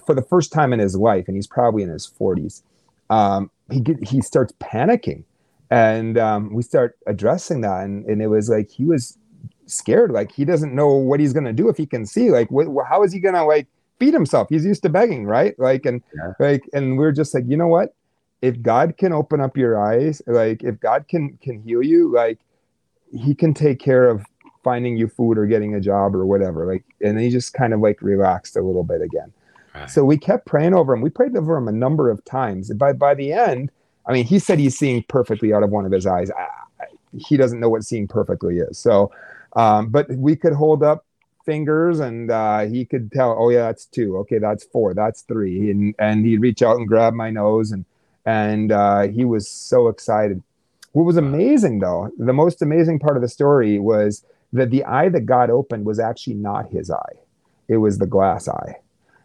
for 0.05 0.15
the 0.15 0.23
first 0.23 0.53
time 0.53 0.73
in 0.73 0.81
his 0.81 0.97
life, 0.97 1.29
and 1.29 1.37
he's 1.37 1.47
probably 1.47 1.83
in 1.83 1.89
his 1.89 2.11
40s, 2.19 2.63
um, 3.11 3.51
he 3.71 3.81
get, 3.81 4.03
he 4.03 4.21
starts 4.21 4.53
panicking, 4.61 5.25
and 5.71 6.19
um, 6.19 6.53
we 6.53 6.63
start 6.63 6.99
addressing 7.07 7.63
that, 7.63 7.85
and, 7.85 8.05
and 8.07 8.23
it 8.23 8.29
was 8.29 8.49
like 8.49 8.71
he 8.71 8.85
was 8.85 9.19
scared, 9.67 10.11
like 10.11 10.33
he 10.33 10.45
doesn't 10.45 10.75
know 10.75 10.93
what 10.93 11.21
he's 11.21 11.33
gonna 11.33 11.53
do 11.53 11.69
if 11.69 11.77
he 11.77 11.87
can 11.87 12.07
see, 12.07 12.31
like 12.31 12.49
wh- 12.51 12.87
how 12.89 13.03
is 13.03 13.13
he 13.13 13.21
gonna 13.21 13.45
like 13.45 13.67
feed 13.99 14.15
himself? 14.15 14.49
He's 14.51 14.65
used 14.67 14.83
to 14.83 14.89
begging, 14.89 15.25
right? 15.27 15.59
Like 15.59 15.87
and 15.87 16.03
yeah. 16.17 16.33
like, 16.39 16.69
and 16.73 16.99
we're 16.99 17.13
just 17.13 17.35
like, 17.35 17.45
you 17.47 17.57
know 17.57 17.69
what? 17.69 17.95
If 18.43 18.61
God 18.61 18.97
can 18.99 19.13
open 19.13 19.41
up 19.41 19.57
your 19.57 19.81
eyes, 19.81 20.21
like 20.27 20.63
if 20.63 20.79
God 20.81 21.09
can 21.09 21.39
can 21.43 21.63
heal 21.63 21.83
you, 21.83 22.13
like 22.13 22.39
He 23.13 23.35
can 23.35 23.55
take 23.55 23.79
care 23.79 24.09
of 24.09 24.25
finding 24.63 24.97
you 24.97 25.09
food 25.09 25.39
or 25.39 25.47
getting 25.47 25.75
a 25.75 25.81
job 25.81 26.17
or 26.17 26.27
whatever. 26.27 26.67
Like, 26.67 26.85
and 27.03 27.21
he 27.21 27.31
just 27.31 27.53
kind 27.55 27.73
of 27.75 27.81
like 27.81 28.03
relaxed 28.03 28.57
a 28.57 28.63
little 28.63 28.83
bit 28.83 29.03
again. 29.03 29.33
Right. 29.75 29.91
So 29.91 30.05
we 30.05 30.17
kept 30.17 30.47
praying 30.47 30.75
over 30.75 30.93
him. 30.93 31.01
We 31.01 31.11
prayed 31.11 31.37
over 31.37 31.57
him 31.57 31.69
a 31.69 31.73
number 31.73 32.11
of 32.11 32.25
times. 32.25 32.73
By 32.75 32.93
by 32.93 33.15
the 33.15 33.33
end, 33.33 33.71
I 34.07 34.13
mean, 34.13 34.25
he 34.25 34.39
said 34.39 34.59
he's 34.59 34.79
seeing 34.79 35.03
perfectly 35.09 35.53
out 35.53 35.63
of 35.63 35.71
one 35.71 35.85
of 35.85 35.93
his 35.93 36.07
eyes. 36.07 36.31
I, 36.31 36.87
he 37.17 37.37
doesn't 37.37 37.61
know 37.61 37.69
what 37.69 37.85
seeing 37.85 38.09
perfectly 38.09 38.59
is. 38.59 38.79
So, 38.79 39.11
um, 39.57 39.89
but 39.89 40.11
we 40.11 40.37
could 40.37 40.53
hold 40.53 40.83
up 40.83 41.05
fingers 41.45 42.01
and 42.01 42.31
uh, 42.31 42.61
he 42.61 42.85
could 42.85 43.13
tell, 43.13 43.37
oh 43.39 43.51
yeah, 43.51 43.63
that's 43.63 43.87
two. 43.87 44.17
Okay, 44.19 44.39
that's 44.39 44.65
four. 44.65 44.95
That's 44.95 45.23
three. 45.23 45.71
And 45.71 45.95
and 45.99 46.25
he'd 46.25 46.41
reach 46.41 46.63
out 46.63 46.77
and 46.77 46.89
grab 46.89 47.15
my 47.15 47.31
nose 47.31 47.73
and 47.73 47.85
and 48.25 48.73
uh, 48.73 49.03
he 49.09 49.25
was 49.25 49.49
so 49.49 49.89
excited. 49.89 50.43
What 50.93 51.05
was 51.05 51.17
amazing 51.17 51.81
though, 51.81 52.11
the 52.19 52.33
most 52.33 52.63
amazing 52.63 53.01
part 53.01 53.17
of 53.17 53.23
the 53.23 53.29
story 53.29 53.79
was 53.79 54.25
that 54.53 54.71
the 54.71 54.85
eye 54.85 55.09
that 55.09 55.27
God 55.27 55.51
opened 55.51 55.85
was 55.85 55.99
actually 55.99 56.35
not 56.35 56.71
his 56.71 56.91
eye, 56.91 57.17
it 57.69 57.79
was 57.79 57.99
the 57.99 58.07
glass 58.07 58.49
eye. 58.49 58.77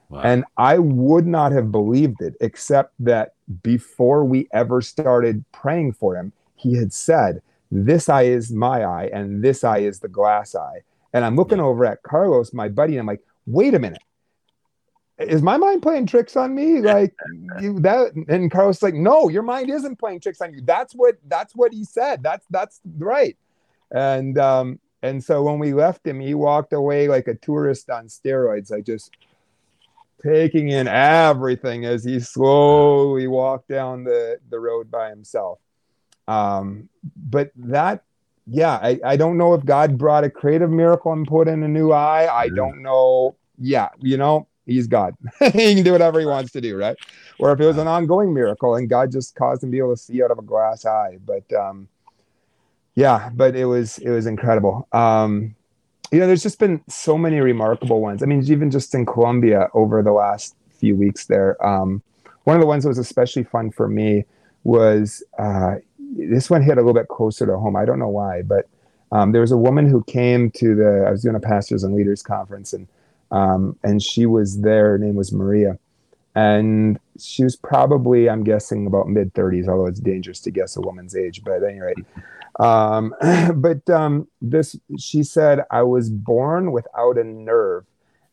Wow. 0.09 0.21
And 0.21 0.43
I 0.57 0.79
would 0.79 1.27
not 1.27 1.51
have 1.51 1.71
believed 1.71 2.21
it, 2.21 2.35
except 2.41 2.93
that 2.99 3.33
before 3.61 4.25
we 4.25 4.47
ever 4.51 4.81
started 4.81 5.45
praying 5.51 5.93
for 5.93 6.15
him, 6.15 6.33
he 6.55 6.75
had 6.75 6.91
said, 6.91 7.41
This 7.71 8.09
eye 8.09 8.23
is 8.23 8.51
my 8.51 8.83
eye, 8.83 9.09
and 9.13 9.43
this 9.43 9.63
eye 9.63 9.79
is 9.79 9.99
the 9.99 10.07
glass 10.07 10.55
eye. 10.55 10.81
And 11.13 11.23
I'm 11.23 11.35
looking 11.35 11.59
yeah. 11.59 11.65
over 11.65 11.85
at 11.85 12.01
Carlos, 12.01 12.53
my 12.53 12.69
buddy, 12.69 12.93
and 12.93 13.01
I'm 13.01 13.05
like, 13.07 13.21
Wait 13.45 13.73
a 13.75 13.79
minute. 13.79 14.01
Is 15.19 15.41
my 15.41 15.57
mind 15.57 15.81
playing 15.81 16.05
tricks 16.07 16.35
on 16.35 16.55
me? 16.55 16.79
Like 16.89 17.13
you, 17.61 17.79
that, 17.81 18.13
and 18.29 18.49
Carlos 18.49 18.81
like, 18.81 18.93
no, 18.93 19.27
your 19.29 19.43
mind 19.43 19.69
isn't 19.69 19.97
playing 19.97 20.21
tricks 20.21 20.41
on 20.41 20.53
you. 20.53 20.61
That's 20.63 20.93
what 20.93 21.17
that's 21.27 21.55
what 21.55 21.73
he 21.73 21.83
said. 21.83 22.23
That's 22.23 22.45
that's 22.49 22.79
right. 22.97 23.37
And 23.91 24.37
um, 24.37 24.79
and 25.03 25.23
so 25.23 25.43
when 25.43 25.59
we 25.59 25.73
left 25.73 26.07
him, 26.07 26.19
he 26.19 26.33
walked 26.33 26.73
away 26.73 27.07
like 27.07 27.27
a 27.27 27.35
tourist 27.35 27.89
on 27.89 28.07
steroids, 28.07 28.71
I 28.71 28.81
just 28.81 29.11
taking 30.23 30.69
in 30.69 30.87
everything 30.87 31.85
as 31.85 32.03
he 32.03 32.19
slowly 32.19 33.27
walked 33.27 33.67
down 33.67 34.03
the, 34.03 34.39
the 34.49 34.59
road 34.59 34.91
by 34.91 35.09
himself. 35.09 35.59
Um, 36.27 36.89
but 37.15 37.51
that, 37.55 38.03
yeah, 38.47 38.73
I, 38.73 38.99
I 39.03 39.17
don't 39.17 39.37
know 39.37 39.53
if 39.53 39.65
God 39.65 39.97
brought 39.97 40.23
a 40.23 40.29
creative 40.29 40.69
miracle 40.69 41.11
and 41.13 41.27
put 41.27 41.47
in 41.47 41.63
a 41.63 41.67
new 41.67 41.91
eye. 41.91 42.27
I 42.31 42.49
don't 42.49 42.81
know. 42.81 43.35
Yeah, 43.57 43.89
you 43.99 44.17
know, 44.17 44.47
he's 44.65 44.87
God. 44.87 45.15
he 45.39 45.75
can 45.75 45.83
do 45.83 45.91
whatever 45.91 46.19
he 46.19 46.25
wants 46.25 46.51
to 46.53 46.61
do, 46.61 46.77
right? 46.77 46.97
Or 47.39 47.51
if 47.51 47.59
it 47.59 47.65
was 47.65 47.77
an 47.77 47.87
ongoing 47.87 48.33
miracle 48.33 48.75
and 48.75 48.89
God 48.89 49.11
just 49.11 49.35
caused 49.35 49.63
him 49.63 49.69
to 49.69 49.71
be 49.71 49.79
able 49.79 49.95
to 49.95 50.01
see 50.01 50.23
out 50.23 50.31
of 50.31 50.39
a 50.39 50.43
glass 50.43 50.85
eye. 50.85 51.17
But 51.25 51.51
um, 51.53 51.87
yeah, 52.95 53.29
but 53.33 53.55
it 53.55 53.65
was 53.65 53.97
it 53.99 54.09
was 54.09 54.25
incredible. 54.25 54.87
Um, 54.91 55.55
you 56.11 56.19
know, 56.19 56.27
there's 56.27 56.43
just 56.43 56.59
been 56.59 56.81
so 56.87 57.17
many 57.17 57.39
remarkable 57.39 58.01
ones. 58.01 58.23
I 58.23 58.25
mean, 58.25 58.43
even 58.51 58.71
just 58.71 58.95
in 58.95 59.05
Colombia 59.05 59.69
over 59.73 60.01
the 60.01 60.11
last 60.11 60.55
few 60.71 60.95
weeks 60.95 61.25
there. 61.25 61.63
Um, 61.65 62.01
one 62.45 62.55
of 62.55 62.61
the 62.61 62.67
ones 62.67 62.83
that 62.83 62.89
was 62.89 62.97
especially 62.97 63.43
fun 63.43 63.69
for 63.69 63.87
me 63.87 64.25
was 64.63 65.23
uh, 65.37 65.75
this 65.99 66.49
one 66.49 66.63
hit 66.63 66.77
a 66.77 66.81
little 66.81 66.93
bit 66.93 67.07
closer 67.09 67.45
to 67.45 67.57
home. 67.57 67.75
I 67.75 67.85
don't 67.85 67.99
know 67.99 68.09
why, 68.09 68.41
but 68.41 68.67
um, 69.11 69.31
there 69.31 69.41
was 69.41 69.51
a 69.51 69.57
woman 69.57 69.87
who 69.87 70.03
came 70.05 70.51
to 70.51 70.75
the. 70.75 71.05
I 71.07 71.11
was 71.11 71.21
doing 71.21 71.35
a 71.35 71.39
pastors 71.39 71.83
and 71.83 71.93
leaders 71.93 72.21
conference, 72.21 72.73
and 72.73 72.87
um, 73.31 73.77
and 73.83 74.01
she 74.01 74.25
was 74.25 74.61
there. 74.61 74.91
Her 74.91 74.97
name 74.97 75.15
was 75.15 75.31
Maria, 75.31 75.77
and 76.35 76.99
she 77.19 77.43
was 77.43 77.55
probably, 77.55 78.29
I'm 78.29 78.43
guessing, 78.43 78.87
about 78.87 79.07
mid 79.07 79.33
30s. 79.33 79.67
Although 79.67 79.87
it's 79.87 79.99
dangerous 79.99 80.39
to 80.41 80.51
guess 80.51 80.75
a 80.77 80.81
woman's 80.81 81.15
age, 81.15 81.43
but 81.43 81.53
at 81.53 81.63
any 81.63 81.79
rate. 81.79 81.97
Um, 82.59 83.15
but 83.55 83.89
um, 83.89 84.27
this, 84.41 84.75
she 84.97 85.23
said, 85.23 85.61
I 85.71 85.83
was 85.83 86.09
born 86.09 86.71
without 86.71 87.17
a 87.17 87.23
nerve. 87.23 87.85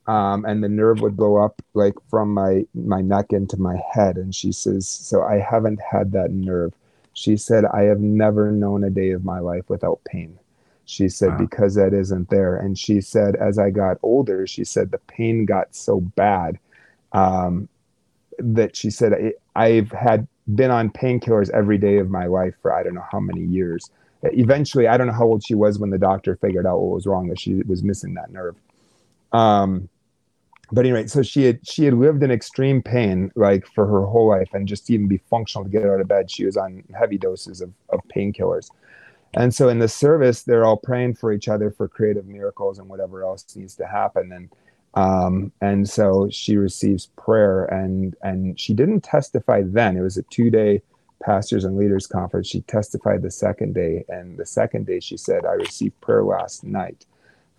Um, 0.08 0.44
and 0.44 0.62
the 0.62 0.68
nerve 0.68 1.00
would 1.00 1.16
go 1.16 1.36
up 1.36 1.60
like 1.74 1.94
from 2.08 2.32
my 2.32 2.64
my 2.74 3.00
neck 3.00 3.32
into 3.32 3.56
my 3.56 3.76
head. 3.92 4.16
And 4.16 4.32
she 4.32 4.52
says 4.52 4.86
so 4.86 5.22
i 5.22 5.40
haven't 5.40 5.80
had 5.80 6.12
that 6.12 6.30
nerve. 6.30 6.74
She 7.12 7.36
said 7.36 7.64
i 7.64 7.82
have 7.82 7.98
never 7.98 8.52
known 8.52 8.84
a 8.84 8.90
day 8.90 9.10
of 9.10 9.24
my 9.24 9.40
life 9.40 9.64
without 9.68 9.98
pain. 10.04 10.38
She 10.84 11.08
said 11.08 11.30
wow. 11.30 11.38
because 11.38 11.74
that 11.74 11.92
isn't 11.92 12.30
there. 12.30 12.56
And 12.56 12.78
she 12.78 13.00
said 13.00 13.34
as 13.34 13.58
i 13.58 13.70
got 13.70 13.98
older 14.04 14.46
she 14.46 14.62
said 14.62 14.92
the 14.92 14.98
pain 14.98 15.44
got 15.44 15.74
so 15.74 16.00
bad 16.00 16.60
um, 17.10 17.68
that 18.38 18.76
she 18.76 18.90
said 18.90 19.32
i've 19.56 19.90
had 19.90 20.28
been 20.54 20.70
on 20.70 20.90
painkillers 20.90 21.50
every 21.50 21.78
day 21.78 21.96
of 21.96 22.10
my 22.10 22.26
life 22.26 22.54
for 22.62 22.72
i 22.72 22.84
don't 22.84 22.94
know 22.94 23.04
how 23.10 23.18
many 23.18 23.42
years 23.42 23.90
eventually, 24.22 24.88
I 24.88 24.96
don't 24.96 25.07
know 25.07 25.12
how 25.12 25.24
old 25.24 25.44
she 25.44 25.55
was 25.55 25.79
when 25.79 25.90
the 25.90 25.98
doctor 25.98 26.37
figured 26.37 26.66
out 26.66 26.81
what 26.81 26.94
was 26.94 27.07
wrong, 27.07 27.29
that 27.29 27.40
she 27.40 27.55
was 27.55 27.83
missing 27.83 28.14
that 28.14 28.31
nerve. 28.31 28.57
Um, 29.33 29.88
but 30.72 30.85
anyway, 30.85 31.07
so 31.07 31.22
she 31.22 31.44
had 31.44 31.61
she 31.66 31.85
had 31.85 31.94
lived 31.94 32.22
in 32.22 32.31
extreme 32.31 32.83
pain 32.83 33.31
like 33.37 33.66
for 33.68 33.87
her 33.87 34.05
whole 34.05 34.29
life, 34.29 34.48
and 34.52 34.66
just 34.66 34.90
even 34.90 35.07
be 35.07 35.18
functional 35.31 35.64
to 35.64 35.70
get 35.70 35.85
out 35.85 36.00
of 36.00 36.09
bed, 36.09 36.31
she 36.31 36.44
was 36.44 36.57
on 36.57 36.83
heavy 36.98 37.18
doses 37.18 37.61
of, 37.61 37.72
of 37.90 38.00
painkillers. 38.14 38.70
And 39.35 39.55
so 39.55 39.68
in 39.68 39.79
the 39.79 39.88
service, 39.88 40.42
they're 40.42 40.64
all 40.64 40.79
praying 40.79 41.14
for 41.14 41.33
each 41.33 41.48
other 41.48 41.70
for 41.70 41.88
creative 41.88 42.26
miracles 42.26 42.79
and 42.79 42.88
whatever 42.88 43.22
else 43.22 43.44
needs 43.55 43.74
to 43.76 43.87
happen. 43.87 44.33
And 44.33 44.48
um, 44.94 45.52
and 45.61 45.88
so 45.88 46.29
she 46.31 46.57
receives 46.57 47.07
prayer, 47.16 47.66
and 47.66 48.16
and 48.22 48.59
she 48.59 48.74
didn't 48.74 49.02
testify 49.02 49.62
then. 49.64 49.96
It 49.96 50.00
was 50.00 50.16
a 50.16 50.22
two 50.22 50.50
day 50.50 50.83
pastors 51.22 51.64
and 51.64 51.76
leaders 51.76 52.07
conference 52.07 52.46
she 52.46 52.61
testified 52.62 53.22
the 53.22 53.31
second 53.31 53.74
day 53.74 54.05
and 54.09 54.37
the 54.37 54.46
second 54.46 54.87
day 54.87 55.00
she 55.00 55.16
said 55.16 55.46
i 55.46 55.52
received 55.52 55.98
prayer 56.00 56.22
last 56.22 56.62
night 56.62 57.07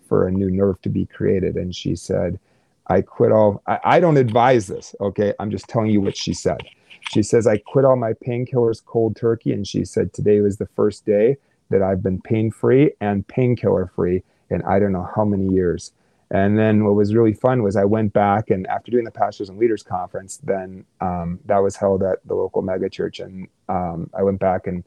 for 0.08 0.26
a 0.26 0.32
new 0.32 0.50
nerve 0.50 0.80
to 0.82 0.88
be 0.88 1.06
created. 1.06 1.56
And 1.56 1.74
she 1.74 1.94
said 1.94 2.40
i 2.86 3.02
quit 3.02 3.30
all 3.30 3.62
I, 3.66 3.78
I, 3.84 4.00
don't 4.00 4.16
advise 4.16 4.66
this 4.66 4.94
okay? 5.00 5.34
I'm 5.38 5.50
just 5.50 5.68
telling 5.68 5.90
you 5.90 6.00
what 6.00 6.16
she 6.16 6.32
said. 6.32 6.62
She 7.10 7.22
says 7.22 7.46
i 7.46 7.58
quit 7.58 7.84
all 7.84 7.96
my 7.96 8.14
painkillers 8.14 8.84
cold 8.84 9.14
turkey 9.14 9.52
and 9.52 9.66
she 9.66 9.84
said 9.84 10.12
today 10.12 10.40
was 10.40 10.56
the 10.56 10.66
first 10.66 11.04
day 11.04 11.36
that 11.70 11.82
i've 11.82 12.02
been 12.02 12.20
pain 12.22 12.50
free 12.50 12.92
and 13.00 13.28
painkiller 13.28 13.92
free 13.94 14.22
in 14.50 14.62
i 14.62 14.78
don't 14.78 14.92
know 14.92 15.08
how 15.14 15.24
many 15.24 15.48
years 15.52 15.92
and 16.30 16.58
then 16.58 16.84
what 16.84 16.94
was 16.94 17.14
really 17.14 17.32
fun 17.32 17.62
was 17.62 17.74
I 17.74 17.84
went 17.84 18.12
back 18.12 18.50
and 18.50 18.66
after 18.66 18.90
doing 18.90 19.04
the 19.04 19.10
pastors 19.10 19.48
and 19.48 19.58
leaders 19.58 19.82
conference, 19.82 20.36
then 20.38 20.84
um, 21.00 21.40
that 21.46 21.58
was 21.58 21.76
held 21.76 22.02
at 22.02 22.18
the 22.26 22.34
local 22.34 22.62
megachurch, 22.62 23.24
and 23.24 23.48
um, 23.68 24.10
I 24.14 24.22
went 24.22 24.38
back 24.38 24.66
and 24.66 24.84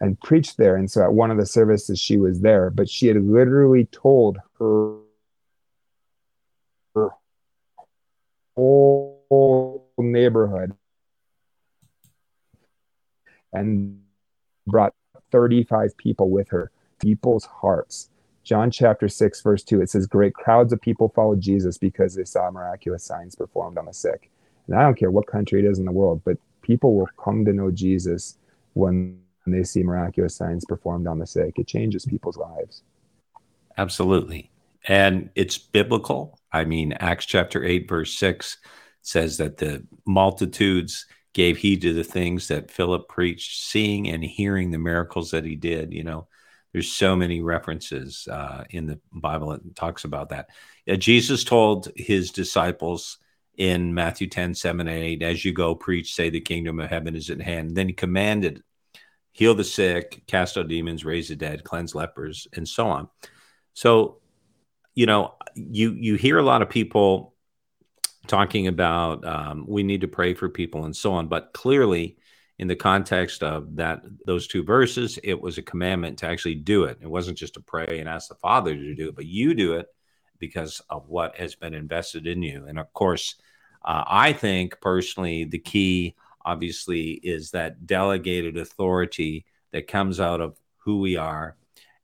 and 0.00 0.20
preached 0.20 0.56
there. 0.56 0.76
And 0.76 0.90
so 0.90 1.02
at 1.02 1.12
one 1.12 1.30
of 1.30 1.36
the 1.36 1.46
services, 1.46 1.98
she 1.98 2.16
was 2.16 2.40
there, 2.40 2.70
but 2.70 2.88
she 2.88 3.08
had 3.08 3.16
literally 3.16 3.86
told 3.86 4.38
her, 4.58 4.98
her 6.94 7.10
whole 8.56 9.90
neighborhood 9.98 10.74
and 13.52 14.00
brought 14.66 14.94
35 15.32 15.96
people 15.96 16.30
with 16.30 16.50
her, 16.50 16.70
people's 17.00 17.46
hearts 17.46 18.10
John 18.44 18.70
chapter 18.70 19.08
6, 19.08 19.40
verse 19.40 19.62
2, 19.62 19.80
it 19.80 19.90
says, 19.90 20.06
Great 20.06 20.34
crowds 20.34 20.72
of 20.72 20.80
people 20.80 21.08
followed 21.08 21.40
Jesus 21.40 21.78
because 21.78 22.14
they 22.14 22.24
saw 22.24 22.50
miraculous 22.50 23.02
signs 23.02 23.34
performed 23.34 23.78
on 23.78 23.86
the 23.86 23.92
sick. 23.92 24.30
And 24.66 24.76
I 24.76 24.82
don't 24.82 24.98
care 24.98 25.10
what 25.10 25.26
country 25.26 25.60
it 25.60 25.68
is 25.68 25.78
in 25.78 25.86
the 25.86 25.92
world, 25.92 26.20
but 26.24 26.36
people 26.62 26.94
will 26.94 27.08
come 27.22 27.44
to 27.46 27.52
know 27.52 27.70
Jesus 27.70 28.36
when 28.74 29.18
they 29.46 29.64
see 29.64 29.82
miraculous 29.82 30.36
signs 30.36 30.64
performed 30.64 31.06
on 31.06 31.18
the 31.18 31.26
sick. 31.26 31.58
It 31.58 31.66
changes 31.66 32.04
people's 32.04 32.36
lives. 32.36 32.82
Absolutely. 33.76 34.50
And 34.86 35.30
it's 35.34 35.58
biblical. 35.58 36.38
I 36.52 36.64
mean, 36.64 36.92
Acts 36.92 37.26
chapter 37.26 37.64
8, 37.64 37.88
verse 37.88 38.14
6 38.14 38.58
says 39.02 39.38
that 39.38 39.56
the 39.56 39.84
multitudes 40.06 41.06
gave 41.32 41.58
heed 41.58 41.82
to 41.82 41.92
the 41.92 42.04
things 42.04 42.48
that 42.48 42.70
Philip 42.70 43.08
preached, 43.08 43.64
seeing 43.64 44.08
and 44.08 44.22
hearing 44.22 44.70
the 44.70 44.78
miracles 44.78 45.30
that 45.30 45.44
he 45.44 45.56
did. 45.56 45.92
You 45.92 46.04
know, 46.04 46.26
there's 46.74 46.90
so 46.90 47.14
many 47.14 47.40
references 47.40 48.26
uh, 48.30 48.64
in 48.68 48.84
the 48.84 48.98
Bible 49.12 49.50
that 49.50 49.76
talks 49.76 50.04
about 50.04 50.30
that. 50.30 50.48
Uh, 50.88 50.96
Jesus 50.96 51.44
told 51.44 51.88
his 51.94 52.32
disciples 52.32 53.18
in 53.56 53.94
Matthew 53.94 54.26
10, 54.26 54.56
7 54.56 54.80
and 54.80 54.90
8, 54.90 55.22
as 55.22 55.44
you 55.44 55.52
go, 55.52 55.76
preach, 55.76 56.14
say 56.14 56.30
the 56.30 56.40
kingdom 56.40 56.80
of 56.80 56.90
heaven 56.90 57.14
is 57.14 57.30
at 57.30 57.40
hand. 57.40 57.76
Then 57.76 57.86
he 57.86 57.94
commanded, 57.94 58.60
heal 59.30 59.54
the 59.54 59.62
sick, 59.62 60.24
cast 60.26 60.58
out 60.58 60.66
demons, 60.66 61.04
raise 61.04 61.28
the 61.28 61.36
dead, 61.36 61.62
cleanse 61.62 61.94
lepers, 61.94 62.48
and 62.52 62.68
so 62.68 62.88
on. 62.88 63.08
So, 63.74 64.18
you 64.96 65.06
know, 65.06 65.34
you 65.54 65.92
you 65.92 66.16
hear 66.16 66.38
a 66.38 66.42
lot 66.42 66.62
of 66.62 66.68
people 66.68 67.34
talking 68.26 68.66
about 68.66 69.24
um, 69.24 69.64
we 69.68 69.84
need 69.84 70.00
to 70.00 70.08
pray 70.08 70.34
for 70.34 70.48
people 70.48 70.84
and 70.86 70.96
so 70.96 71.12
on, 71.12 71.28
but 71.28 71.52
clearly, 71.52 72.16
in 72.58 72.68
the 72.68 72.76
context 72.76 73.42
of 73.42 73.76
that 73.76 74.02
those 74.26 74.46
two 74.46 74.62
verses, 74.62 75.18
it 75.24 75.40
was 75.40 75.58
a 75.58 75.62
commandment 75.62 76.18
to 76.18 76.26
actually 76.26 76.54
do 76.54 76.84
it. 76.84 76.98
It 77.00 77.10
wasn't 77.10 77.38
just 77.38 77.54
to 77.54 77.60
pray 77.60 77.98
and 77.98 78.08
ask 78.08 78.28
the 78.28 78.36
Father 78.36 78.74
to 78.74 78.94
do 78.94 79.08
it, 79.08 79.16
but 79.16 79.26
you 79.26 79.54
do 79.54 79.74
it 79.74 79.86
because 80.38 80.80
of 80.88 81.08
what 81.08 81.36
has 81.36 81.54
been 81.54 81.74
invested 81.74 82.26
in 82.26 82.42
you. 82.42 82.66
And 82.68 82.78
of 82.78 82.92
course, 82.92 83.36
uh, 83.84 84.04
I 84.06 84.32
think 84.32 84.80
personally, 84.80 85.44
the 85.44 85.58
key 85.58 86.14
obviously 86.44 87.12
is 87.12 87.50
that 87.52 87.86
delegated 87.86 88.56
authority 88.56 89.46
that 89.72 89.88
comes 89.88 90.20
out 90.20 90.40
of 90.40 90.56
who 90.78 91.00
we 91.00 91.16
are 91.16 91.56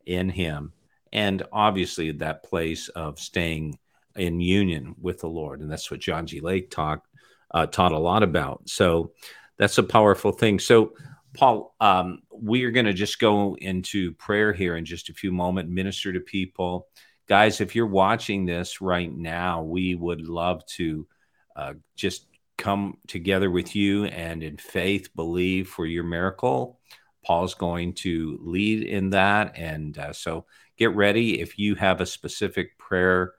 in 0.07 0.28
Him, 0.28 0.72
and 1.12 1.42
obviously 1.53 2.11
that 2.12 2.42
place 2.42 2.88
of 2.88 3.18
staying 3.18 3.78
in 4.16 4.40
union 4.40 4.94
with 5.01 5.20
the 5.20 5.28
Lord, 5.28 5.61
and 5.61 5.70
that's 5.70 5.90
what 5.90 6.01
John 6.01 6.26
G. 6.26 6.40
Lake 6.40 6.70
talked 6.70 7.07
uh, 7.53 7.66
taught 7.66 7.92
a 7.92 7.98
lot 7.98 8.22
about. 8.22 8.68
So 8.68 9.12
that's 9.61 9.78
a 9.78 9.84
powerful 9.84 10.32
thing. 10.32 10.58
So. 10.58 10.94
Paul, 11.32 11.76
um, 11.80 12.22
we 12.32 12.64
are 12.64 12.72
going 12.72 12.86
to 12.86 12.92
just 12.92 13.20
go 13.20 13.56
into 13.61 14.12
prayer 14.14 14.52
here 14.52 14.76
in 14.76 14.84
just 14.84 15.11
a 15.11 15.14
few 15.14 15.30
moments, 15.30 15.70
minister 15.70 16.12
to 16.12 16.18
people. 16.18 16.88
Guys, 17.28 17.61
if 17.61 17.76
you're 17.76 17.86
watching 17.86 18.46
this 18.46 18.80
right 18.80 19.16
now, 19.16 19.62
we 19.62 19.94
would 19.94 20.22
love 20.22 20.66
to 20.74 21.06
uh, 21.54 21.74
just 21.94 22.26
come 22.58 22.98
together 23.06 23.48
with 23.48 23.76
you 23.76 24.06
and 24.06 24.42
in 24.42 24.56
faith 24.56 25.14
believe 25.14 25.68
for 25.68 25.86
your 25.86 26.02
miracle. 26.02 26.80
Paul's 27.24 27.54
going 27.54 27.94
to 27.94 28.38
lead 28.42 28.82
in 28.82 29.11
that. 29.11 29.56
And 29.56 29.96
uh, 29.96 30.12
so 30.12 30.46
get 30.76 30.96
ready. 30.96 31.40
If 31.40 31.61
you 31.61 31.76
have 31.76 32.00
a 32.00 32.06
specific 32.06 32.76
prayer, 32.76 33.34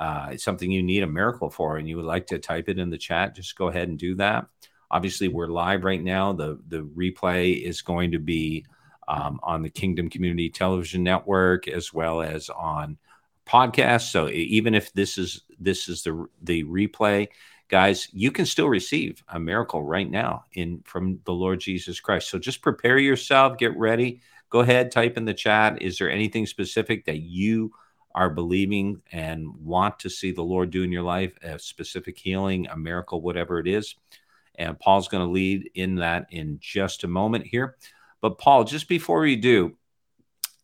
uh, 0.00 0.36
something 0.36 0.68
you 0.68 0.82
need 0.82 1.04
a 1.04 1.06
miracle 1.06 1.48
for, 1.48 1.76
and 1.76 1.88
you 1.88 1.96
would 1.96 2.04
like 2.04 2.26
to 2.26 2.40
type 2.40 2.68
it 2.68 2.80
in 2.80 2.90
the 2.90 2.98
chat, 2.98 3.36
just 3.36 3.56
go 3.56 3.68
ahead 3.68 3.88
and 3.88 3.98
do 3.98 4.16
that. 4.16 4.46
Obviously, 4.90 5.28
we're 5.28 5.48
live 5.48 5.84
right 5.84 6.02
now. 6.02 6.32
The, 6.32 6.58
the 6.68 6.82
replay 6.82 7.60
is 7.60 7.82
going 7.82 8.12
to 8.12 8.18
be 8.18 8.64
um, 9.08 9.40
on 9.42 9.62
the 9.62 9.70
Kingdom 9.70 10.08
Community 10.10 10.50
Television 10.50 11.02
Network 11.02 11.68
as 11.68 11.92
well 11.92 12.22
as 12.22 12.48
on 12.50 12.98
podcast. 13.46 14.10
So 14.10 14.28
even 14.28 14.74
if 14.74 14.92
this 14.92 15.18
is 15.18 15.42
this 15.58 15.88
is 15.88 16.02
the 16.02 16.26
the 16.42 16.64
replay, 16.64 17.28
guys, 17.68 18.08
you 18.12 18.30
can 18.30 18.46
still 18.46 18.68
receive 18.68 19.22
a 19.28 19.38
miracle 19.38 19.82
right 19.82 20.10
now 20.10 20.44
in 20.52 20.82
from 20.84 21.20
the 21.24 21.32
Lord 21.32 21.60
Jesus 21.60 22.00
Christ. 22.00 22.28
So 22.30 22.38
just 22.38 22.62
prepare 22.62 22.98
yourself, 22.98 23.58
get 23.58 23.76
ready. 23.76 24.20
Go 24.50 24.60
ahead, 24.60 24.92
type 24.92 25.16
in 25.16 25.24
the 25.24 25.34
chat. 25.34 25.82
Is 25.82 25.98
there 25.98 26.10
anything 26.10 26.46
specific 26.46 27.04
that 27.06 27.18
you 27.18 27.72
are 28.14 28.30
believing 28.30 29.02
and 29.12 29.48
want 29.56 29.98
to 30.00 30.08
see 30.08 30.32
the 30.32 30.42
Lord 30.42 30.70
do 30.70 30.82
in 30.82 30.92
your 30.92 31.02
life? 31.02 31.32
A 31.42 31.58
specific 31.58 32.16
healing, 32.18 32.66
a 32.68 32.76
miracle, 32.76 33.20
whatever 33.20 33.58
it 33.58 33.66
is. 33.66 33.96
And 34.58 34.78
Paul's 34.78 35.08
going 35.08 35.26
to 35.26 35.32
lead 35.32 35.70
in 35.74 35.96
that 35.96 36.26
in 36.30 36.58
just 36.60 37.04
a 37.04 37.08
moment 37.08 37.46
here. 37.46 37.76
But 38.20 38.38
Paul, 38.38 38.64
just 38.64 38.88
before 38.88 39.20
we 39.20 39.36
do, 39.36 39.76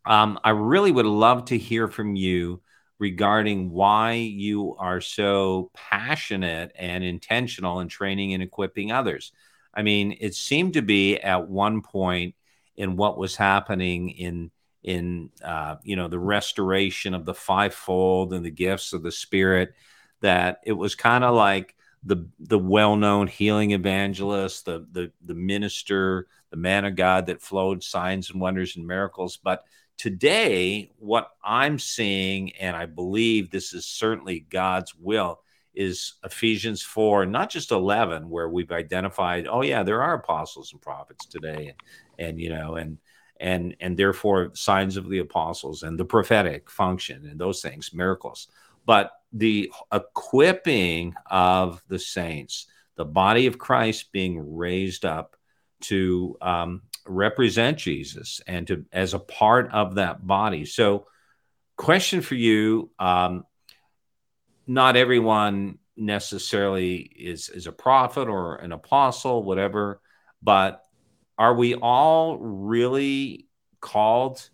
um, 0.05 0.39
I 0.43 0.51
really 0.51 0.91
would 0.91 1.07
love 1.07 1.47
to 1.47 1.59
hear 1.59 1.87
from 1.89 2.17
you 2.17 2.61
regarding 2.99 3.71
why 3.71 4.13
you 4.13 4.77
are 4.79 5.01
so 5.01 5.71
passionate 5.75 6.73
and 6.77 7.03
intentional 7.03 7.81
in 7.81 7.89
training 7.89 8.33
and 8.35 8.43
equipping 8.43 8.93
others. 8.93 9.33
I 9.75 9.83
mean, 9.83 10.17
it 10.21 10.35
seemed 10.35 10.75
to 10.75 10.83
be 10.83 11.19
at 11.19 11.49
one 11.49 11.83
point 11.83 12.35
in 12.77 12.97
what 12.97 13.19
was 13.19 13.37
happening 13.37 14.11
in 14.11 14.51
in 14.83 15.31
uh, 15.45 15.77
you 15.83 15.97
know 15.97 16.09
the 16.09 16.19
restoration 16.19 17.15
of 17.15 17.25
the 17.25 17.35
fivefold 17.35 18.33
and 18.33 18.45
the 18.45 18.51
gifts 18.51 18.93
of 18.93 19.03
the 19.03 19.13
Spirit 19.13 19.75
that 20.21 20.59
it 20.65 20.73
was 20.73 20.95
kind 20.95 21.25
of 21.25 21.35
like 21.35 21.75
the 22.05 22.29
the 22.41 22.59
well-known 22.59 23.27
healing 23.27 23.73
evangelist, 23.73 24.65
the 24.65 24.87
the 24.93 25.13
the 25.25 25.35
minister, 25.35 26.27
the 26.51 26.57
man 26.57 26.85
of 26.85 26.97
God 26.97 27.27
that 27.27 27.43
flowed 27.43 27.83
signs 27.83 28.31
and 28.31 28.41
wonders 28.41 28.77
and 28.77 28.87
miracles, 28.87 29.37
but 29.37 29.65
Today, 30.03 30.91
what 30.99 31.31
I'm 31.45 31.79
seeing, 31.79 32.57
and 32.57 32.75
I 32.75 32.87
believe 32.87 33.51
this 33.51 33.73
is 33.73 33.87
certainly 33.87 34.41
God's 34.51 34.95
will, 34.97 35.43
is 35.75 36.15
Ephesians 36.25 36.83
4, 36.83 37.25
not 37.27 37.51
just 37.51 37.71
11, 37.71 38.29
where 38.29 38.49
we've 38.49 38.73
identified, 38.73 39.47
oh, 39.47 39.63
yeah, 39.63 39.85
there 39.85 40.03
are 40.03 40.15
apostles 40.15 40.73
and 40.73 40.83
prophets 40.83 41.25
today. 41.27 41.73
And, 42.19 42.29
and 42.29 42.41
you 42.41 42.51
know, 42.51 42.75
and, 42.75 42.99
and, 43.39 43.77
and 43.79 43.97
therefore 43.97 44.51
signs 44.55 44.97
of 44.97 45.09
the 45.09 45.21
apostles 45.21 45.85
and 45.85 45.97
the 45.97 46.05
prophetic 46.05 46.69
function 46.69 47.27
and 47.27 47.41
those 47.41 47.63
things, 47.63 47.95
miracles. 47.95 48.49
But 48.85 49.13
the 49.33 49.73
equipping 49.93 51.15
of 51.31 51.83
the 51.89 51.99
saints, 51.99 52.67
the 52.97 53.05
body 53.05 53.47
of 53.47 53.59
Christ 53.59 54.13
being 54.13 54.57
raised 54.57 55.05
up 55.05 55.37
to 55.83 56.37
um, 56.41 56.83
represent 57.07 57.79
Jesus 57.79 58.41
and 58.47 58.67
to 58.67 58.85
as 58.93 59.15
a 59.15 59.19
part 59.19 59.71
of 59.73 59.97
that 59.97 60.27
body. 60.27 60.65
So, 60.65 61.07
question 61.77 62.21
for 62.21 62.35
you: 62.35 62.91
um, 62.99 63.45
Not 64.67 64.97
everyone 64.97 65.79
necessarily 65.97 66.97
is 66.97 67.49
is 67.49 67.67
a 67.67 67.73
prophet 67.73 68.29
or 68.29 68.57
an 68.57 68.73
apostle, 68.73 69.43
whatever, 69.43 70.01
but 70.43 70.83
are 71.39 71.55
we 71.55 71.75
all 71.75 72.39
really 72.39 73.49
called 73.81 74.49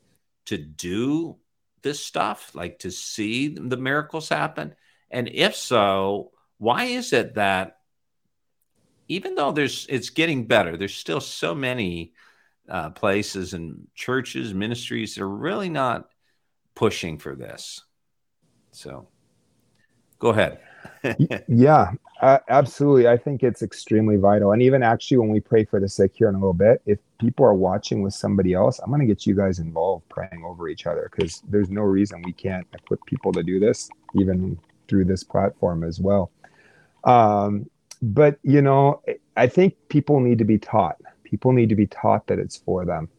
to 0.47 0.57
do 0.57 1.37
this 1.83 2.05
stuff, 2.05 2.55
like 2.55 2.81
to 2.81 2.91
see 2.91 3.49
the 3.49 3.77
miracles 3.77 4.29
happen? 4.29 4.75
And 5.11 5.29
if 5.29 5.57
so, 5.57 6.33
why 6.59 6.85
is 6.85 7.13
it 7.13 7.35
that 7.35 7.79
even 9.09 9.35
though 9.35 9.53
there's 9.53 9.87
it's 9.89 10.11
getting 10.11 10.47
better, 10.47 10.77
there's 10.77 10.95
still 10.95 11.21
so 11.21 11.55
many 11.55 12.13
uh, 12.69 12.91
places 12.91 13.55
and 13.55 13.87
churches, 13.95 14.53
ministries 14.53 15.15
that 15.15 15.23
are 15.23 15.29
really 15.29 15.71
not 15.71 16.09
pushing 16.75 17.19
for 17.19 17.35
this. 17.35 17.83
So 18.73 19.09
go 20.19 20.29
ahead. 20.31 20.61
yeah, 21.49 21.93
uh, 22.21 22.39
absolutely. 22.49 23.09
I 23.09 23.17
think 23.17 23.43
it's 23.43 23.63
extremely 23.63 24.17
vital. 24.17 24.53
And 24.53 24.63
even 24.63 24.83
actually, 24.83 25.19
when 25.19 25.31
we 25.31 25.41
pray 25.41 25.65
for 25.65 25.81
the 25.81 25.89
sick 25.89 26.13
here 26.15 26.29
in 26.29 26.35
a 26.35 26.39
little 26.39 26.53
bit, 26.53 26.83
if 26.87 26.99
people 27.19 27.45
are 27.45 27.55
watching 27.55 28.03
with 28.03 28.15
somebody 28.15 28.55
else, 28.55 28.79
I'm 28.79 28.91
going 28.91 29.01
to 29.01 29.07
get 29.07 29.27
you 29.27 29.35
guys 29.35 29.59
involved 29.59 30.09
praying 30.09 30.45
over 30.45 30.69
each 30.69 30.87
other 30.87 31.11
because 31.15 31.43
there's 31.49 31.71
no 31.71 31.83
reason 31.83 32.23
we 32.23 32.33
can't 32.33 32.67
equip 32.75 33.05
people 33.07 33.33
to 33.33 33.43
do 33.43 33.61
this, 33.61 33.89
even 34.15 34.59
through 34.89 35.05
this 35.05 35.25
platform 35.25 35.85
as 35.85 36.01
well. 36.01 36.31
Um, 37.05 37.69
but, 38.03 38.39
you 38.43 38.63
know, 38.63 39.03
I 39.37 39.47
think 39.47 39.77
people 39.89 40.21
need 40.21 40.39
to 40.39 40.45
be 40.45 40.59
taught 40.59 40.97
People 41.29 41.53
need 41.53 41.69
to 41.69 41.75
be 41.75 41.87
taught 41.87 42.27
that 42.29 42.39
it's 42.39 42.57
for 42.57 42.87
them. 42.87 43.11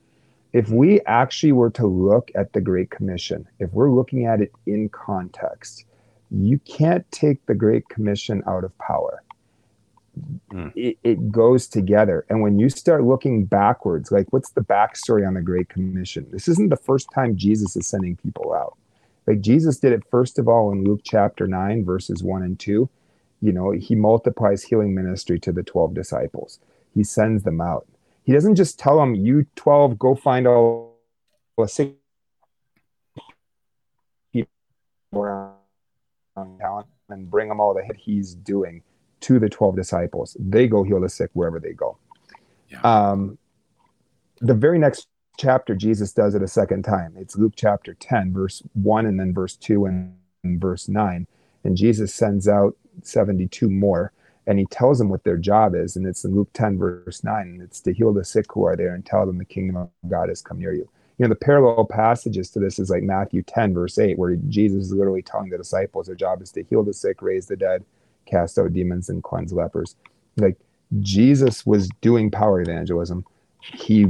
If 0.51 0.69
we 0.69 0.99
actually 1.01 1.51
were 1.51 1.69
to 1.71 1.85
look 1.85 2.31
at 2.33 2.53
the 2.53 2.61
Great 2.61 2.89
Commission, 2.89 3.47
if 3.59 3.71
we're 3.71 3.91
looking 3.91 4.25
at 4.25 4.41
it 4.41 4.51
in 4.65 4.89
context, 4.89 5.85
you 6.31 6.59
can't 6.59 7.09
take 7.11 7.45
the 7.45 7.55
Great 7.55 7.89
Commission 7.89 8.43
out 8.47 8.63
of 8.63 8.77
power. 8.77 9.23
Mm. 10.51 10.73
It, 10.75 10.97
it, 11.03 11.31
goes 11.31 11.67
together. 11.67 12.25
And 12.29 12.41
when 12.41 12.59
you 12.59 12.69
start 12.69 13.03
looking 13.03 13.45
backwards, 13.45 14.11
like 14.11 14.27
what's 14.31 14.51
the 14.51 14.61
backstory 14.61 15.25
on 15.25 15.35
the 15.35 15.41
Great 15.41 15.69
Commission? 15.69 16.27
This 16.31 16.47
isn't 16.47 16.69
the 16.69 16.75
first 16.75 17.07
time 17.13 17.37
Jesus 17.37 17.75
is 17.75 17.87
sending 17.87 18.17
people 18.17 18.53
out. 18.53 18.77
Like 19.27 19.41
Jesus 19.41 19.77
did 19.77 19.93
it 19.93 20.03
first 20.09 20.39
of 20.39 20.47
all 20.47 20.71
in 20.71 20.83
Luke 20.83 21.01
chapter 21.03 21.47
9, 21.47 21.85
verses 21.85 22.21
1 22.23 22.43
and 22.43 22.59
2. 22.59 22.89
You 23.41 23.51
know, 23.51 23.71
he 23.71 23.95
multiplies 23.95 24.63
healing 24.63 24.93
ministry 24.93 25.39
to 25.39 25.51
the 25.51 25.63
12 25.63 25.93
disciples, 25.93 26.59
he 26.93 27.03
sends 27.03 27.43
them 27.43 27.61
out. 27.61 27.87
He 28.23 28.33
doesn't 28.33 28.55
just 28.55 28.77
tell 28.77 28.97
them, 28.97 29.15
you 29.15 29.45
12, 29.55 29.97
go 29.97 30.15
find 30.15 30.47
all 30.47 30.97
the 31.57 31.67
sick 31.67 31.95
and 37.09 37.29
bring 37.29 37.49
them 37.49 37.59
all 37.59 37.73
the 37.73 37.83
hit 37.83 37.97
he's 37.97 38.35
doing 38.35 38.83
to 39.21 39.39
the 39.39 39.49
12 39.49 39.75
disciples. 39.75 40.35
They 40.39 40.67
go 40.67 40.83
heal 40.83 41.01
the 41.01 41.09
sick 41.09 41.29
wherever 41.33 41.59
they 41.59 41.73
go. 41.73 41.97
Yeah. 42.69 42.81
Um, 42.81 43.37
the 44.39 44.53
very 44.53 44.79
next 44.79 45.07
chapter, 45.37 45.75
Jesus 45.75 46.13
does 46.13 46.35
it 46.35 46.43
a 46.43 46.47
second 46.47 46.83
time. 46.83 47.15
It's 47.17 47.37
Luke 47.37 47.53
chapter 47.55 47.93
10, 47.95 48.33
verse 48.33 48.61
1, 48.73 49.05
and 49.05 49.19
then 49.19 49.33
verse 49.33 49.55
2 49.55 49.85
and, 49.85 50.15
and 50.43 50.61
verse 50.61 50.87
9. 50.87 51.27
And 51.63 51.75
Jesus 51.75 52.13
sends 52.13 52.47
out 52.47 52.75
72 53.03 53.69
more 53.69 54.13
and 54.47 54.57
he 54.57 54.65
tells 54.65 54.97
them 54.97 55.09
what 55.09 55.23
their 55.23 55.37
job 55.37 55.75
is. 55.75 55.95
And 55.95 56.07
it's 56.07 56.23
in 56.23 56.35
Luke 56.35 56.49
10, 56.53 56.77
verse 56.79 57.23
9. 57.23 57.41
And 57.41 57.61
it's 57.61 57.81
to 57.81 57.93
heal 57.93 58.13
the 58.13 58.25
sick 58.25 58.45
who 58.51 58.63
are 58.65 58.75
there 58.75 58.95
and 58.95 59.05
tell 59.05 59.25
them 59.25 59.37
the 59.37 59.45
kingdom 59.45 59.77
of 59.77 59.89
God 60.07 60.29
has 60.29 60.41
come 60.41 60.59
near 60.59 60.73
you. 60.73 60.89
You 61.19 61.25
know, 61.25 61.29
the 61.29 61.35
parallel 61.35 61.85
passages 61.85 62.49
to 62.51 62.59
this 62.59 62.79
is 62.79 62.89
like 62.89 63.03
Matthew 63.03 63.43
10, 63.43 63.73
verse 63.73 63.99
8, 63.99 64.17
where 64.17 64.37
Jesus 64.47 64.85
is 64.85 64.93
literally 64.93 65.21
telling 65.21 65.49
the 65.49 65.57
disciples 65.57 66.07
their 66.07 66.15
job 66.15 66.41
is 66.41 66.49
to 66.53 66.63
heal 66.63 66.81
the 66.81 66.93
sick, 66.93 67.21
raise 67.21 67.45
the 67.45 67.57
dead, 67.57 67.83
cast 68.25 68.57
out 68.57 68.71
demons, 68.71 69.09
and 69.09 69.21
cleanse 69.21 69.51
lepers. 69.51 69.97
Like 70.37 70.55
Jesus 71.01 71.65
was 71.65 71.89
doing 71.99 72.31
power 72.31 72.61
evangelism. 72.61 73.25
He 73.59 74.07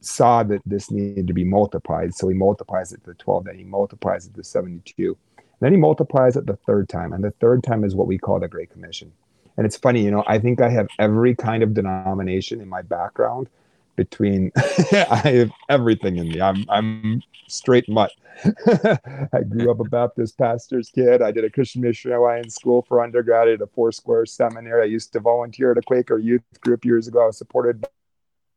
saw 0.00 0.44
that 0.44 0.62
this 0.64 0.88
needed 0.88 1.26
to 1.26 1.32
be 1.32 1.42
multiplied. 1.42 2.14
So 2.14 2.28
he 2.28 2.34
multiplies 2.34 2.92
it 2.92 3.02
to 3.04 3.14
12, 3.14 3.44
then 3.44 3.58
he 3.58 3.64
multiplies 3.64 4.26
it 4.26 4.34
to 4.34 4.44
72. 4.44 5.18
Then 5.58 5.72
he 5.72 5.78
multiplies 5.78 6.36
it 6.36 6.46
the 6.46 6.56
third 6.56 6.88
time. 6.88 7.12
And 7.12 7.24
the 7.24 7.32
third 7.32 7.64
time 7.64 7.82
is 7.82 7.96
what 7.96 8.06
we 8.06 8.18
call 8.18 8.38
the 8.38 8.46
Great 8.46 8.70
Commission. 8.70 9.12
And 9.56 9.66
it's 9.66 9.76
funny, 9.76 10.02
you 10.02 10.12
know, 10.12 10.22
I 10.28 10.38
think 10.38 10.60
I 10.60 10.70
have 10.70 10.86
every 10.98 11.34
kind 11.34 11.64
of 11.64 11.74
denomination 11.74 12.60
in 12.60 12.68
my 12.68 12.82
background 12.82 13.48
between 13.96 14.52
I 14.56 15.22
have 15.24 15.50
everything 15.68 16.16
in 16.16 16.28
me. 16.28 16.40
I'm 16.40 16.64
I'm 16.68 17.22
straight 17.48 17.88
mutt. 17.88 18.12
I 18.44 19.42
grew 19.48 19.70
up 19.70 19.80
a 19.80 19.84
Baptist 19.84 20.38
pastor's 20.38 20.90
kid. 20.90 21.22
I 21.22 21.30
did 21.30 21.44
a 21.44 21.50
Christian 21.50 21.82
Missionary 21.82 22.40
in 22.40 22.50
school 22.50 22.82
for 22.82 23.02
undergrad. 23.02 23.48
at 23.48 23.60
a 23.60 23.66
Foursquare 23.66 24.26
seminary. 24.26 24.82
I 24.82 24.86
used 24.86 25.12
to 25.12 25.20
volunteer 25.20 25.72
at 25.72 25.78
a 25.78 25.82
Quaker 25.82 26.18
youth 26.18 26.42
group 26.60 26.84
years 26.84 27.08
ago. 27.08 27.22
I 27.22 27.26
was 27.26 27.38
supported 27.38 27.80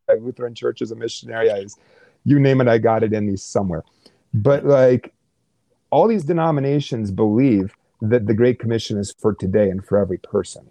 by 0.07 0.13
Lutheran 0.19 0.55
Church 0.55 0.81
as 0.81 0.91
a 0.91 0.95
missionary. 0.95 1.51
I 1.51 1.59
was, 1.61 1.77
you 2.23 2.39
name 2.39 2.61
it, 2.61 2.67
I 2.67 2.77
got 2.77 3.03
it 3.03 3.13
in 3.13 3.27
me 3.27 3.35
somewhere. 3.35 3.83
But 4.33 4.65
like 4.65 5.13
all 5.89 6.07
these 6.07 6.23
denominations 6.25 7.11
believe 7.11 7.75
that 8.01 8.27
the 8.27 8.33
Great 8.33 8.59
Commission 8.59 8.97
is 8.97 9.13
for 9.17 9.33
today 9.33 9.69
and 9.69 9.85
for 9.85 9.97
every 9.97 10.17
person. 10.17 10.69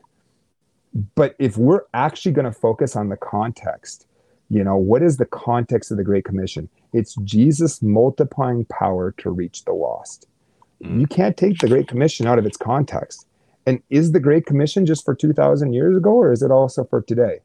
But 1.14 1.34
if 1.38 1.56
we're 1.56 1.82
actually 1.92 2.32
going 2.32 2.44
to 2.44 2.52
focus 2.52 2.94
on 2.94 3.08
the 3.08 3.16
context, 3.16 4.06
you 4.54 4.62
know, 4.62 4.76
what 4.76 5.02
is 5.02 5.16
the 5.16 5.26
context 5.26 5.90
of 5.90 5.96
the 5.96 6.04
Great 6.04 6.24
Commission? 6.24 6.68
It's 6.92 7.16
Jesus 7.24 7.82
multiplying 7.82 8.64
power 8.66 9.10
to 9.18 9.30
reach 9.30 9.64
the 9.64 9.72
lost. 9.72 10.28
Mm. 10.80 11.00
You 11.00 11.06
can't 11.08 11.36
take 11.36 11.58
the 11.58 11.66
Great 11.66 11.88
Commission 11.88 12.28
out 12.28 12.38
of 12.38 12.46
its 12.46 12.56
context. 12.56 13.26
And 13.66 13.82
is 13.90 14.12
the 14.12 14.20
Great 14.20 14.46
Commission 14.46 14.86
just 14.86 15.04
for 15.04 15.12
2,000 15.12 15.72
years 15.72 15.96
ago, 15.96 16.12
or 16.12 16.30
is 16.30 16.40
it 16.40 16.52
also 16.52 16.84
for 16.84 17.02
today? 17.02 17.40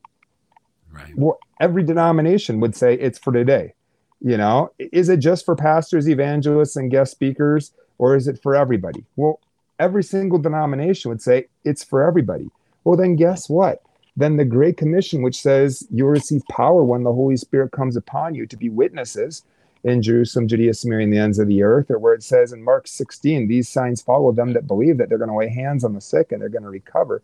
Right. 0.91 1.18
Well, 1.18 1.39
every 1.60 1.82
denomination 1.82 2.60
would 2.60 2.76
say 2.76 2.93
it's 2.93 3.18
for 3.18 3.34
today. 3.34 3.74
You 4.22 4.38
know, 4.38 4.72
is 4.78 5.10
it 5.10 5.18
just 5.18 5.45
for 5.45 5.55
pastors, 5.55 6.07
evangelists, 6.07 6.76
and 6.76 6.91
guest 6.91 7.12
speakers, 7.12 7.72
or 7.97 8.16
is 8.16 8.28
it 8.28 8.39
for 8.39 8.53
everybody? 8.53 9.03
Well, 9.16 9.39
every 9.80 10.03
single 10.03 10.38
denomination 10.38 11.10
would 11.10 11.24
say 11.24 11.47
it's 11.64 11.84
for 11.84 12.03
everybody. 12.03 12.51
Well, 12.84 12.97
then 12.97 13.16
guess 13.16 13.49
what? 13.49 13.82
Then 14.20 14.36
the 14.36 14.43
Great 14.43 14.76
Commission, 14.76 15.22
which 15.22 15.41
says 15.41 15.88
you 15.89 16.03
will 16.03 16.11
receive 16.11 16.41
power 16.51 16.84
when 16.84 17.03
the 17.03 17.13
Holy 17.13 17.38
Spirit 17.38 17.72
comes 17.72 17.95
upon 17.95 18.36
you 18.36 18.45
to 18.47 18.57
be 18.57 18.67
witnesses 18.67 19.45
in 19.86 20.01
Jerusalem, 20.01 20.49
Judea, 20.49 20.74
Samaria, 20.74 21.05
and 21.05 21.13
the 21.13 21.17
ends 21.17 21.39
of 21.39 21.47
the 21.47 21.63
earth, 21.63 21.89
or 21.89 21.99
where 21.99 22.15
it 22.15 22.24
says 22.24 22.51
in 22.51 22.61
Mark 22.61 22.86
16, 22.86 23.47
these 23.47 23.70
signs 23.70 24.01
follow 24.01 24.34
them 24.34 24.51
that 24.51 24.67
believe 24.67 24.97
that 24.97 25.07
they're 25.07 25.17
going 25.17 25.30
to 25.30 25.38
lay 25.38 25.47
hands 25.47 25.86
on 25.86 25.93
the 25.93 26.01
sick 26.01 26.34
and 26.34 26.41
they're 26.41 26.49
going 26.49 26.63
to 26.65 26.70
recover. 26.70 27.22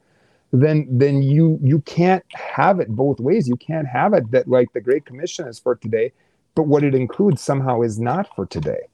Then, 0.54 0.88
then 0.90 1.22
you 1.22 1.60
you 1.62 1.82
can't 1.82 2.24
have 2.34 2.80
it 2.80 2.88
both 2.88 3.20
ways. 3.20 3.50
You 3.50 3.58
can't 3.58 3.90
have 3.90 4.14
it 4.14 4.32
that 4.32 4.48
like 4.48 4.72
the 4.72 4.80
Great 4.80 5.04
Commission 5.04 5.50
is 5.50 5.60
for 5.60 5.76
today, 5.76 6.14
but 6.56 6.64
what 6.64 6.86
it 6.86 6.96
includes 6.96 7.42
somehow 7.42 7.82
is 7.82 8.00
not 8.00 8.34
for 8.38 8.46
today. 8.46 8.88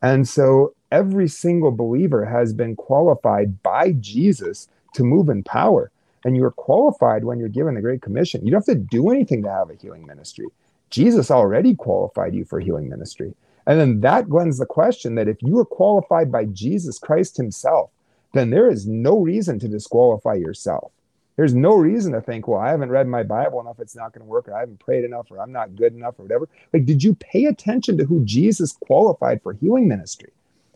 And 0.00 0.26
so 0.26 0.74
every 0.90 1.28
single 1.28 1.70
believer 1.70 2.24
has 2.24 2.54
been 2.54 2.76
qualified 2.76 3.62
by 3.62 3.92
Jesus 3.92 4.68
to 4.94 5.04
move 5.04 5.28
in 5.28 5.42
power. 5.42 5.91
And 6.24 6.36
you're 6.36 6.50
qualified 6.50 7.24
when 7.24 7.38
you're 7.38 7.48
given 7.48 7.74
the 7.74 7.80
Great 7.80 8.02
Commission. 8.02 8.44
You 8.44 8.50
don't 8.50 8.66
have 8.66 8.76
to 8.76 8.80
do 8.80 9.10
anything 9.10 9.42
to 9.42 9.50
have 9.50 9.70
a 9.70 9.74
healing 9.74 10.06
ministry. 10.06 10.46
Jesus 10.90 11.30
already 11.30 11.74
qualified 11.74 12.34
you 12.34 12.44
for 12.44 12.60
healing 12.60 12.88
ministry. 12.88 13.34
And 13.66 13.80
then 13.80 14.00
that 14.00 14.30
lends 14.30 14.58
the 14.58 14.66
question 14.66 15.14
that 15.14 15.28
if 15.28 15.42
you 15.42 15.58
are 15.58 15.64
qualified 15.64 16.30
by 16.30 16.46
Jesus 16.46 16.98
Christ 16.98 17.36
himself, 17.36 17.90
then 18.34 18.50
there 18.50 18.68
is 18.68 18.86
no 18.86 19.18
reason 19.18 19.58
to 19.60 19.68
disqualify 19.68 20.34
yourself. 20.34 20.92
There's 21.36 21.54
no 21.54 21.74
reason 21.74 22.12
to 22.12 22.20
think, 22.20 22.46
well, 22.46 22.60
I 22.60 22.70
haven't 22.70 22.90
read 22.90 23.08
my 23.08 23.22
Bible 23.22 23.60
enough, 23.60 23.80
it's 23.80 23.96
not 23.96 24.12
going 24.12 24.24
to 24.24 24.30
work, 24.30 24.48
or 24.48 24.54
I 24.54 24.60
haven't 24.60 24.80
prayed 24.80 25.04
enough, 25.04 25.30
or 25.30 25.40
I'm 25.40 25.52
not 25.52 25.76
good 25.76 25.94
enough, 25.94 26.18
or 26.18 26.24
whatever. 26.24 26.48
Like, 26.72 26.84
did 26.84 27.02
you 27.02 27.14
pay 27.14 27.46
attention 27.46 27.96
to 27.98 28.04
who 28.04 28.24
Jesus 28.24 28.72
qualified 28.72 29.42
for 29.42 29.54
healing 29.54 29.88
ministry? 29.88 30.30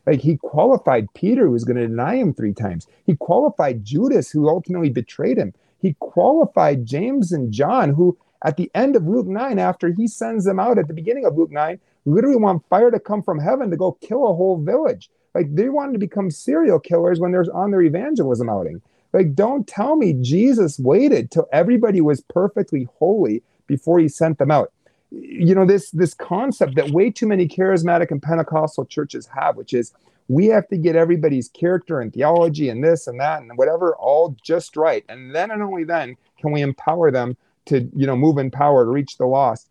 Like, 0.07 0.21
he 0.21 0.37
qualified 0.37 1.13
Peter, 1.15 1.47
who 1.47 1.53
was 1.53 1.65
going 1.65 1.77
to 1.77 1.89
deny 1.89 2.17
him 2.17 2.33
three 2.33 2.55
times. 2.55 2.87
He 3.05 3.17
qualified 3.17 3.85
Judas, 3.85 4.31
who 4.31 4.49
ultimately 4.49 4.91
betrayed 4.91 5.37
him. 5.37 5.53
He 5.81 5.97
qualified 5.99 6.87
James 6.87 7.33
and 7.33 7.53
John, 7.53 7.91
who 7.91 8.17
at 8.45 8.57
the 8.57 8.71
end 8.75 8.97
of 8.97 9.07
Luke 9.07 9.27
9, 9.27 9.59
after 9.59 9.93
he 9.93 10.07
sends 10.07 10.45
them 10.45 10.61
out 10.61 10.79
at 10.79 10.89
the 10.89 10.95
beginning 10.95 11.25
of 11.25 11.37
Luke 11.37 11.51
9, 11.51 11.81
literally 12.05 12.37
want 12.37 12.69
fire 12.69 12.91
to 12.91 13.01
come 13.01 13.23
from 13.23 13.41
heaven 13.41 13.71
to 13.71 13.77
go 13.77 13.99
kill 14.01 14.29
a 14.29 14.35
whole 14.35 14.63
village. 14.63 15.11
Like, 15.35 15.55
they 15.55 15.69
wanted 15.69 15.95
to 15.95 15.99
become 15.99 16.31
serial 16.31 16.79
killers 16.79 17.19
when 17.19 17.33
they're 17.33 17.45
on 17.53 17.71
their 17.71 17.83
evangelism 17.83 18.49
outing. 18.49 18.81
Like, 19.13 19.35
don't 19.35 19.67
tell 19.67 19.97
me 19.97 20.13
Jesus 20.13 20.79
waited 20.79 21.31
till 21.31 21.49
everybody 21.53 22.01
was 22.01 22.21
perfectly 22.21 22.89
holy 22.99 23.43
before 23.67 23.99
he 23.99 24.09
sent 24.09 24.39
them 24.39 24.51
out. 24.51 24.73
You 25.11 25.55
know, 25.55 25.65
this 25.65 25.91
this 25.91 26.15
concept 26.15 26.75
that 26.77 26.91
way 26.91 27.11
too 27.11 27.27
many 27.27 27.47
charismatic 27.47 28.11
and 28.11 28.23
Pentecostal 28.23 28.87
churches 28.87 29.29
have, 29.35 29.57
which 29.57 29.73
is 29.73 29.93
we 30.29 30.47
have 30.47 30.67
to 30.69 30.77
get 30.77 30.97
everybody's 30.97 31.49
character 31.49 32.01
and 32.01 32.13
theology 32.13 32.69
and 32.69 32.83
this 32.83 33.07
and 33.07 33.21
that 33.21 33.43
and 33.43 33.57
whatever 33.57 33.95
all 33.97 34.37
just 34.43 34.77
right. 34.77 35.05
And 35.09 35.35
then 35.35 35.51
and 35.51 35.63
only 35.63 35.85
then 35.85 36.17
can 36.41 36.51
we 36.53 36.63
empower 36.63 37.11
them 37.11 37.37
to, 37.67 37.89
you 37.95 38.07
know, 38.07 38.17
move 38.17 38.39
in 38.39 38.51
power 38.51 38.85
to 38.85 38.91
reach 38.91 39.19
the 39.19 39.27
lost. 39.27 39.69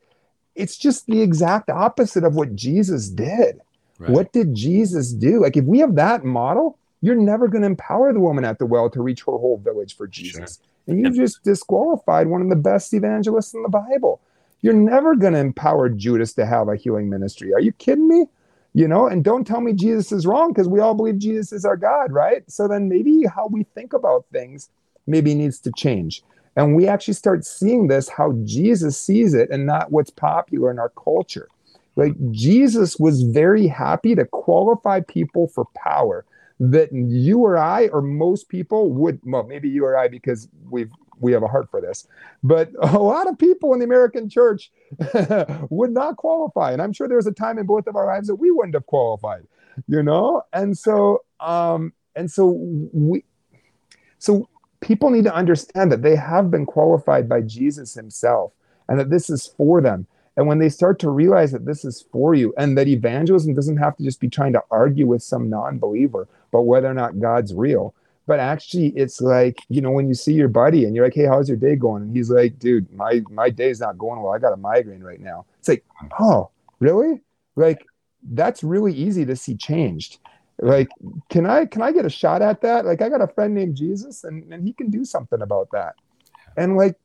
It's 0.56 0.78
just 0.78 1.06
the 1.08 1.22
exact 1.22 1.70
opposite 1.70 2.24
of 2.24 2.36
what 2.36 2.56
Jesus 2.56 3.10
did. 3.10 3.60
Right. 3.98 4.10
What 4.10 4.32
did 4.34 4.54
Jesus 4.54 5.12
do? 5.12 5.42
Like, 5.42 5.58
if 5.58 5.66
we 5.66 5.80
have 5.80 5.96
that 5.96 6.24
model, 6.24 6.78
you're 7.02 7.16
never 7.16 7.48
going 7.48 7.62
to 7.62 7.68
empower 7.68 8.14
the 8.14 8.20
woman 8.20 8.46
at 8.46 8.60
the 8.60 8.66
well 8.66 8.90
to 8.90 9.02
reach 9.02 9.22
her 9.22 9.32
whole 9.32 9.58
village 9.58 9.96
for 9.96 10.08
Jesus. 10.08 10.60
Sure. 10.60 10.94
And 10.94 11.00
you 11.00 11.12
just 11.12 11.44
disqualified 11.44 12.28
one 12.28 12.42
of 12.42 12.50
the 12.50 12.56
best 12.56 12.94
evangelists 12.94 13.54
in 13.54 13.64
the 13.64 13.70
Bible. 13.70 14.22
You're 14.62 14.74
never 14.74 15.16
going 15.16 15.34
to 15.34 15.40
empower 15.40 15.90
Judas 15.90 16.34
to 16.34 16.46
have 16.46 16.68
a 16.68 16.76
healing 16.76 17.10
ministry. 17.10 17.54
Are 17.54 17.62
you 17.62 17.72
kidding 17.74 18.08
me? 18.08 18.26
You 18.74 18.88
know, 18.88 19.08
and 19.08 19.24
don't 19.24 19.46
tell 19.46 19.62
me 19.62 19.74
Jesus 19.74 20.12
is 20.12 20.26
wrong 20.26 20.52
because 20.52 20.68
we 20.68 20.80
all 20.80 20.94
believe 20.94 21.18
Jesus 21.18 21.54
is 21.54 21.66
our 21.66 21.78
God, 21.78 22.12
right? 22.12 22.44
So 22.52 22.68
then 22.68 22.90
maybe 22.90 23.24
how 23.24 23.48
we 23.48 23.64
think 23.76 23.94
about 23.94 24.26
things 24.34 24.70
maybe 25.08 25.34
needs 25.34 25.60
to 25.62 25.72
change. 25.78 26.24
And 26.58 26.76
we 26.76 26.88
actually 26.88 27.14
start 27.14 27.46
seeing 27.46 27.88
this 27.88 28.10
how 28.10 28.34
Jesus 28.44 29.00
sees 29.00 29.34
it 29.34 29.50
and 29.50 29.66
not 29.66 29.92
what's 29.92 30.10
popular 30.10 30.72
in 30.72 30.80
our 30.80 30.90
culture. 30.90 31.48
Like 31.96 32.14
Jesus 32.32 32.98
was 32.98 33.24
very 33.24 33.68
happy 33.68 34.16
to 34.16 34.26
qualify 34.26 35.02
people 35.02 35.48
for 35.48 35.66
power 35.76 36.26
that 36.60 36.92
you 36.94 37.40
or 37.40 37.58
I 37.58 37.88
or 37.88 38.02
most 38.02 38.48
people 38.48 38.92
would 38.94 39.20
well 39.24 39.44
maybe 39.44 39.68
you 39.68 39.86
or 39.86 39.98
I 39.98 40.08
because 40.08 40.48
we've 40.70 40.92
we 41.20 41.32
have 41.32 41.44
a 41.44 41.48
heart 41.48 41.70
for 41.70 41.82
this. 41.82 42.08
But 42.44 42.72
a 42.82 43.00
lot 43.00 43.28
of 43.28 43.38
people 43.38 43.74
in 43.74 43.80
the 43.80 43.86
American 43.86 44.30
church 44.30 44.72
would 45.70 45.92
not 45.92 46.18
qualify. 46.18 46.72
And 46.72 46.82
I'm 46.82 46.94
sure 46.94 47.08
there 47.08 47.18
was 47.18 47.28
a 47.28 47.32
time 47.32 47.58
in 47.58 47.66
both 47.66 47.88
of 47.88 47.96
our 47.96 48.06
lives 48.06 48.28
that 48.28 48.36
we 48.36 48.52
wouldn't 48.52 48.76
have 48.76 48.86
qualified 48.86 49.48
you 49.88 50.04
know? 50.04 50.44
And 50.54 50.78
so 50.78 51.24
um 51.40 51.94
and 52.16 52.32
so 52.32 52.46
we 52.94 53.24
so 54.20 54.48
people 54.80 55.10
need 55.10 55.26
to 55.26 55.34
understand 55.34 55.92
that 55.92 56.02
they 56.02 56.16
have 56.16 56.52
been 56.52 56.66
qualified 56.66 57.28
by 57.28 57.42
Jesus 57.42 57.94
himself 57.94 58.54
and 58.88 59.00
that 59.00 59.10
this 59.10 59.30
is 59.30 59.48
for 59.58 59.82
them. 59.82 60.08
And 60.38 60.48
when 60.48 60.60
they 60.60 60.70
start 60.70 61.00
to 61.00 61.10
realize 61.10 61.54
that 61.54 61.66
this 61.66 61.86
is 61.86 62.06
for 62.12 62.36
you 62.36 62.54
and 62.58 62.78
that 62.78 62.88
evangelism 62.88 63.54
doesn't 63.54 63.78
have 63.78 63.96
to 63.98 64.04
just 64.04 64.20
be 64.20 64.30
trying 64.30 64.54
to 64.54 64.64
argue 64.70 65.08
with 65.08 65.24
some 65.24 65.50
non 65.50 65.80
believer, 65.80 66.28
but 66.52 66.64
whether 66.64 66.90
or 66.90 66.94
not 66.94 67.20
God's 67.20 67.54
real, 67.54 67.94
but 68.28 68.40
actually 68.40 68.88
it's 68.90 69.22
like, 69.22 69.60
you 69.70 69.82
know, 69.82 69.92
when 69.92 70.08
you 70.08 70.14
see 70.14 70.34
your 70.34 70.48
buddy 70.48 70.86
and 70.86 70.96
you're 70.96 71.06
like, 71.06 71.14
hey, 71.14 71.26
how's 71.26 71.48
your 71.48 71.58
day 71.58 71.76
going? 71.76 72.04
And 72.04 72.16
he's 72.16 72.30
like, 72.30 72.60
dude, 72.60 72.92
my, 72.94 73.22
my 73.30 73.50
day's 73.50 73.80
not 73.80 73.98
going 73.98 74.22
well. 74.22 74.34
I 74.34 74.40
got 74.40 74.54
a 74.54 74.58
migraine 74.58 75.04
right 75.04 75.20
now. 75.20 75.46
It's 75.60 75.68
like, 75.68 75.86
oh, 76.20 76.50
really? 76.80 77.22
Like, 77.56 77.86
that's 78.24 78.64
really 78.64 78.94
easy 78.94 79.26
to 79.26 79.36
see 79.36 79.56
changed 79.56 80.18
like 80.62 80.88
can 81.30 81.46
i 81.46 81.66
can 81.66 81.82
i 81.82 81.92
get 81.92 82.06
a 82.06 82.10
shot 82.10 82.42
at 82.42 82.62
that 82.62 82.86
like 82.86 83.02
i 83.02 83.10
got 83.10 83.22
a 83.22 83.28
friend 83.28 83.54
named 83.54 83.76
jesus 83.76 84.24
and, 84.24 84.52
and 84.54 84.66
he 84.66 84.72
can 84.72 84.90
do 84.90 85.04
something 85.04 85.42
about 85.42 85.68
that 85.74 85.96
and 86.56 86.78
like 86.78 86.96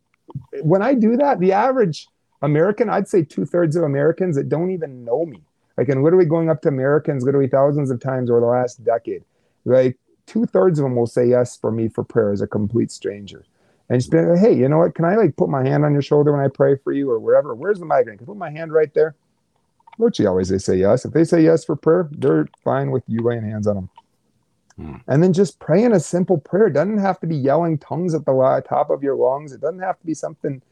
when 0.62 0.80
i 0.80 0.94
do 0.94 1.16
that 1.16 1.40
the 1.40 1.52
average 1.52 2.06
American, 2.42 2.88
I'd 2.88 3.08
say 3.08 3.22
two 3.22 3.44
thirds 3.44 3.76
of 3.76 3.84
Americans 3.84 4.36
that 4.36 4.48
don't 4.48 4.70
even 4.70 5.04
know 5.04 5.26
me. 5.26 5.42
Like, 5.76 5.88
and 5.88 6.02
literally 6.02 6.26
going 6.26 6.50
up 6.50 6.62
to 6.62 6.68
Americans 6.68 7.24
literally 7.24 7.48
thousands 7.48 7.90
of 7.90 8.00
times 8.00 8.30
over 8.30 8.40
the 8.40 8.46
last 8.46 8.82
decade. 8.84 9.24
Like, 9.64 9.98
two 10.30 10.46
thirds 10.46 10.78
of 10.78 10.84
them 10.84 10.94
will 10.94 11.08
say 11.08 11.26
yes 11.26 11.56
for 11.56 11.72
me 11.72 11.88
for 11.88 12.04
prayer 12.04 12.30
as 12.32 12.40
a 12.40 12.46
complete 12.46 12.92
stranger. 12.92 13.44
And 13.88 14.00
just 14.00 14.12
be 14.12 14.20
like, 14.20 14.38
hey, 14.38 14.52
you 14.52 14.68
know 14.68 14.78
what? 14.78 14.94
Can 14.94 15.04
I 15.04 15.16
like 15.16 15.36
put 15.36 15.48
my 15.48 15.66
hand 15.66 15.84
on 15.84 15.92
your 15.92 16.02
shoulder 16.02 16.30
when 16.30 16.40
I 16.40 16.46
pray 16.46 16.76
for 16.76 16.92
you 16.92 17.10
or 17.10 17.18
wherever? 17.18 17.52
Where's 17.52 17.80
the 17.80 17.84
migraine? 17.84 18.16
Can 18.16 18.26
I 18.26 18.28
put 18.28 18.36
my 18.36 18.50
hand 18.50 18.72
right 18.72 18.94
there? 18.94 19.16
Virtually 19.98 20.28
always 20.28 20.48
they 20.48 20.58
say 20.58 20.76
yes. 20.76 21.04
If 21.04 21.12
they 21.12 21.24
say 21.24 21.42
yes 21.42 21.64
for 21.64 21.74
prayer, 21.74 22.08
they're 22.12 22.46
fine 22.62 22.92
with 22.92 23.02
you 23.08 23.20
laying 23.24 23.42
hands 23.42 23.66
on 23.66 23.74
them. 23.74 23.90
Hmm. 24.76 24.96
And 25.08 25.20
then 25.20 25.32
just 25.32 25.58
pray 25.58 25.82
in 25.82 25.92
a 25.92 25.98
simple 25.98 26.38
prayer. 26.38 26.68
It 26.68 26.74
doesn't 26.74 26.98
have 26.98 27.18
to 27.20 27.26
be 27.26 27.36
yelling 27.36 27.78
tongues 27.78 28.14
at 28.14 28.24
the 28.24 28.64
top 28.68 28.90
of 28.90 29.02
your 29.02 29.16
lungs. 29.16 29.52
It 29.52 29.60
doesn't 29.60 29.80
have 29.80 29.98
to 29.98 30.06
be 30.06 30.14
something 30.14 30.62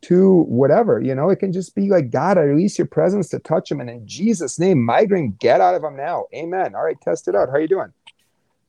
too 0.00 0.44
whatever. 0.48 1.02
You 1.02 1.14
know, 1.14 1.28
it 1.28 1.36
can 1.36 1.52
just 1.52 1.74
be 1.74 1.90
like, 1.90 2.10
God, 2.10 2.38
I 2.38 2.42
release 2.42 2.78
your 2.78 2.86
presence 2.86 3.28
to 3.28 3.38
touch 3.40 3.70
him. 3.70 3.82
And 3.82 3.90
in 3.90 4.06
Jesus' 4.06 4.58
name, 4.58 4.82
migraine, 4.82 5.36
get 5.38 5.60
out 5.60 5.74
of 5.74 5.84
him 5.84 5.96
now. 5.96 6.24
Amen. 6.34 6.74
All 6.74 6.82
right, 6.82 7.00
test 7.02 7.28
it 7.28 7.36
out. 7.36 7.50
How 7.50 7.56
are 7.56 7.60
you 7.60 7.68
doing? 7.68 7.92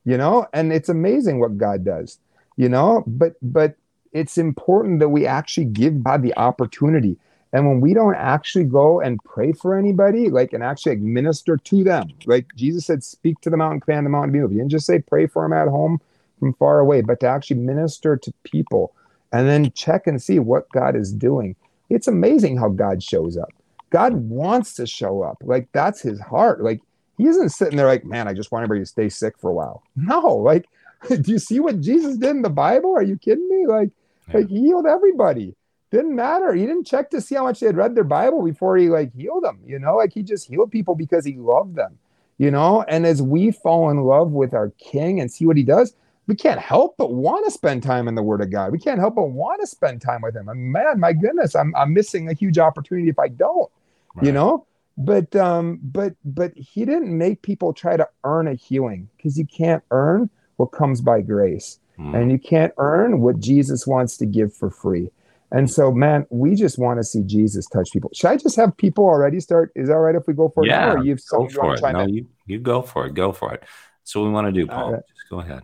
You 0.04 0.18
know, 0.18 0.46
and 0.52 0.72
it's 0.72 0.88
amazing 0.88 1.40
what 1.40 1.56
God 1.56 1.84
does, 1.84 2.18
you 2.56 2.68
know, 2.68 3.04
but 3.06 3.34
but 3.40 3.76
it's 4.12 4.38
important 4.38 5.00
that 5.00 5.08
we 5.08 5.26
actually 5.26 5.66
give 5.66 6.04
God 6.04 6.22
the 6.22 6.36
opportunity. 6.36 7.16
And 7.54 7.68
when 7.68 7.80
we 7.80 7.94
don't 7.94 8.16
actually 8.16 8.64
go 8.64 9.00
and 9.00 9.22
pray 9.24 9.52
for 9.52 9.78
anybody, 9.78 10.28
like 10.28 10.52
and 10.52 10.62
actually 10.62 10.96
minister 10.96 11.56
to 11.56 11.84
them, 11.84 12.08
like 12.26 12.46
Jesus 12.56 12.86
said, 12.86 13.04
speak 13.04 13.40
to 13.42 13.50
the 13.50 13.56
mountain, 13.56 13.80
command 13.80 14.06
the 14.06 14.10
mountain 14.10 14.32
be 14.32 14.40
moved. 14.40 14.52
You 14.52 14.58
didn't 14.58 14.72
just 14.72 14.86
say 14.86 14.98
pray 14.98 15.26
for 15.26 15.42
them 15.44 15.52
at 15.52 15.68
home 15.68 16.00
from 16.38 16.52
far 16.54 16.80
away, 16.80 17.00
but 17.00 17.20
to 17.20 17.28
actually 17.28 17.60
minister 17.60 18.16
to 18.16 18.32
people 18.42 18.92
and 19.32 19.48
then 19.48 19.70
check 19.72 20.06
and 20.06 20.20
see 20.22 20.38
what 20.38 20.68
God 20.70 20.96
is 20.96 21.12
doing. 21.12 21.56
It's 21.90 22.08
amazing 22.08 22.56
how 22.56 22.70
God 22.70 23.02
shows 23.02 23.36
up. 23.36 23.52
God 23.90 24.14
wants 24.14 24.74
to 24.74 24.86
show 24.86 25.22
up. 25.22 25.38
Like 25.42 25.68
that's 25.72 26.00
his 26.00 26.20
heart. 26.20 26.62
Like 26.62 26.80
he 27.16 27.26
isn't 27.26 27.50
sitting 27.50 27.76
there 27.76 27.86
like, 27.86 28.04
man, 28.04 28.28
I 28.28 28.32
just 28.32 28.50
want 28.50 28.64
everybody 28.64 28.82
to 28.82 28.90
stay 28.90 29.08
sick 29.08 29.38
for 29.38 29.50
a 29.50 29.54
while. 29.54 29.82
No, 29.96 30.20
like, 30.20 30.66
do 31.08 31.30
you 31.30 31.38
see 31.38 31.60
what 31.60 31.80
Jesus 31.80 32.16
did 32.16 32.30
in 32.30 32.42
the 32.42 32.50
Bible? 32.50 32.94
Are 32.96 33.02
you 33.02 33.16
kidding 33.16 33.48
me? 33.48 33.66
Like, 33.66 33.90
yeah. 34.28 34.38
like 34.38 34.48
he 34.48 34.60
healed 34.60 34.86
everybody. 34.86 35.54
Didn't 35.90 36.16
matter. 36.16 36.52
He 36.54 36.66
didn't 36.66 36.86
check 36.86 37.10
to 37.10 37.20
see 37.20 37.36
how 37.36 37.44
much 37.44 37.60
they 37.60 37.66
had 37.66 37.76
read 37.76 37.94
their 37.94 38.02
Bible 38.02 38.42
before 38.42 38.76
he 38.76 38.88
like 38.88 39.14
healed 39.14 39.44
them. 39.44 39.60
You 39.64 39.78
know, 39.78 39.96
like 39.96 40.12
he 40.12 40.22
just 40.22 40.48
healed 40.48 40.72
people 40.72 40.96
because 40.96 41.24
he 41.24 41.34
loved 41.34 41.76
them. 41.76 41.98
You 42.36 42.50
know, 42.50 42.82
and 42.88 43.06
as 43.06 43.22
we 43.22 43.52
fall 43.52 43.90
in 43.90 44.00
love 44.00 44.32
with 44.32 44.54
our 44.54 44.70
King 44.70 45.20
and 45.20 45.30
see 45.30 45.46
what 45.46 45.56
he 45.56 45.62
does, 45.62 45.94
we 46.26 46.34
can't 46.34 46.58
help 46.58 46.96
but 46.96 47.12
want 47.12 47.44
to 47.44 47.50
spend 47.50 47.82
time 47.82 48.08
in 48.08 48.14
the 48.14 48.22
Word 48.22 48.40
of 48.40 48.50
God. 48.50 48.72
We 48.72 48.78
can't 48.78 48.98
help 48.98 49.14
but 49.14 49.30
want 49.30 49.60
to 49.60 49.66
spend 49.66 50.00
time 50.00 50.22
with 50.22 50.34
Him. 50.34 50.48
And 50.48 50.72
man, 50.72 50.98
my 50.98 51.12
goodness, 51.12 51.54
I'm 51.54 51.74
I'm 51.76 51.92
missing 51.92 52.28
a 52.28 52.32
huge 52.32 52.58
opportunity 52.58 53.08
if 53.08 53.18
I 53.18 53.28
don't. 53.28 53.70
Right. 54.14 54.26
You 54.26 54.32
know, 54.32 54.66
but 54.96 55.34
um, 55.36 55.80
but 55.82 56.14
but 56.24 56.52
He 56.56 56.84
didn't 56.84 57.16
make 57.16 57.42
people 57.42 57.72
try 57.72 57.96
to 57.96 58.08
earn 58.24 58.48
a 58.48 58.54
healing 58.54 59.08
because 59.16 59.38
you 59.38 59.46
can't 59.46 59.82
earn 59.90 60.30
what 60.56 60.66
comes 60.66 61.00
by 61.00 61.20
grace, 61.20 61.78
mm. 61.98 62.14
and 62.14 62.30
you 62.30 62.38
can't 62.38 62.72
earn 62.78 63.20
what 63.20 63.40
Jesus 63.40 63.86
wants 63.86 64.16
to 64.18 64.26
give 64.26 64.54
for 64.54 64.70
free. 64.70 65.10
And 65.50 65.70
so, 65.70 65.92
man, 65.92 66.26
we 66.30 66.56
just 66.56 66.78
want 66.78 66.98
to 66.98 67.04
see 67.04 67.22
Jesus 67.22 67.66
touch 67.66 67.88
people. 67.92 68.10
Should 68.12 68.28
I 68.28 68.36
just 68.36 68.56
have 68.56 68.76
people 68.76 69.04
already 69.04 69.38
start? 69.38 69.70
Is 69.76 69.88
that 69.88 69.94
right 69.94 70.16
if 70.16 70.26
we 70.26 70.34
go 70.34 70.48
for 70.48 70.64
it 70.64 70.68
yeah, 70.68 71.00
you've 71.00 71.20
go 71.30 71.48
for 71.48 71.74
it. 71.74 71.80
No, 71.80 72.06
you, 72.06 72.26
you 72.46 72.58
go 72.58 72.82
for 72.82 73.06
it. 73.06 73.14
Go 73.14 73.30
for 73.32 73.54
it. 73.54 73.60
That's 74.00 74.16
what 74.16 74.24
we 74.24 74.30
want 74.30 74.48
to 74.48 74.52
do, 74.52 74.66
Paul. 74.66 74.92
Right. 74.94 75.02
Just 75.08 75.30
go 75.30 75.40
ahead. 75.40 75.62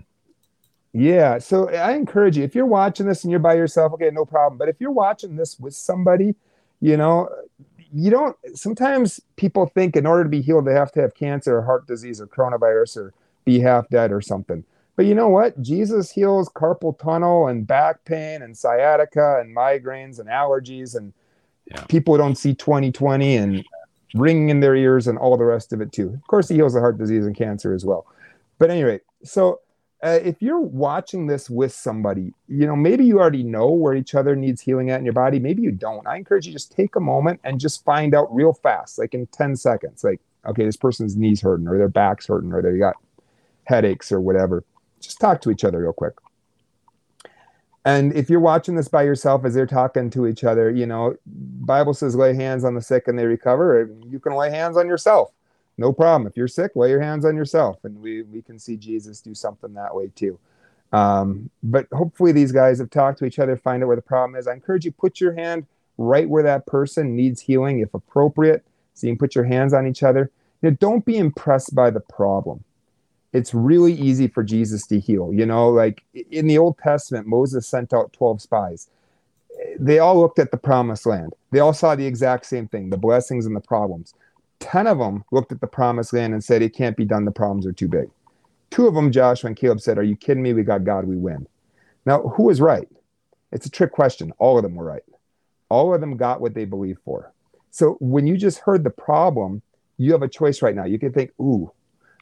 Yeah. 0.92 1.38
So 1.38 1.68
I 1.70 1.92
encourage 1.92 2.36
you, 2.36 2.44
if 2.44 2.54
you're 2.54 2.66
watching 2.66 3.06
this 3.06 3.24
and 3.24 3.30
you're 3.30 3.40
by 3.40 3.54
yourself, 3.54 3.92
okay, 3.94 4.10
no 4.12 4.24
problem. 4.24 4.58
But 4.58 4.68
if 4.68 4.76
you're 4.80 4.90
watching 4.92 5.36
this 5.36 5.58
with 5.58 5.74
somebody, 5.74 6.34
you 6.80 6.96
know, 6.96 7.28
you 7.92 8.10
don't, 8.10 8.36
sometimes 8.54 9.20
people 9.36 9.66
think 9.66 9.96
in 9.96 10.06
order 10.06 10.22
to 10.24 10.30
be 10.30 10.40
healed, 10.40 10.64
they 10.64 10.74
have 10.74 10.92
to 10.92 11.00
have 11.00 11.14
cancer 11.14 11.58
or 11.58 11.62
heart 11.62 11.86
disease 11.86 12.20
or 12.20 12.26
coronavirus 12.26 12.96
or 12.96 13.14
be 13.44 13.60
half 13.60 13.88
dead 13.88 14.12
or 14.12 14.20
something. 14.20 14.64
But 14.96 15.06
you 15.06 15.14
know 15.14 15.28
what? 15.28 15.60
Jesus 15.62 16.10
heals 16.10 16.48
carpal 16.50 16.98
tunnel 16.98 17.48
and 17.48 17.66
back 17.66 18.04
pain 18.04 18.42
and 18.42 18.56
sciatica 18.56 19.40
and 19.40 19.56
migraines 19.56 20.18
and 20.18 20.28
allergies 20.28 20.94
and 20.94 21.12
yeah. 21.66 21.82
people 21.84 22.16
don't 22.16 22.36
see 22.36 22.54
2020 22.54 23.36
and 23.36 23.64
ringing 24.14 24.50
in 24.50 24.60
their 24.60 24.74
ears 24.74 25.06
and 25.06 25.18
all 25.18 25.36
the 25.36 25.44
rest 25.44 25.72
of 25.72 25.80
it 25.80 25.92
too. 25.92 26.08
Of 26.08 26.26
course, 26.26 26.48
he 26.48 26.56
heals 26.56 26.74
the 26.74 26.80
heart 26.80 26.98
disease 26.98 27.26
and 27.26 27.34
cancer 27.34 27.72
as 27.72 27.84
well. 27.84 28.06
But 28.58 28.70
anyway, 28.70 29.00
so 29.24 29.60
uh, 30.02 30.18
if 30.22 30.40
you're 30.40 30.60
watching 30.60 31.26
this 31.26 31.50
with 31.50 31.72
somebody, 31.72 32.32
you 32.48 32.66
know, 32.66 32.76
maybe 32.76 33.04
you 33.04 33.20
already 33.20 33.42
know 33.42 33.70
where 33.70 33.94
each 33.94 34.14
other 34.14 34.34
needs 34.34 34.60
healing 34.60 34.90
at 34.90 34.98
in 34.98 35.04
your 35.04 35.12
body. 35.12 35.38
Maybe 35.38 35.62
you 35.62 35.72
don't. 35.72 36.06
I 36.06 36.16
encourage 36.16 36.46
you 36.46 36.52
just 36.52 36.72
take 36.72 36.96
a 36.96 37.00
moment 37.00 37.40
and 37.44 37.60
just 37.60 37.84
find 37.84 38.14
out 38.14 38.34
real 38.34 38.52
fast, 38.52 38.98
like 38.98 39.14
in 39.14 39.26
10 39.26 39.56
seconds, 39.56 40.02
like, 40.02 40.20
okay, 40.46 40.64
this 40.64 40.76
person's 40.76 41.16
knees 41.16 41.42
hurting 41.42 41.68
or 41.68 41.76
their 41.76 41.88
back's 41.88 42.26
hurting 42.26 42.52
or 42.52 42.62
they 42.62 42.78
got 42.78 42.96
headaches 43.64 44.10
or 44.10 44.20
whatever 44.20 44.64
just 45.00 45.20
talk 45.20 45.40
to 45.42 45.50
each 45.50 45.64
other 45.64 45.80
real 45.80 45.92
quick. 45.92 46.14
And 47.84 48.12
if 48.12 48.28
you're 48.28 48.40
watching 48.40 48.76
this 48.76 48.88
by 48.88 49.04
yourself 49.04 49.44
as 49.44 49.54
they're 49.54 49.66
talking 49.66 50.10
to 50.10 50.26
each 50.26 50.44
other, 50.44 50.70
you 50.70 50.86
know, 50.86 51.16
Bible 51.26 51.94
says 51.94 52.14
lay 52.14 52.34
hands 52.34 52.62
on 52.62 52.74
the 52.74 52.82
sick 52.82 53.08
and 53.08 53.18
they 53.18 53.24
recover. 53.24 53.90
You 54.06 54.20
can 54.20 54.34
lay 54.34 54.50
hands 54.50 54.76
on 54.76 54.86
yourself. 54.86 55.32
No 55.80 55.92
problem. 55.92 56.28
If 56.28 56.36
you're 56.36 56.46
sick, 56.46 56.72
lay 56.76 56.90
your 56.90 57.00
hands 57.00 57.24
on 57.24 57.34
yourself. 57.34 57.78
And 57.84 58.00
we, 58.00 58.22
we 58.22 58.42
can 58.42 58.58
see 58.58 58.76
Jesus 58.76 59.20
do 59.20 59.34
something 59.34 59.74
that 59.74 59.94
way 59.94 60.12
too. 60.14 60.38
Um, 60.92 61.50
but 61.62 61.86
hopefully 61.92 62.32
these 62.32 62.52
guys 62.52 62.78
have 62.78 62.90
talked 62.90 63.18
to 63.20 63.24
each 63.24 63.38
other, 63.38 63.56
find 63.56 63.82
out 63.82 63.86
where 63.86 63.96
the 63.96 64.02
problem 64.02 64.38
is. 64.38 64.46
I 64.46 64.52
encourage 64.52 64.84
you 64.84 64.92
put 64.92 65.20
your 65.20 65.34
hand 65.34 65.66
right 65.98 66.28
where 66.28 66.42
that 66.42 66.66
person 66.66 67.16
needs 67.16 67.40
healing, 67.40 67.80
if 67.80 67.94
appropriate. 67.94 68.64
So 68.94 69.06
you 69.06 69.14
can 69.14 69.18
put 69.18 69.34
your 69.34 69.44
hands 69.44 69.72
on 69.72 69.86
each 69.86 70.02
other. 70.02 70.30
Know, 70.62 70.70
don't 70.70 71.04
be 71.04 71.16
impressed 71.16 71.74
by 71.74 71.90
the 71.90 72.00
problem 72.00 72.62
it's 73.32 73.54
really 73.54 73.92
easy 73.92 74.26
for 74.26 74.42
Jesus 74.42 74.86
to 74.88 74.98
heal. 74.98 75.32
You 75.32 75.46
know, 75.46 75.68
like 75.70 76.02
in 76.30 76.46
the 76.46 76.58
Old 76.58 76.78
Testament, 76.78 77.26
Moses 77.26 77.66
sent 77.66 77.92
out 77.92 78.12
12 78.12 78.42
spies. 78.42 78.88
They 79.78 79.98
all 79.98 80.18
looked 80.18 80.38
at 80.38 80.50
the 80.50 80.56
promised 80.56 81.06
land. 81.06 81.34
They 81.52 81.60
all 81.60 81.72
saw 81.72 81.94
the 81.94 82.06
exact 82.06 82.46
same 82.46 82.66
thing 82.66 82.90
the 82.90 82.96
blessings 82.96 83.46
and 83.46 83.54
the 83.54 83.60
problems. 83.60 84.14
10 84.60 84.86
of 84.86 84.98
them 84.98 85.24
looked 85.32 85.52
at 85.52 85.60
the 85.60 85.66
promised 85.66 86.12
land 86.12 86.32
and 86.32 86.44
said, 86.44 86.62
It 86.62 86.74
can't 86.74 86.96
be 86.96 87.04
done. 87.04 87.24
The 87.24 87.30
problems 87.30 87.66
are 87.66 87.72
too 87.72 87.88
big. 87.88 88.08
Two 88.70 88.86
of 88.86 88.94
them, 88.94 89.10
Joshua 89.10 89.48
and 89.48 89.56
Caleb, 89.56 89.80
said, 89.80 89.98
Are 89.98 90.02
you 90.02 90.16
kidding 90.16 90.42
me? 90.42 90.52
We 90.52 90.62
got 90.62 90.84
God, 90.84 91.06
we 91.06 91.16
win. 91.16 91.46
Now, 92.06 92.22
who 92.22 92.44
was 92.44 92.60
right? 92.60 92.88
It's 93.52 93.66
a 93.66 93.70
trick 93.70 93.92
question. 93.92 94.32
All 94.38 94.56
of 94.56 94.62
them 94.62 94.76
were 94.76 94.84
right. 94.84 95.02
All 95.68 95.92
of 95.92 96.00
them 96.00 96.16
got 96.16 96.40
what 96.40 96.54
they 96.54 96.64
believed 96.64 97.00
for. 97.04 97.32
So 97.70 97.96
when 98.00 98.26
you 98.26 98.36
just 98.36 98.58
heard 98.58 98.84
the 98.84 98.90
problem, 98.90 99.62
you 99.96 100.12
have 100.12 100.22
a 100.22 100.28
choice 100.28 100.62
right 100.62 100.74
now. 100.74 100.84
You 100.84 100.98
can 100.98 101.12
think, 101.12 101.32
Ooh, 101.40 101.72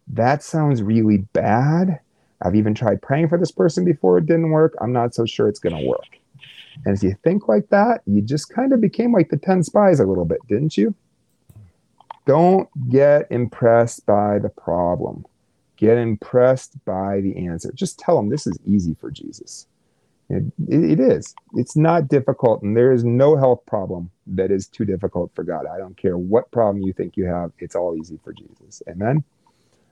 that 0.09 0.43
sounds 0.43 0.83
really 0.83 1.19
bad. 1.19 2.01
I've 2.41 2.55
even 2.55 2.75
tried 2.75 3.03
praying 3.03 3.29
for 3.29 3.39
this 3.39 3.51
person 3.51 3.85
before 3.85 4.19
it 4.19 4.27
didn't 4.27 4.51
work. 4.51 4.75
I'm 4.81 4.93
not 4.93 5.15
so 5.15 5.27
sure 5.27 5.49
it's 5.49 5.59
going 5.59 5.77
to 5.77 5.87
work. 5.87 6.19
And 6.85 6.97
if 6.97 7.03
you 7.03 7.17
think 7.25 7.49
like 7.49 7.69
that, 7.71 8.03
you 8.07 8.23
just 8.23 8.49
kind 8.49 8.73
of 8.73 8.81
became 8.81 9.13
like 9.13 9.31
the 9.31 9.37
10 9.37 9.65
spies 9.65 9.99
a 9.99 10.07
little 10.07 10.25
bit, 10.25 10.39
didn't 10.47 10.77
you? 10.77 10.95
Don't 12.29 12.69
get 12.91 13.27
impressed 13.31 14.05
by 14.05 14.39
the 14.39 14.51
problem. 14.51 15.25
Get 15.79 15.97
impressed 15.97 16.85
by 16.85 17.23
the 17.23 17.35
answer. 17.47 17.73
Just 17.73 17.99
tell 17.99 18.17
them 18.17 18.29
this 18.29 18.47
is 18.47 18.59
easy 18.67 18.95
for 19.01 19.11
Jesus. 19.11 19.67
It, 20.29 20.45
it 20.69 21.01
is. 21.01 21.35
It's 21.55 21.75
not 21.75 22.09
difficult, 22.09 22.61
and 22.61 22.77
there 22.77 22.93
is 22.93 23.03
no 23.03 23.35
health 23.35 23.65
problem 23.65 24.11
that 24.27 24.51
is 24.51 24.67
too 24.67 24.85
difficult 24.85 25.31
for 25.35 25.43
God. 25.43 25.65
I 25.65 25.79
don't 25.79 25.97
care 25.97 26.19
what 26.19 26.51
problem 26.51 26.83
you 26.83 26.93
think 26.93 27.17
you 27.17 27.25
have, 27.25 27.51
it's 27.61 27.75
all 27.75 27.97
easy 27.97 28.19
for 28.23 28.35
Jesus. 28.35 28.83
Amen. 28.87 29.25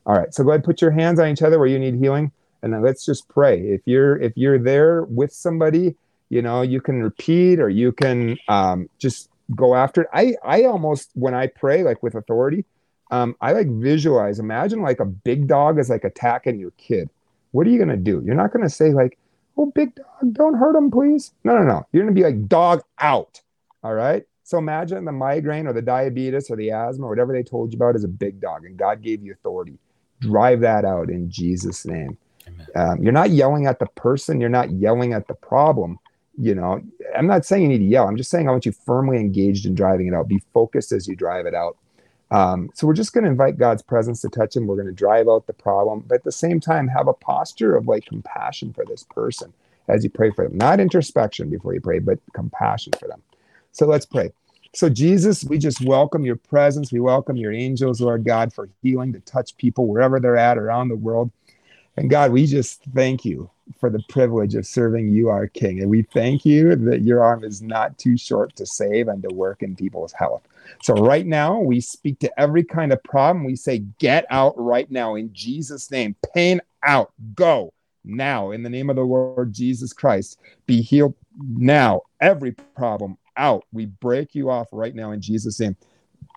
All 0.05 0.15
right. 0.15 0.35
So 0.35 0.45
go 0.45 0.51
ahead, 0.51 0.63
put 0.63 0.83
your 0.83 0.91
hands 0.91 1.19
on 1.19 1.29
each 1.29 1.41
other 1.41 1.59
where 1.59 1.69
you 1.69 1.79
need 1.79 1.95
healing, 1.95 2.33
and 2.61 2.71
then 2.71 2.83
let's 2.83 3.07
just 3.07 3.27
pray. 3.29 3.63
If 3.63 3.81
you're 3.87 4.19
if 4.19 4.35
you're 4.37 4.59
there 4.59 5.05
with 5.05 5.33
somebody, 5.33 5.95
you 6.29 6.43
know, 6.43 6.61
you 6.61 6.83
can 6.83 7.03
repeat 7.03 7.61
or 7.61 7.71
you 7.71 7.93
can 7.93 8.37
um, 8.49 8.91
just 8.99 9.31
go 9.55 9.75
after 9.75 10.03
it. 10.03 10.09
I 10.13 10.35
I 10.43 10.65
almost 10.65 11.11
when 11.15 11.35
I 11.35 11.47
pray 11.47 11.83
like 11.83 12.03
with 12.03 12.15
authority, 12.15 12.65
um, 13.11 13.37
I 13.41 13.53
like 13.53 13.69
visualize. 13.69 14.39
Imagine 14.39 14.83
like 14.83 15.01
a 15.01 15.05
big 15.05 15.47
dog 15.47 15.79
is 15.79 15.91
like 15.91 16.05
attacking 16.05 16.59
your 16.59 16.73
kid. 16.73 17.11
What 17.53 17.67
are 17.67 17.71
you 17.71 17.79
gonna 17.79 17.97
do? 17.97 18.23
You're 18.25 18.35
not 18.35 18.53
gonna 18.53 18.71
say 18.71 18.93
like, 18.93 19.19
"Oh, 19.57 19.73
big 19.75 19.95
dog, 19.95 20.33
don't 20.33 20.55
hurt 20.55 20.77
him, 20.77 20.91
please." 20.91 21.33
No, 21.45 21.57
no, 21.57 21.65
no. 21.65 21.87
You're 21.93 22.03
gonna 22.03 22.15
be 22.15 22.25
like, 22.25 22.49
"Dog 22.49 22.83
out." 22.99 23.41
All 23.83 23.95
right. 23.95 24.25
So 24.43 24.59
imagine 24.59 25.05
the 25.05 25.13
migraine 25.13 25.67
or 25.67 25.73
the 25.73 25.83
diabetes 25.83 26.51
or 26.51 26.57
the 26.57 26.71
asthma 26.71 27.07
or 27.07 27.11
whatever 27.11 27.33
they 27.33 27.43
told 27.43 27.73
you 27.73 27.77
about 27.77 27.97
is 27.97 28.05
a 28.05 28.09
big 28.09 28.41
dog, 28.41 28.65
and 28.65 28.77
God 28.77 29.03
gave 29.03 29.23
you 29.23 29.33
authority 29.33 29.79
drive 30.21 30.61
that 30.61 30.85
out 30.85 31.11
in 31.11 31.31
Jesus' 31.31 31.85
name. 31.85 32.17
Um, 32.75 33.03
you're 33.03 33.13
not 33.13 33.31
yelling 33.31 33.67
at 33.67 33.79
the 33.79 33.87
person, 33.87 34.41
you're 34.41 34.49
not 34.49 34.71
yelling 34.71 35.13
at 35.13 35.27
the 35.29 35.35
problem. 35.35 35.99
You 36.39 36.55
know, 36.55 36.83
I'm 37.17 37.27
not 37.27 37.47
saying 37.47 37.63
you 37.63 37.69
need 37.69 37.79
to 37.79 37.85
yell. 37.85 38.07
I'm 38.07 38.17
just 38.17 38.31
saying 38.31 38.49
I 38.49 38.51
want 38.53 38.67
you 38.67 38.73
firmly 38.73 39.19
engaged 39.19 39.67
in 39.67 39.75
driving 39.75 40.07
it 40.07 40.15
out. 40.15 40.29
Be 40.29 40.43
focused 40.53 40.93
as 40.93 41.09
you 41.09 41.17
drive 41.17 41.47
it 41.47 41.55
out. 41.55 41.77
Um, 42.31 42.71
so 42.75 42.87
we're 42.87 42.95
just 42.95 43.13
going 43.13 43.25
to 43.25 43.31
invite 43.31 43.57
God's 43.57 43.83
presence 43.83 44.21
to 44.23 44.29
touch 44.29 44.57
him. 44.57 44.67
We're 44.67 44.75
going 44.77 44.87
to 44.89 44.93
drive 44.93 45.29
out 45.29 45.47
the 45.47 45.53
problem, 45.53 46.05
but 46.07 46.17
at 46.17 46.25
the 46.25 46.33
same 46.33 46.61
time, 46.61 46.89
have 46.89 47.09
a 47.09 47.13
posture 47.13 47.77
of 47.77 47.87
like 47.87 48.05
compassion 48.05 48.73
for 48.73 48.85
this 48.85 49.05
person 49.05 49.53
as 49.89 50.03
you 50.03 50.11
pray 50.11 50.31
for 50.31 50.47
them. 50.49 50.59
Not 50.59 50.81
introspection 50.81 51.51
before 51.51 51.75
you 51.75 51.81
pray, 51.81 52.01
but 52.01 52.19
compassion 52.33 52.93
for 52.99 53.07
them. 53.07 53.23
So 53.73 53.87
let's 53.87 54.07
pray. 54.07 54.33
So, 54.75 54.91
Jesus, 54.91 55.45
we 55.45 55.57
just 55.57 55.83
welcome 55.83 56.25
your 56.25 56.37
presence. 56.37 56.93
We 56.93 57.01
welcome 57.01 57.37
your 57.37 57.53
angels, 57.53 58.01
Lord 58.01 58.25
God, 58.25 58.53
for 58.53 58.69
healing 58.83 59.13
to 59.15 59.21
touch 59.21 59.57
people 59.57 59.87
wherever 59.87 60.21
they're 60.21 60.37
at 60.37 60.59
around 60.59 60.89
the 60.89 60.97
world. 60.97 61.31
And 61.97 62.11
God, 62.11 62.33
we 62.33 62.47
just 62.47 62.83
thank 62.95 63.25
you 63.25 63.51
for 63.81 63.91
the 63.91 64.03
privilege 64.09 64.55
of 64.55 64.67
serving 64.67 65.09
you, 65.09 65.29
our 65.29 65.47
King. 65.47 65.81
And 65.81 65.91
we 65.91 66.03
thank 66.03 66.45
you 66.45 66.77
that 66.77 67.03
your 67.03 67.23
arm 67.23 67.43
is 67.43 67.63
not 67.63 67.97
too 67.99 68.17
short 68.17 68.55
to 68.57 68.67
save 68.67 69.09
and 69.09 69.23
to 69.23 69.35
work 69.35 69.63
in 69.63 69.75
people's 69.75 70.13
health. 70.13 70.43
So, 70.83 70.95
right 70.95 71.27
now, 71.27 71.59
we 71.59 71.81
speak 71.81 72.19
to 72.21 72.41
every 72.41 72.65
kind 72.65 72.93
of 72.93 73.03
problem. 73.03 73.45
We 73.45 73.57
say, 73.57 73.79
Get 73.99 74.27
out 74.31 74.55
right 74.57 74.91
now 74.91 75.15
in 75.15 75.33
Jesus' 75.33 75.91
name. 75.91 76.17
Pain 76.35 76.61
out. 76.85 77.13
Go 77.35 77.73
now 78.05 78.51
in 78.51 78.63
the 78.63 78.71
name 78.71 78.91
of 78.91 78.97
the 78.97 79.03
Lord 79.03 79.53
Jesus 79.53 79.93
Christ. 79.93 80.39
Be 80.67 80.83
healed 80.83 81.15
now. 81.39 82.03
Every 82.21 82.53
problem 82.53 83.17
out. 83.37 83.65
We 83.73 83.87
break 83.87 84.35
you 84.35 84.51
off 84.51 84.69
right 84.73 84.95
now 84.95 85.13
in 85.13 85.21
Jesus' 85.21 85.61
name. 85.61 85.77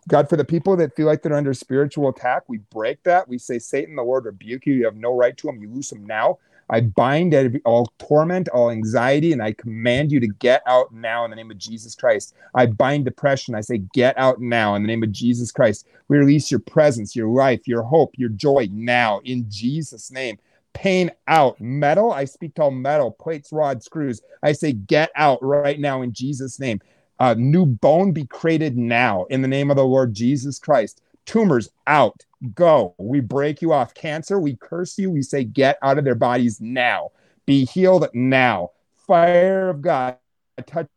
God, 0.09 0.27
for 0.27 0.35
the 0.35 0.43
people 0.43 0.75
that 0.77 0.95
feel 0.95 1.05
like 1.05 1.21
they're 1.21 1.33
under 1.33 1.53
spiritual 1.53 2.09
attack, 2.09 2.43
we 2.47 2.57
break 2.57 3.03
that. 3.03 3.27
We 3.27 3.37
say, 3.37 3.59
Satan, 3.59 3.95
the 3.95 4.03
Lord 4.03 4.25
rebuke 4.25 4.65
you. 4.65 4.73
You 4.73 4.85
have 4.85 4.95
no 4.95 5.15
right 5.15 5.37
to 5.37 5.47
him. 5.47 5.61
You 5.61 5.69
loose 5.69 5.91
him 5.91 6.05
now. 6.05 6.39
I 6.71 6.81
bind 6.81 7.61
all 7.65 7.91
torment, 7.97 8.49
all 8.49 8.69
anxiety, 8.69 9.33
and 9.33 9.41
I 9.41 9.53
command 9.53 10.11
you 10.11 10.19
to 10.19 10.27
get 10.27 10.61
out 10.67 10.93
now 10.93 11.25
in 11.25 11.31
the 11.31 11.35
name 11.35 11.49
of 11.51 11.57
Jesus 11.57 11.95
Christ. 11.95 12.35
I 12.53 12.65
bind 12.67 13.05
depression. 13.05 13.55
I 13.55 13.61
say, 13.61 13.79
get 13.93 14.17
out 14.17 14.39
now 14.39 14.75
in 14.75 14.83
the 14.83 14.87
name 14.87 15.03
of 15.03 15.11
Jesus 15.11 15.51
Christ. 15.51 15.87
We 16.09 16.17
release 16.17 16.51
your 16.51 16.59
presence, 16.59 17.15
your 17.15 17.29
life, 17.29 17.67
your 17.67 17.83
hope, 17.83 18.13
your 18.17 18.29
joy 18.29 18.67
now 18.71 19.21
in 19.23 19.45
Jesus' 19.49 20.11
name. 20.11 20.37
Pain 20.73 21.11
out. 21.27 21.59
Metal, 21.59 22.11
I 22.11 22.25
speak 22.25 22.53
to 22.55 22.63
all 22.63 22.71
metal, 22.71 23.11
plates, 23.11 23.51
rods, 23.51 23.85
screws. 23.85 24.21
I 24.43 24.51
say, 24.51 24.73
get 24.73 25.09
out 25.15 25.39
right 25.41 25.79
now 25.79 26.03
in 26.03 26.13
Jesus' 26.13 26.59
name. 26.59 26.79
Uh, 27.19 27.35
new 27.37 27.65
bone 27.65 28.11
be 28.11 28.25
created 28.25 28.77
now 28.77 29.25
in 29.25 29.41
the 29.41 29.47
name 29.47 29.69
of 29.69 29.77
the 29.77 29.83
Lord 29.83 30.13
Jesus 30.13 30.57
Christ. 30.57 31.01
Tumors 31.25 31.69
out 31.85 32.25
go. 32.53 32.95
We 32.97 33.19
break 33.19 33.61
you 33.61 33.73
off. 33.73 33.93
Cancer, 33.93 34.39
we 34.39 34.55
curse 34.55 34.97
you. 34.97 35.11
We 35.11 35.21
say, 35.21 35.43
get 35.43 35.77
out 35.81 35.97
of 35.97 36.05
their 36.05 36.15
bodies 36.15 36.61
now. 36.61 37.11
Be 37.45 37.65
healed 37.65 38.07
now. 38.13 38.71
Fire 38.95 39.69
of 39.69 39.81
God, 39.81 40.17
touch 40.65 40.87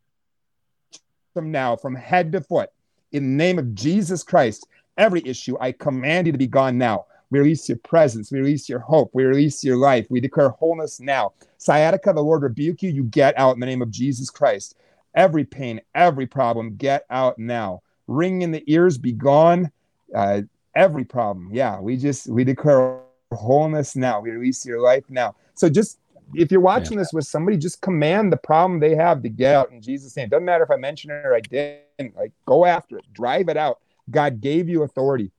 them 1.35 1.51
now 1.51 1.77
from 1.77 1.95
head 1.95 2.33
to 2.33 2.41
foot. 2.41 2.71
In 3.11 3.25
the 3.25 3.45
name 3.45 3.59
of 3.59 3.75
Jesus 3.75 4.23
Christ, 4.23 4.67
every 4.97 5.23
issue, 5.27 5.57
I 5.61 5.73
command 5.73 6.27
you 6.27 6.33
to 6.33 6.39
be 6.39 6.47
gone 6.47 6.79
now. 6.79 7.07
We 7.31 7.39
release 7.39 7.69
your 7.69 7.79
presence. 7.79 8.31
We 8.31 8.41
release 8.41 8.69
your 8.69 8.81
hope. 8.81 9.11
We 9.15 9.25
release 9.25 9.65
your 9.65 9.79
life. 9.79 10.07
We 10.11 10.21
declare 10.21 10.51
wholeness 10.51 11.01
now. 11.01 11.33
Sciatica, 11.57 12.13
the 12.13 12.23
Lord 12.23 12.43
rebuke 12.43 12.83
you. 12.83 12.91
You 12.91 13.05
get 13.05 13.37
out 13.39 13.55
in 13.55 13.61
the 13.61 13.67
name 13.67 13.81
of 13.81 13.91
Jesus 13.91 14.29
Christ. 14.29 14.77
Every 15.15 15.45
pain, 15.45 15.81
every 15.95 16.27
problem, 16.27 16.77
get 16.77 17.05
out 17.11 17.39
now. 17.39 17.83
Ring 18.07 18.43
in 18.43 18.51
the 18.51 18.65
ears, 18.67 18.99
be 18.99 19.13
gone. 19.13 19.71
Uh, 20.15 20.43
every 20.75 21.05
problem. 21.05 21.51
Yeah, 21.53 21.81
we 21.81 21.97
just 21.97 22.29
we 22.29 22.45
declare 22.45 23.01
wholeness 23.33 23.97
now. 23.97 24.21
We 24.21 24.31
release 24.31 24.65
your 24.65 24.81
life 24.81 25.05
now. 25.09 25.35
So 25.55 25.69
just 25.69 25.99
if 26.35 26.51
you're 26.51 26.61
watching 26.61 26.95
yeah. 26.95 27.01
this 27.01 27.13
with 27.13 27.27
somebody, 27.27 27.57
just 27.57 27.81
command 27.81 28.33
the 28.33 28.37
problem 28.39 28.81
they 28.81 28.95
have 28.95 29.23
to 29.23 29.29
get 29.29 29.55
out 29.55 29.71
in 29.71 29.83
Jesus' 29.83 30.17
name. 30.17 30.29
Doesn't 30.29 30.45
matter 30.45 30.65
if 30.65 30.71
I 30.71 30.77
mention 30.77 31.11
it 31.11 31.27
or 31.27 31.35
I 31.35 31.41
didn't. 31.41 32.17
Like 32.17 32.33
go 32.47 32.65
after 32.65 32.99
it, 32.99 33.05
drive 33.13 33.49
it 33.49 33.57
out. 33.57 33.79
God 34.11 34.41
gave 34.41 34.69
you 34.69 34.83
authority. 34.83 35.31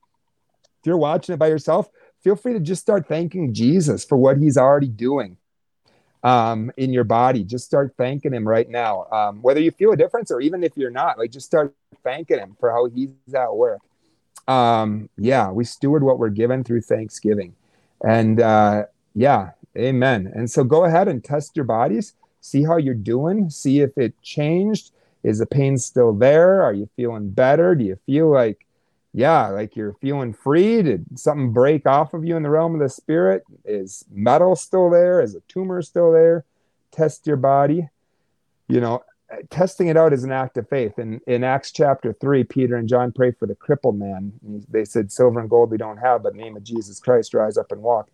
If 0.80 0.86
you're 0.86 0.98
watching 0.98 1.34
it 1.34 1.38
by 1.38 1.48
yourself, 1.48 1.88
feel 2.22 2.36
free 2.36 2.52
to 2.52 2.60
just 2.60 2.82
start 2.82 3.08
thanking 3.08 3.52
Jesus 3.52 4.04
for 4.04 4.16
what 4.16 4.38
He's 4.38 4.56
already 4.56 4.88
doing 4.88 5.36
um, 6.24 6.72
in 6.76 6.92
your 6.92 7.04
body. 7.04 7.44
Just 7.44 7.64
start 7.64 7.94
thanking 7.96 8.32
Him 8.32 8.48
right 8.48 8.68
now. 8.68 9.06
Um, 9.12 9.40
whether 9.42 9.60
you 9.60 9.70
feel 9.70 9.92
a 9.92 9.96
difference 9.96 10.32
or 10.32 10.40
even 10.40 10.64
if 10.64 10.76
you're 10.76 10.90
not, 10.90 11.18
like 11.18 11.30
just 11.30 11.46
start 11.46 11.72
thanking 12.02 12.38
Him 12.38 12.56
for 12.58 12.72
how 12.72 12.86
He's 12.86 13.12
at 13.32 13.54
work 13.54 13.80
um, 14.48 15.08
yeah, 15.16 15.50
we 15.50 15.64
steward 15.64 16.02
what 16.02 16.18
we're 16.18 16.28
given 16.28 16.64
through 16.64 16.82
Thanksgiving. 16.82 17.54
And 18.02 18.40
uh, 18.40 18.84
yeah, 19.14 19.50
amen. 19.76 20.30
And 20.34 20.50
so 20.50 20.64
go 20.64 20.84
ahead 20.84 21.08
and 21.08 21.22
test 21.22 21.56
your 21.56 21.64
bodies, 21.64 22.14
see 22.40 22.64
how 22.64 22.76
you're 22.76 22.94
doing, 22.94 23.50
see 23.50 23.80
if 23.80 23.96
it 23.96 24.20
changed. 24.22 24.92
Is 25.22 25.38
the 25.38 25.46
pain 25.46 25.78
still 25.78 26.12
there? 26.12 26.62
Are 26.62 26.74
you 26.74 26.88
feeling 26.96 27.30
better? 27.30 27.74
Do 27.74 27.84
you 27.84 27.98
feel 28.04 28.30
like, 28.30 28.63
yeah, 29.16 29.46
like 29.48 29.76
you're 29.76 29.94
feeling 29.94 30.34
free? 30.34 30.82
Did 30.82 31.18
something 31.18 31.52
break 31.52 31.86
off 31.86 32.14
of 32.14 32.24
you 32.24 32.36
in 32.36 32.42
the 32.42 32.50
realm 32.50 32.74
of 32.74 32.80
the 32.80 32.88
spirit? 32.88 33.44
Is 33.64 34.04
metal 34.10 34.56
still 34.56 34.90
there? 34.90 35.20
Is 35.20 35.36
a 35.36 35.40
tumor 35.42 35.82
still 35.82 36.10
there? 36.10 36.44
Test 36.90 37.24
your 37.24 37.36
body. 37.36 37.88
You 38.66 38.80
know, 38.80 39.04
testing 39.50 39.86
it 39.86 39.96
out 39.96 40.12
is 40.12 40.24
an 40.24 40.32
act 40.32 40.56
of 40.56 40.68
faith. 40.68 40.98
And 40.98 41.20
in 41.28 41.44
Acts 41.44 41.70
chapter 41.70 42.12
three, 42.12 42.42
Peter 42.42 42.74
and 42.74 42.88
John 42.88 43.12
pray 43.12 43.30
for 43.30 43.46
the 43.46 43.54
crippled 43.54 43.96
man. 43.96 44.32
They 44.68 44.84
said, 44.84 45.12
"Silver 45.12 45.38
and 45.38 45.48
gold 45.48 45.70
we 45.70 45.78
don't 45.78 45.98
have, 45.98 46.24
but 46.24 46.32
the 46.32 46.40
name 46.40 46.56
of 46.56 46.64
Jesus 46.64 46.98
Christ, 46.98 47.34
rise 47.34 47.56
up 47.56 47.70
and 47.70 47.82
walk." 47.82 48.08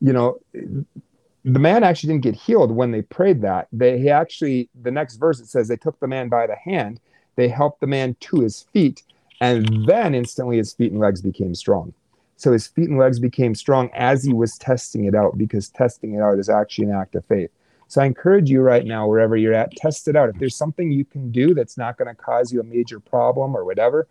You 0.00 0.12
know, 0.12 0.38
the 0.52 1.58
man 1.58 1.82
actually 1.82 2.12
didn't 2.12 2.24
get 2.24 2.36
healed 2.36 2.70
when 2.70 2.92
they 2.92 3.02
prayed 3.02 3.42
that. 3.42 3.66
They 3.72 3.98
he 3.98 4.08
actually 4.08 4.68
the 4.80 4.92
next 4.92 5.16
verse 5.16 5.40
it 5.40 5.46
says 5.46 5.66
they 5.66 5.76
took 5.76 5.98
the 5.98 6.06
man 6.06 6.28
by 6.28 6.46
the 6.46 6.54
hand, 6.54 7.00
they 7.34 7.48
helped 7.48 7.80
the 7.80 7.88
man 7.88 8.14
to 8.20 8.40
his 8.40 8.62
feet, 8.72 9.02
and 9.44 9.86
then 9.86 10.14
instantly 10.14 10.56
his 10.56 10.72
feet 10.72 10.90
and 10.90 11.00
legs 11.00 11.20
became 11.20 11.54
strong. 11.54 11.92
So 12.36 12.52
his 12.52 12.66
feet 12.66 12.88
and 12.88 12.98
legs 12.98 13.18
became 13.18 13.54
strong 13.54 13.90
as 13.92 14.24
he 14.24 14.32
was 14.32 14.56
testing 14.56 15.04
it 15.04 15.14
out, 15.14 15.36
because 15.36 15.68
testing 15.68 16.14
it 16.14 16.22
out 16.22 16.38
is 16.38 16.48
actually 16.48 16.86
an 16.86 16.94
act 16.94 17.14
of 17.14 17.26
faith. 17.26 17.50
So 17.86 18.00
I 18.00 18.06
encourage 18.06 18.48
you 18.48 18.62
right 18.62 18.86
now, 18.86 19.06
wherever 19.06 19.36
you're 19.36 19.52
at, 19.52 19.76
test 19.76 20.08
it 20.08 20.16
out. 20.16 20.30
If 20.30 20.38
there's 20.38 20.56
something 20.56 20.90
you 20.90 21.04
can 21.04 21.30
do 21.30 21.52
that's 21.52 21.76
not 21.76 21.98
going 21.98 22.08
to 22.08 22.14
cause 22.14 22.52
you 22.52 22.60
a 22.60 22.64
major 22.64 22.98
problem 22.98 23.54
or 23.54 23.66
whatever, 23.66 24.08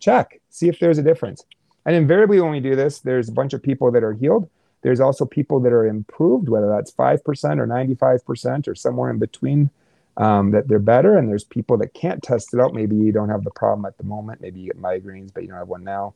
check, 0.00 0.40
see 0.48 0.68
if 0.68 0.80
there's 0.80 0.98
a 0.98 1.02
difference. 1.02 1.44
And 1.84 1.94
invariably, 1.94 2.40
when 2.40 2.50
we 2.50 2.60
do 2.60 2.74
this, 2.74 3.00
there's 3.00 3.28
a 3.28 3.32
bunch 3.32 3.52
of 3.52 3.62
people 3.62 3.90
that 3.92 4.02
are 4.02 4.14
healed. 4.14 4.48
There's 4.80 5.00
also 5.00 5.26
people 5.26 5.60
that 5.60 5.72
are 5.74 5.86
improved, 5.86 6.48
whether 6.48 6.68
that's 6.68 6.90
5% 6.90 7.20
or 7.58 7.66
95% 7.66 8.66
or 8.66 8.74
somewhere 8.74 9.10
in 9.10 9.18
between, 9.18 9.70
um, 10.16 10.50
that 10.52 10.68
they're 10.68 10.78
better. 10.78 11.16
And 11.16 11.28
there's 11.28 11.44
people 11.44 11.76
that 11.78 11.94
can't 11.94 12.22
test 12.22 12.54
it 12.54 12.60
out. 12.60 12.74
Maybe 12.74 12.96
you 12.96 13.12
don't 13.12 13.30
have 13.30 13.44
the 13.44 13.50
problem 13.50 13.84
at 13.84 13.98
the 13.98 14.04
moment. 14.04 14.40
Maybe 14.40 14.60
you 14.60 14.66
get 14.66 14.80
migraines, 14.80 15.32
but 15.32 15.42
you 15.42 15.48
don't 15.48 15.58
have 15.58 15.68
one 15.68 15.84
now. 15.84 16.14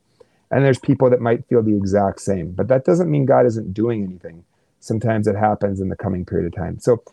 And 0.51 0.65
there's 0.65 0.79
people 0.79 1.09
that 1.09 1.21
might 1.21 1.45
feel 1.47 1.61
the 1.61 1.75
exact 1.75 2.21
same. 2.21 2.51
But 2.51 2.69
that 2.69 2.85
doesn't 2.85 3.09
mean 3.09 3.25
God 3.25 3.45
isn't 3.45 3.73
doing 3.73 4.03
anything 4.03 4.43
sometimes 4.79 5.27
it 5.27 5.35
happens 5.35 5.79
in 5.79 5.89
the 5.89 5.95
coming 5.95 6.25
period 6.25 6.47
of 6.47 6.55
time. 6.55 6.79
So 6.79 7.03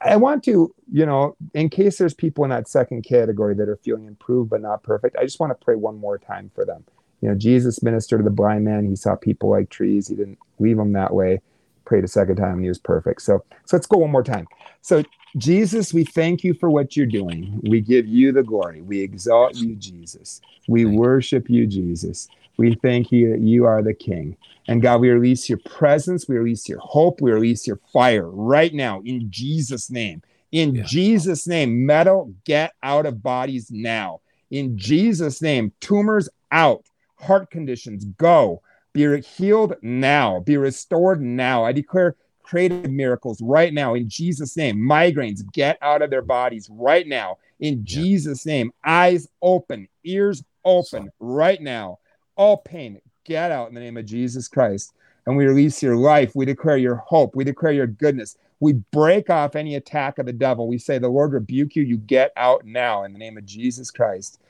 I 0.00 0.16
want 0.16 0.42
to, 0.44 0.74
you 0.90 1.06
know, 1.06 1.36
in 1.54 1.68
case 1.68 1.98
there's 1.98 2.14
people 2.14 2.44
in 2.44 2.50
that 2.50 2.68
second 2.68 3.02
category 3.02 3.54
that 3.54 3.68
are 3.68 3.76
feeling 3.76 4.06
improved 4.06 4.50
but 4.50 4.62
not 4.62 4.82
perfect, 4.82 5.16
I 5.16 5.24
just 5.24 5.38
want 5.38 5.50
to 5.50 5.64
pray 5.64 5.76
one 5.76 5.98
more 5.98 6.18
time 6.18 6.50
for 6.54 6.64
them. 6.64 6.84
You 7.20 7.28
know, 7.28 7.34
Jesus 7.34 7.82
ministered 7.82 8.20
to 8.20 8.24
the 8.24 8.30
blind 8.30 8.64
man. 8.64 8.88
He 8.88 8.96
saw 8.96 9.14
people 9.14 9.50
like 9.50 9.68
trees. 9.68 10.08
He 10.08 10.14
didn't 10.14 10.38
leave 10.58 10.78
them 10.78 10.94
that 10.94 11.12
way. 11.12 11.42
Prayed 11.90 12.04
a 12.04 12.08
second 12.08 12.36
time 12.36 12.52
and 12.52 12.62
he 12.62 12.68
was 12.68 12.78
perfect. 12.78 13.20
So, 13.20 13.42
so 13.64 13.76
let's 13.76 13.88
go 13.88 13.98
one 13.98 14.12
more 14.12 14.22
time. 14.22 14.46
So, 14.80 15.02
Jesus, 15.36 15.92
we 15.92 16.04
thank 16.04 16.44
you 16.44 16.54
for 16.54 16.70
what 16.70 16.96
you're 16.96 17.04
doing. 17.04 17.60
We 17.64 17.80
give 17.80 18.06
you 18.06 18.30
the 18.30 18.44
glory. 18.44 18.80
We 18.80 19.00
exalt 19.00 19.56
you, 19.56 19.74
Jesus. 19.74 20.40
We 20.68 20.84
worship 20.84 21.50
you, 21.50 21.66
Jesus. 21.66 22.28
We 22.58 22.76
thank 22.76 23.10
you 23.10 23.30
that 23.32 23.40
you 23.40 23.64
are 23.64 23.82
the 23.82 23.92
King. 23.92 24.36
And 24.68 24.80
God, 24.80 25.00
we 25.00 25.10
release 25.10 25.48
your 25.48 25.58
presence, 25.58 26.28
we 26.28 26.36
release 26.36 26.68
your 26.68 26.78
hope, 26.78 27.20
we 27.20 27.32
release 27.32 27.66
your 27.66 27.80
fire 27.92 28.30
right 28.30 28.72
now 28.72 29.02
in 29.04 29.28
Jesus' 29.28 29.90
name. 29.90 30.22
In 30.52 30.76
yeah. 30.76 30.84
Jesus' 30.84 31.48
name, 31.48 31.84
metal, 31.84 32.32
get 32.44 32.72
out 32.84 33.04
of 33.04 33.20
bodies 33.20 33.68
now. 33.72 34.20
In 34.52 34.78
Jesus' 34.78 35.42
name, 35.42 35.72
tumors 35.80 36.28
out, 36.52 36.84
heart 37.18 37.50
conditions 37.50 38.04
go. 38.16 38.62
Be 38.92 39.20
healed 39.20 39.76
now, 39.82 40.40
be 40.40 40.56
restored 40.56 41.20
now. 41.20 41.64
I 41.64 41.72
declare 41.72 42.16
creative 42.42 42.90
miracles 42.90 43.40
right 43.40 43.72
now 43.72 43.94
in 43.94 44.08
Jesus' 44.08 44.56
name. 44.56 44.76
Migraines 44.76 45.40
get 45.52 45.78
out 45.80 46.02
of 46.02 46.10
their 46.10 46.22
bodies 46.22 46.68
right 46.70 47.06
now 47.06 47.38
in. 47.60 47.84
Jesus' 47.84 48.44
name. 48.44 48.72
Eyes 48.84 49.28
open, 49.40 49.86
ears 50.04 50.42
open 50.64 51.10
right 51.20 51.60
now 51.60 51.98
all 52.40 52.56
pain, 52.56 52.98
get 53.24 53.52
out 53.52 53.68
in 53.68 53.74
the 53.74 53.80
name 53.80 53.98
of 53.98 54.06
Jesus 54.06 54.48
Christ. 54.48 54.94
And 55.26 55.36
we 55.36 55.44
release 55.44 55.82
your 55.82 55.96
life. 55.96 56.32
We 56.34 56.46
declare 56.46 56.78
your 56.78 56.96
hope. 56.96 57.36
We 57.36 57.44
declare 57.44 57.72
your 57.72 57.86
goodness. 57.86 58.38
We 58.60 58.72
break 58.72 59.28
off 59.28 59.54
any 59.54 59.74
attack 59.74 60.18
of 60.18 60.24
the 60.24 60.32
devil. 60.32 60.66
We 60.66 60.78
say, 60.78 60.96
The 60.96 61.10
Lord 61.10 61.34
rebuke 61.34 61.76
you. 61.76 61.82
You 61.82 61.98
get 61.98 62.32
out 62.38 62.64
now 62.64 63.04
in 63.04 63.12
the 63.12 63.18
name 63.18 63.36
of 63.36 63.44
Jesus 63.44 63.90
Christ. 63.90 64.40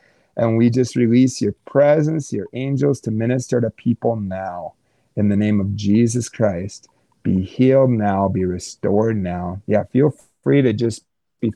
And 0.41 0.57
we 0.57 0.71
just 0.71 0.97
release 0.97 1.43
your 1.43 1.53
presence, 1.67 2.33
your 2.33 2.47
angels 2.55 2.99
to 3.03 3.11
minister 3.11 3.61
to 3.61 3.69
people 3.69 4.17
now 4.17 4.73
in 5.15 5.29
the 5.29 5.37
name 5.37 5.61
of 5.61 5.77
Jesus 5.77 6.31
Christ. 6.31 6.89
Be 7.23 7.43
healed 7.43 7.91
now, 7.91 8.27
be 8.27 8.47
restored 8.47 9.19
now. 9.19 9.61
Yeah, 9.67 9.85
feel 9.85 10.15
free 10.43 10.63
to 10.63 10.73
just 10.73 11.05
be 11.43 11.53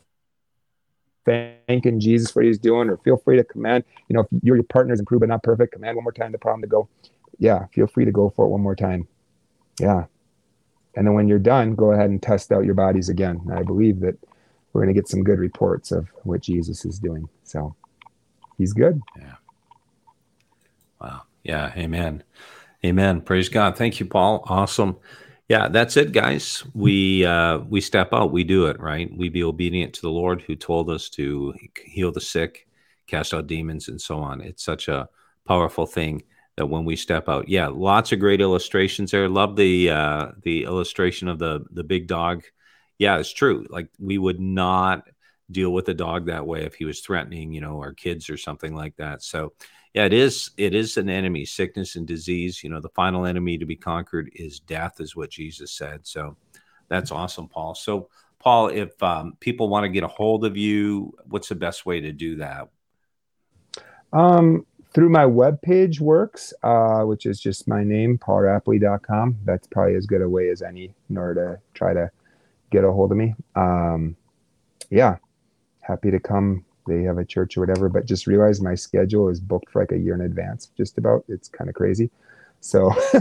thanking 1.24 1.99
Jesus 1.99 2.30
for 2.30 2.41
what 2.41 2.47
he's 2.47 2.59
doing, 2.59 2.91
or 2.91 2.99
feel 2.99 3.16
free 3.16 3.39
to 3.39 3.45
command, 3.45 3.85
you 4.09 4.14
know, 4.14 4.20
if 4.20 4.26
you're 4.43 4.57
your 4.57 4.64
partner's 4.64 5.01
improved 5.01 5.20
but 5.20 5.30
not 5.30 5.43
perfect, 5.43 5.72
command 5.72 5.97
one 5.97 6.05
more 6.05 6.12
time 6.12 6.30
the 6.30 6.37
problem 6.37 6.61
to 6.61 6.68
go. 6.68 6.87
Yeah, 7.39 7.64
feel 7.72 7.87
free 7.87 8.05
to 8.05 8.12
go 8.12 8.28
for 8.37 8.45
it 8.45 8.51
one 8.51 8.61
more 8.61 8.76
time. 8.76 9.09
Yeah. 9.80 10.05
And 10.95 11.07
then 11.07 11.14
when 11.14 11.26
you're 11.26 11.39
done, 11.39 11.74
go 11.74 11.93
ahead 11.93 12.11
and 12.11 12.22
test 12.22 12.53
out 12.53 12.66
your 12.66 12.74
bodies 12.74 13.09
again. 13.09 13.51
I 13.51 13.62
believe 13.62 14.01
that 14.01 14.18
we're 14.74 14.82
going 14.82 14.95
to 14.95 15.01
get 15.01 15.09
some 15.09 15.24
good 15.24 15.39
reports 15.39 15.91
of 15.91 16.09
what 16.24 16.43
Jesus 16.43 16.85
is 16.85 16.99
doing. 16.99 17.30
So 17.45 17.74
he's 18.59 18.73
good. 18.73 19.01
Yeah. 19.19 19.35
Wow. 21.01 21.23
Yeah. 21.43 21.73
Amen. 21.77 22.23
Amen. 22.85 23.21
Praise 23.23 23.49
God. 23.49 23.77
Thank 23.77 24.01
you, 24.01 24.07
Paul. 24.07 24.45
Awesome. 24.47 24.97
Yeah, 25.49 25.69
that's 25.69 25.97
it, 25.99 26.13
guys. 26.13 26.65
We 26.75 27.25
uh, 27.27 27.59
we 27.59 27.81
step 27.83 28.15
out. 28.15 28.33
We 28.33 28.45
do 28.45 28.67
it 28.67 28.81
right. 28.81 29.11
We 29.15 29.29
be 29.29 29.45
obedient 29.45 29.93
to 29.95 30.01
the 30.01 30.11
Lord, 30.11 30.41
who 30.43 30.57
told 30.57 30.89
us 30.89 31.11
to 31.11 31.55
heal 31.85 32.13
the 32.13 32.21
sick, 32.21 32.67
cast 33.07 33.35
out 33.35 33.47
demons, 33.47 33.89
and 33.89 34.01
so 34.01 34.19
on. 34.19 34.41
It's 34.41 34.65
such 34.65 34.89
a 34.89 35.09
powerful 35.47 35.85
thing 35.87 36.23
that 36.57 36.67
when 36.67 36.87
we 36.87 36.97
step 36.97 37.29
out, 37.29 37.49
yeah, 37.49 37.67
lots 37.67 38.13
of 38.13 38.21
great 38.21 38.41
illustrations 38.41 39.11
there. 39.11 39.29
Love 39.29 39.57
the 39.57 39.91
uh, 39.91 40.29
the 40.43 40.65
illustration 40.65 41.29
of 41.29 41.39
the 41.39 41.65
the 41.71 41.85
big 41.85 42.07
dog. 42.07 42.43
Yeah, 42.99 43.19
it's 43.19 43.33
true. 43.33 43.67
Like 43.69 43.89
we 43.99 44.17
would 44.17 44.41
not 44.41 45.07
deal 45.55 45.73
with 45.73 45.89
a 45.89 45.95
dog 45.95 46.27
that 46.27 46.47
way 46.47 46.65
if 46.65 46.75
he 46.75 46.85
was 46.85 47.01
threatening, 47.01 47.53
you 47.53 47.61
know, 47.61 47.79
our 47.79 47.95
kids 47.95 48.29
or 48.29 48.37
something 48.37 48.75
like 48.75 48.97
that. 48.97 49.23
So 49.23 49.55
yeah, 49.95 50.07
it 50.07 50.13
is. 50.13 50.51
It 50.57 50.75
is 50.75 50.97
an 50.97 51.09
enemy, 51.09 51.45
sickness 51.45 51.95
and 51.95 52.07
disease. 52.07 52.65
You 52.65 52.71
know, 52.71 52.81
the 52.81 52.89
final 52.91 53.25
enemy 53.25 53.57
to 53.59 53.65
be 53.65 53.77
conquered 53.77 54.29
is 54.35 54.59
death, 54.59 55.01
is 55.01 55.15
what 55.15 55.31
Jesus 55.31 55.71
said. 55.71 56.01
So 56.03 56.37
that's 56.89 57.13
awesome, 57.13 57.49
Paul. 57.49 57.77
So, 57.77 58.09
Paul, 58.41 58.69
if 58.69 59.01
um, 59.03 59.37
people 59.39 59.69
want 59.69 59.85
to 59.85 59.89
get 59.89 60.03
a 60.03 60.09
hold 60.09 60.45
of 60.45 60.57
you, 60.57 61.15
what's 61.29 61.49
the 61.49 61.55
best 61.55 61.87
way 61.87 62.01
to 62.01 62.13
do 62.13 62.37
that? 62.37 62.69
Um, 64.13 64.67
through 64.93 65.11
my 65.11 65.25
webpage 65.25 66.01
works, 66.01 66.53
uh, 66.65 67.03
which 67.03 67.25
is 67.25 67.41
just 67.41 67.69
my 67.69 67.85
name, 67.85 68.19
paulrapley.com. 68.19 69.39
That's 69.45 69.67
probably 69.69 69.95
as 69.95 70.07
good 70.07 70.23
a 70.23 70.29
way 70.29 70.51
as 70.51 70.61
any 70.61 70.93
in 71.09 71.17
order 71.17 71.35
to 71.57 71.79
try 71.79 71.95
to 71.95 72.11
get 72.71 72.85
a 72.85 72.91
hold 72.91 73.13
of 73.13 73.17
me. 73.17 73.35
Um, 73.55 74.17
yeah, 74.91 75.17
happy 75.87 76.11
to 76.11 76.20
come 76.20 76.64
they 76.87 77.03
have 77.03 77.18
a 77.18 77.24
church 77.24 77.57
or 77.57 77.61
whatever, 77.61 77.89
but 77.89 78.05
just 78.05 78.26
realize 78.26 78.61
my 78.61 78.74
schedule 78.74 79.28
is 79.28 79.41
booked 79.41 79.70
for 79.70 79.80
like 79.80 79.93
a 79.93 79.99
year 79.99 80.14
in 80.14 80.20
advance, 80.20 80.70
just 80.76 80.99
about. 80.99 81.24
It's 81.28 81.49
kind 81.49 81.68
of 81.70 81.74
crazy. 81.74 82.11
So 82.61 82.93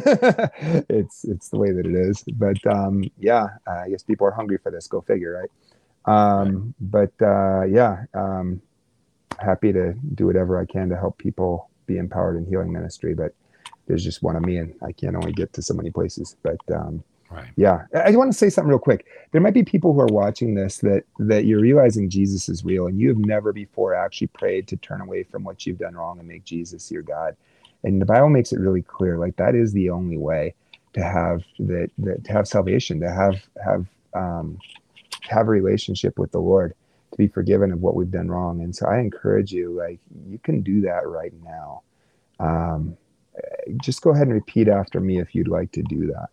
it's 0.89 1.25
it's 1.25 1.49
the 1.49 1.57
way 1.57 1.71
that 1.71 1.85
it 1.85 1.95
is. 1.95 2.23
But 2.23 2.65
um, 2.67 3.03
yeah, 3.17 3.47
I 3.67 3.89
guess 3.89 4.03
people 4.03 4.27
are 4.27 4.31
hungry 4.31 4.57
for 4.57 4.71
this. 4.71 4.87
Go 4.87 5.01
figure, 5.01 5.39
right? 5.41 6.11
Um, 6.13 6.75
right. 6.81 7.09
But 7.19 7.25
uh, 7.25 7.63
yeah, 7.63 8.05
um, 8.13 8.61
happy 9.39 9.71
to 9.73 9.93
do 10.15 10.25
whatever 10.25 10.59
I 10.59 10.65
can 10.65 10.89
to 10.89 10.97
help 10.97 11.17
people 11.17 11.69
be 11.85 11.97
empowered 11.97 12.37
in 12.37 12.45
healing 12.45 12.71
ministry. 12.71 13.13
But 13.13 13.33
there's 13.87 14.03
just 14.03 14.23
one 14.23 14.35
of 14.35 14.43
me, 14.43 14.57
and 14.57 14.73
I 14.85 14.91
can't 14.91 15.15
only 15.15 15.33
get 15.33 15.53
to 15.53 15.61
so 15.61 15.73
many 15.73 15.89
places. 15.89 16.35
But 16.43 16.59
um, 16.73 17.03
Right. 17.33 17.49
Yeah. 17.55 17.85
I 17.95 18.15
want 18.15 18.31
to 18.31 18.37
say 18.37 18.51
something 18.51 18.69
real 18.69 18.77
quick. 18.77 19.07
There 19.31 19.41
might 19.41 19.55
be 19.55 19.63
people 19.63 19.91
who 19.91 19.99
are 20.01 20.05
watching 20.05 20.53
this 20.53 20.77
that 20.79 21.03
that 21.17 21.45
you're 21.45 21.59
realizing 21.59 22.07
Jesus 22.07 22.47
is 22.47 22.63
real 22.63 22.85
and 22.85 22.99
you 22.99 23.07
have 23.09 23.17
never 23.17 23.51
before 23.51 23.95
actually 23.95 24.27
prayed 24.27 24.67
to 24.67 24.77
turn 24.77 25.01
away 25.01 25.23
from 25.23 25.43
what 25.43 25.65
you've 25.65 25.79
done 25.79 25.95
wrong 25.95 26.19
and 26.19 26.27
make 26.27 26.43
Jesus 26.43 26.91
your 26.91 27.01
God. 27.01 27.35
And 27.83 27.99
the 27.99 28.05
Bible 28.05 28.29
makes 28.29 28.53
it 28.53 28.59
really 28.59 28.83
clear 28.83 29.17
like 29.17 29.35
that 29.37 29.55
is 29.55 29.73
the 29.73 29.89
only 29.89 30.15
way 30.15 30.53
to 30.93 31.01
have 31.01 31.43
that, 31.57 31.89
that 31.97 32.23
to 32.25 32.31
have 32.31 32.47
salvation, 32.47 32.99
to 32.99 33.09
have 33.09 33.41
have 33.63 33.87
um 34.13 34.59
have 35.23 35.47
a 35.47 35.51
relationship 35.51 36.19
with 36.19 36.31
the 36.31 36.39
Lord, 36.39 36.75
to 37.13 37.17
be 37.17 37.27
forgiven 37.27 37.71
of 37.71 37.81
what 37.81 37.95
we've 37.95 38.11
done 38.11 38.29
wrong. 38.29 38.61
And 38.61 38.75
so 38.75 38.85
I 38.85 38.99
encourage 38.99 39.51
you 39.51 39.71
like 39.71 39.99
you 40.29 40.37
can 40.37 40.61
do 40.61 40.81
that 40.81 41.07
right 41.07 41.33
now. 41.43 41.81
Um 42.39 42.95
just 43.81 44.03
go 44.03 44.11
ahead 44.11 44.27
and 44.27 44.35
repeat 44.35 44.67
after 44.67 44.99
me 44.99 45.19
if 45.19 45.33
you'd 45.33 45.47
like 45.47 45.71
to 45.71 45.81
do 45.81 46.05
that 46.05 46.29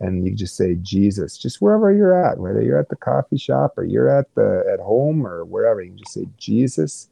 and 0.00 0.24
you 0.24 0.34
just 0.34 0.56
say 0.56 0.76
Jesus, 0.76 1.36
just 1.36 1.60
wherever 1.60 1.92
you're 1.92 2.14
at, 2.14 2.38
whether 2.38 2.62
you're 2.62 2.78
at 2.78 2.88
the 2.88 2.96
coffee 2.96 3.36
shop 3.36 3.74
or 3.76 3.84
you're 3.84 4.08
at 4.08 4.32
the 4.34 4.64
at 4.72 4.80
home 4.80 5.26
or 5.26 5.44
wherever, 5.44 5.82
you 5.82 5.90
can 5.90 5.98
just 5.98 6.14
say, 6.14 6.26
Jesus, 6.36 7.08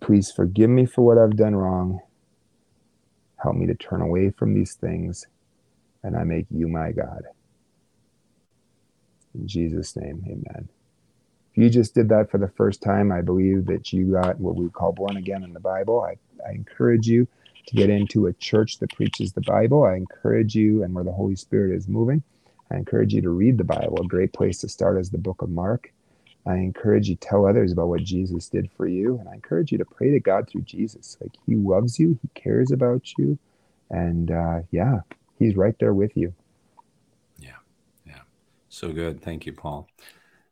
please 0.00 0.30
forgive 0.30 0.70
me 0.70 0.86
for 0.86 1.02
what 1.02 1.18
I've 1.18 1.36
done 1.36 1.54
wrong. 1.54 2.00
Help 3.36 3.56
me 3.56 3.66
to 3.66 3.74
turn 3.74 4.00
away 4.00 4.30
from 4.30 4.54
these 4.54 4.74
things, 4.74 5.26
and 6.02 6.16
I 6.16 6.24
make 6.24 6.46
you 6.50 6.68
my 6.68 6.92
God. 6.92 7.24
In 9.34 9.46
Jesus' 9.46 9.94
name, 9.96 10.22
amen. 10.26 10.68
If 11.52 11.58
you 11.58 11.68
just 11.68 11.94
did 11.94 12.08
that 12.08 12.30
for 12.30 12.38
the 12.38 12.48
first 12.48 12.82
time, 12.82 13.12
I 13.12 13.20
believe 13.20 13.66
that 13.66 13.92
you 13.92 14.12
got 14.12 14.40
what 14.40 14.56
we 14.56 14.68
call 14.70 14.92
born 14.92 15.16
again 15.16 15.44
in 15.44 15.52
the 15.52 15.60
Bible. 15.60 16.00
I, 16.02 16.16
I 16.48 16.52
encourage 16.52 17.06
you 17.06 17.28
to 17.66 17.74
get 17.74 17.90
into 17.90 18.26
a 18.26 18.32
church 18.34 18.78
that 18.78 18.94
preaches 18.94 19.32
the 19.32 19.40
Bible. 19.40 19.84
I 19.84 19.96
encourage 19.96 20.54
you, 20.54 20.82
and 20.82 20.94
where 20.94 21.04
the 21.04 21.12
Holy 21.12 21.36
Spirit 21.36 21.76
is 21.76 21.88
moving, 21.88 22.22
I 22.70 22.76
encourage 22.76 23.14
you 23.14 23.22
to 23.22 23.30
read 23.30 23.58
the 23.58 23.64
Bible. 23.64 24.00
A 24.00 24.06
great 24.06 24.32
place 24.32 24.58
to 24.60 24.68
start 24.68 24.98
is 24.98 25.10
the 25.10 25.18
book 25.18 25.42
of 25.42 25.50
Mark. 25.50 25.92
I 26.46 26.56
encourage 26.56 27.08
you 27.08 27.16
to 27.16 27.20
tell 27.20 27.46
others 27.46 27.72
about 27.72 27.88
what 27.88 28.02
Jesus 28.02 28.48
did 28.48 28.70
for 28.76 28.86
you. 28.86 29.18
And 29.18 29.28
I 29.28 29.34
encourage 29.34 29.72
you 29.72 29.78
to 29.78 29.84
pray 29.84 30.10
to 30.10 30.20
God 30.20 30.48
through 30.48 30.62
Jesus. 30.62 31.16
Like 31.20 31.32
he 31.46 31.54
loves 31.54 31.98
you, 31.98 32.18
he 32.20 32.28
cares 32.34 32.70
about 32.70 33.16
you. 33.16 33.38
And 33.90 34.30
uh, 34.30 34.60
yeah, 34.70 35.00
he's 35.38 35.56
right 35.56 35.78
there 35.78 35.94
with 35.94 36.16
you. 36.16 36.34
Yeah. 37.38 37.56
Yeah. 38.06 38.20
So 38.68 38.92
good. 38.92 39.22
Thank 39.22 39.46
you, 39.46 39.52
Paul. 39.52 39.88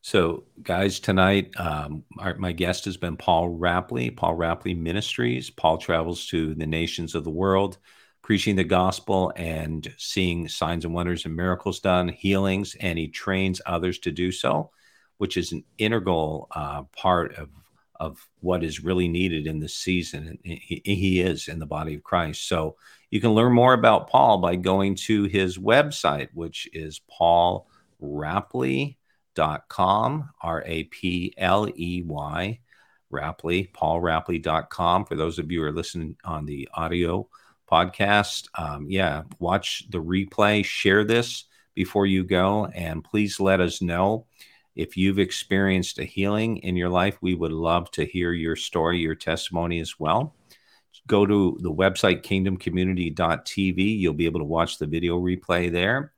So, 0.05 0.43
guys, 0.61 0.99
tonight 0.99 1.53
um, 1.57 2.03
our, 2.19 2.35
my 2.35 2.51
guest 2.51 2.87
has 2.87 2.97
been 2.97 3.17
Paul 3.17 3.57
Rapley, 3.57 4.15
Paul 4.15 4.37
Rapley 4.37 4.77
Ministries. 4.77 5.49
Paul 5.49 5.79
travels 5.79 6.27
to 6.27 6.55
the 6.55 6.67
nations 6.67 7.15
of 7.15 7.23
the 7.23 7.31
world, 7.31 7.79
preaching 8.21 8.57
the 8.57 8.65
gospel 8.65 9.33
and 9.37 9.87
seeing 9.99 10.49
signs 10.49 10.85
and 10.85 10.93
wonders 10.93 11.25
and 11.25 11.37
miracles 11.37 11.79
done, 11.79 12.09
healings, 12.09 12.75
and 12.81 12.99
he 12.99 13.07
trains 13.07 13.63
others 13.65 14.01
to 14.01 14.11
do 14.11 14.33
so, 14.33 14.73
which 15.19 15.37
is 15.37 15.53
an 15.53 15.63
integral 15.79 16.49
uh, 16.51 16.83
part 16.97 17.37
of 17.37 17.49
of 18.01 18.29
what 18.41 18.65
is 18.65 18.83
really 18.83 19.07
needed 19.07 19.47
in 19.47 19.61
this 19.61 19.77
season. 19.77 20.37
He, 20.43 20.83
he 20.85 21.21
is 21.21 21.47
in 21.47 21.61
the 21.61 21.67
body 21.67 21.95
of 21.95 22.03
Christ. 22.03 22.49
So 22.49 22.75
you 23.11 23.21
can 23.21 23.31
learn 23.31 23.53
more 23.53 23.75
about 23.75 24.11
Paul 24.11 24.39
by 24.39 24.57
going 24.57 24.97
to 25.07 25.27
his 25.27 25.57
website, 25.57 26.31
which 26.35 26.69
is 26.73 27.01
Paul 27.09 27.69
Rapley 28.03 28.97
com, 29.69 30.31
R 30.43 30.63
A 30.67 30.85
P 30.85 31.35
L 31.37 31.69
E 31.75 32.03
Y, 32.03 32.61
Rapley, 33.13 33.73
paulrapley.com. 33.73 35.05
For 35.07 35.15
those 35.15 35.39
of 35.39 35.51
you 35.51 35.61
who 35.61 35.67
are 35.67 35.73
listening 35.73 36.17
on 36.25 36.47
the 36.47 36.69
audio 36.75 37.29
podcast, 37.71 38.49
um, 38.59 38.87
yeah, 38.89 39.23
watch 39.39 39.85
the 39.91 40.03
replay, 40.03 40.65
share 40.65 41.05
this 41.05 41.45
before 41.75 42.07
you 42.07 42.25
go, 42.25 42.67
and 42.67 43.05
please 43.05 43.41
let 43.41 43.61
us 43.61 43.81
know 43.81 44.27
if 44.75 44.97
you've 44.97 45.19
experienced 45.19 45.99
a 45.99 46.05
healing 46.05 46.59
in 46.59 46.77
your 46.77 46.89
life. 46.89 47.19
We 47.21 47.35
would 47.35 47.53
love 47.53 47.91
to 47.93 48.05
hear 48.05 48.33
your 48.33 48.57
story, 48.57 48.99
your 48.99 49.15
testimony 49.15 49.81
as 49.81 49.99
well. 49.99 50.35
Go 51.07 51.27
to 51.27 51.59
the 51.61 51.73
website 51.73 52.23
kingdomcommunity.tv. 52.23 53.99
You'll 53.99 54.15
be 54.15 54.27
able 54.27 54.41
to 54.41 54.45
watch 54.45 54.79
the 54.79 54.87
video 54.87 55.19
replay 55.19 55.71
there 55.71 56.13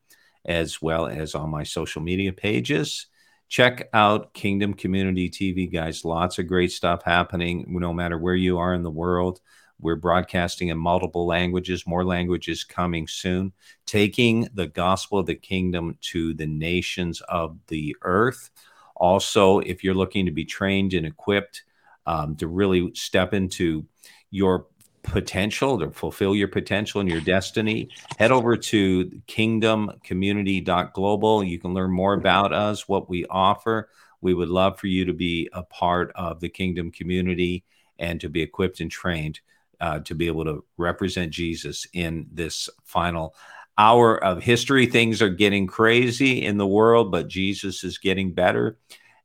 as 0.45 0.81
well 0.81 1.07
as 1.07 1.35
on 1.35 1.49
my 1.49 1.63
social 1.63 2.01
media 2.01 2.31
pages. 2.31 3.07
Check 3.47 3.89
out 3.93 4.33
Kingdom 4.33 4.73
Community 4.73 5.29
TV, 5.29 5.71
guys. 5.71 6.05
Lots 6.05 6.39
of 6.39 6.47
great 6.47 6.71
stuff 6.71 7.03
happening 7.03 7.65
no 7.67 7.93
matter 7.93 8.17
where 8.17 8.35
you 8.35 8.57
are 8.57 8.73
in 8.73 8.83
the 8.83 8.89
world. 8.91 9.39
We're 9.79 9.95
broadcasting 9.97 10.69
in 10.69 10.77
multiple 10.77 11.27
languages, 11.27 11.85
more 11.85 12.05
languages 12.05 12.63
coming 12.63 13.07
soon, 13.07 13.53
taking 13.85 14.47
the 14.53 14.67
gospel 14.67 15.19
of 15.19 15.25
the 15.25 15.35
kingdom 15.35 15.97
to 16.11 16.33
the 16.33 16.47
nations 16.47 17.21
of 17.21 17.57
the 17.67 17.95
earth. 18.01 18.49
Also, 18.95 19.59
if 19.59 19.83
you're 19.83 19.93
looking 19.93 20.25
to 20.25 20.31
be 20.31 20.45
trained 20.45 20.93
and 20.93 21.05
equipped 21.05 21.63
um, 22.05 22.35
to 22.37 22.47
really 22.47 22.93
step 22.95 23.33
into 23.33 23.85
your 24.31 24.67
potential 25.05 25.79
to 25.79 25.91
fulfill 25.91 26.35
your 26.35 26.47
potential 26.47 27.01
and 27.01 27.09
your 27.09 27.21
destiny, 27.21 27.89
head 28.17 28.31
over 28.31 28.57
to 28.57 29.05
kingdomcommunity.global. 29.27 31.43
You 31.43 31.59
can 31.59 31.73
learn 31.73 31.91
more 31.91 32.13
about 32.13 32.53
us, 32.53 32.87
what 32.87 33.09
we 33.09 33.25
offer. 33.27 33.89
We 34.21 34.33
would 34.33 34.49
love 34.49 34.79
for 34.79 34.87
you 34.87 35.05
to 35.05 35.13
be 35.13 35.49
a 35.53 35.63
part 35.63 36.11
of 36.15 36.39
the 36.39 36.49
kingdom 36.49 36.91
community 36.91 37.63
and 37.99 38.19
to 38.21 38.29
be 38.29 38.41
equipped 38.41 38.79
and 38.79 38.91
trained 38.91 39.39
uh, 39.79 39.99
to 39.99 40.15
be 40.15 40.27
able 40.27 40.45
to 40.45 40.63
represent 40.77 41.31
Jesus 41.31 41.87
in 41.93 42.27
this 42.31 42.69
final 42.83 43.35
hour 43.77 44.21
of 44.23 44.41
history. 44.41 44.85
Things 44.85 45.21
are 45.21 45.29
getting 45.29 45.67
crazy 45.67 46.43
in 46.43 46.57
the 46.57 46.67
world, 46.67 47.11
but 47.11 47.27
Jesus 47.27 47.83
is 47.83 47.97
getting 47.97 48.33
better. 48.33 48.77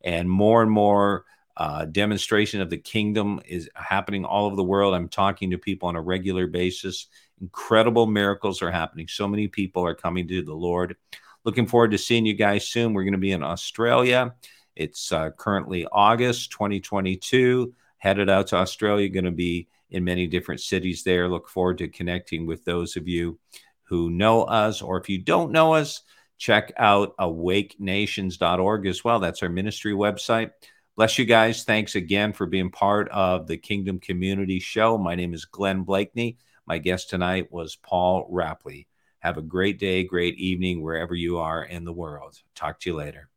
And 0.02 0.28
more 0.28 0.62
and 0.62 0.70
more 0.70 1.24
uh, 1.56 1.84
demonstration 1.84 2.60
of 2.60 2.70
the 2.70 2.78
kingdom 2.78 3.40
is 3.46 3.68
happening 3.74 4.24
all 4.24 4.46
over 4.46 4.56
the 4.56 4.64
world. 4.64 4.94
I'm 4.94 5.08
talking 5.08 5.50
to 5.50 5.58
people 5.58 5.88
on 5.88 5.96
a 5.96 6.00
regular 6.00 6.46
basis. 6.46 7.06
Incredible 7.40 8.06
miracles 8.06 8.62
are 8.62 8.70
happening. 8.70 9.08
So 9.08 9.28
many 9.28 9.48
people 9.48 9.84
are 9.84 9.94
coming 9.94 10.28
to 10.28 10.42
the 10.42 10.54
Lord. 10.54 10.96
Looking 11.44 11.66
forward 11.66 11.90
to 11.92 11.98
seeing 11.98 12.26
you 12.26 12.34
guys 12.34 12.68
soon. 12.68 12.92
We're 12.92 13.04
going 13.04 13.12
to 13.12 13.18
be 13.18 13.32
in 13.32 13.42
Australia. 13.42 14.34
It's 14.76 15.12
uh, 15.12 15.30
currently 15.30 15.86
August 15.90 16.52
2022. 16.52 17.74
Headed 17.98 18.30
out 18.30 18.46
to 18.48 18.56
Australia, 18.56 19.08
going 19.08 19.24
to 19.26 19.30
be 19.30 19.68
in 19.90 20.04
many 20.04 20.26
different 20.26 20.60
cities 20.60 21.02
there. 21.02 21.28
Look 21.28 21.48
forward 21.48 21.78
to 21.78 21.88
connecting 21.88 22.46
with 22.46 22.64
those 22.64 22.96
of 22.96 23.08
you 23.08 23.38
who 23.82 24.08
know 24.08 24.44
us, 24.44 24.80
or 24.80 24.98
if 24.98 25.08
you 25.08 25.18
don't 25.18 25.52
know 25.52 25.74
us, 25.74 26.02
check 26.38 26.72
out 26.78 27.14
awakenations.org 27.18 28.86
as 28.86 29.04
well. 29.04 29.18
That's 29.18 29.42
our 29.42 29.48
ministry 29.48 29.92
website. 29.92 30.52
Bless 31.00 31.18
you 31.18 31.24
guys. 31.24 31.64
Thanks 31.64 31.94
again 31.94 32.34
for 32.34 32.44
being 32.44 32.68
part 32.68 33.08
of 33.08 33.46
the 33.46 33.56
Kingdom 33.56 34.00
Community 34.00 34.60
Show. 34.60 34.98
My 34.98 35.14
name 35.14 35.32
is 35.32 35.46
Glenn 35.46 35.82
Bleakney. 35.82 36.36
My 36.66 36.76
guest 36.76 37.08
tonight 37.08 37.50
was 37.50 37.74
Paul 37.74 38.28
Rapley. 38.30 38.86
Have 39.20 39.38
a 39.38 39.40
great 39.40 39.78
day, 39.78 40.04
great 40.04 40.38
evening, 40.38 40.82
wherever 40.82 41.14
you 41.14 41.38
are 41.38 41.64
in 41.64 41.86
the 41.86 41.92
world. 41.94 42.42
Talk 42.54 42.80
to 42.80 42.90
you 42.90 42.96
later. 42.96 43.30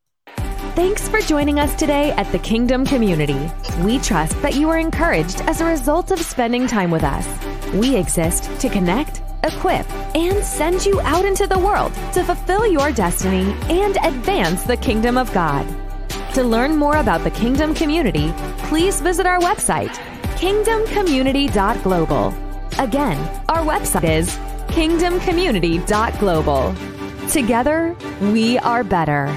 Thanks 0.75 1.07
for 1.07 1.21
joining 1.21 1.57
us 1.57 1.73
today 1.75 2.11
at 2.11 2.29
the 2.33 2.39
Kingdom 2.39 2.85
Community. 2.85 3.49
We 3.81 3.97
trust 3.99 4.41
that 4.41 4.55
you 4.55 4.69
are 4.69 4.77
encouraged 4.77 5.39
as 5.43 5.61
a 5.61 5.65
result 5.65 6.11
of 6.11 6.19
spending 6.19 6.67
time 6.67 6.91
with 6.91 7.05
us. 7.05 7.25
We 7.73 7.95
exist 7.95 8.43
to 8.59 8.67
connect, 8.67 9.21
equip, 9.45 9.89
and 10.17 10.43
send 10.43 10.85
you 10.85 10.99
out 10.99 11.23
into 11.23 11.47
the 11.47 11.59
world 11.59 11.93
to 12.11 12.25
fulfill 12.25 12.67
your 12.67 12.91
destiny 12.91 13.55
and 13.69 13.97
advance 14.03 14.63
the 14.63 14.75
kingdom 14.75 15.17
of 15.17 15.33
God. 15.33 15.65
To 16.33 16.43
learn 16.43 16.77
more 16.77 16.97
about 16.97 17.23
the 17.23 17.29
Kingdom 17.29 17.75
Community, 17.75 18.33
please 18.57 18.99
visit 18.99 19.27
our 19.27 19.39
website, 19.39 19.91
kingdomcommunity.global. 20.41 22.33
Again, 22.79 23.19
our 23.49 23.63
website 23.63 24.03
is 24.03 24.35
kingdomcommunity.global. 24.69 26.75
Together, 27.29 27.95
we 28.19 28.57
are 28.57 28.83
better. 28.83 29.27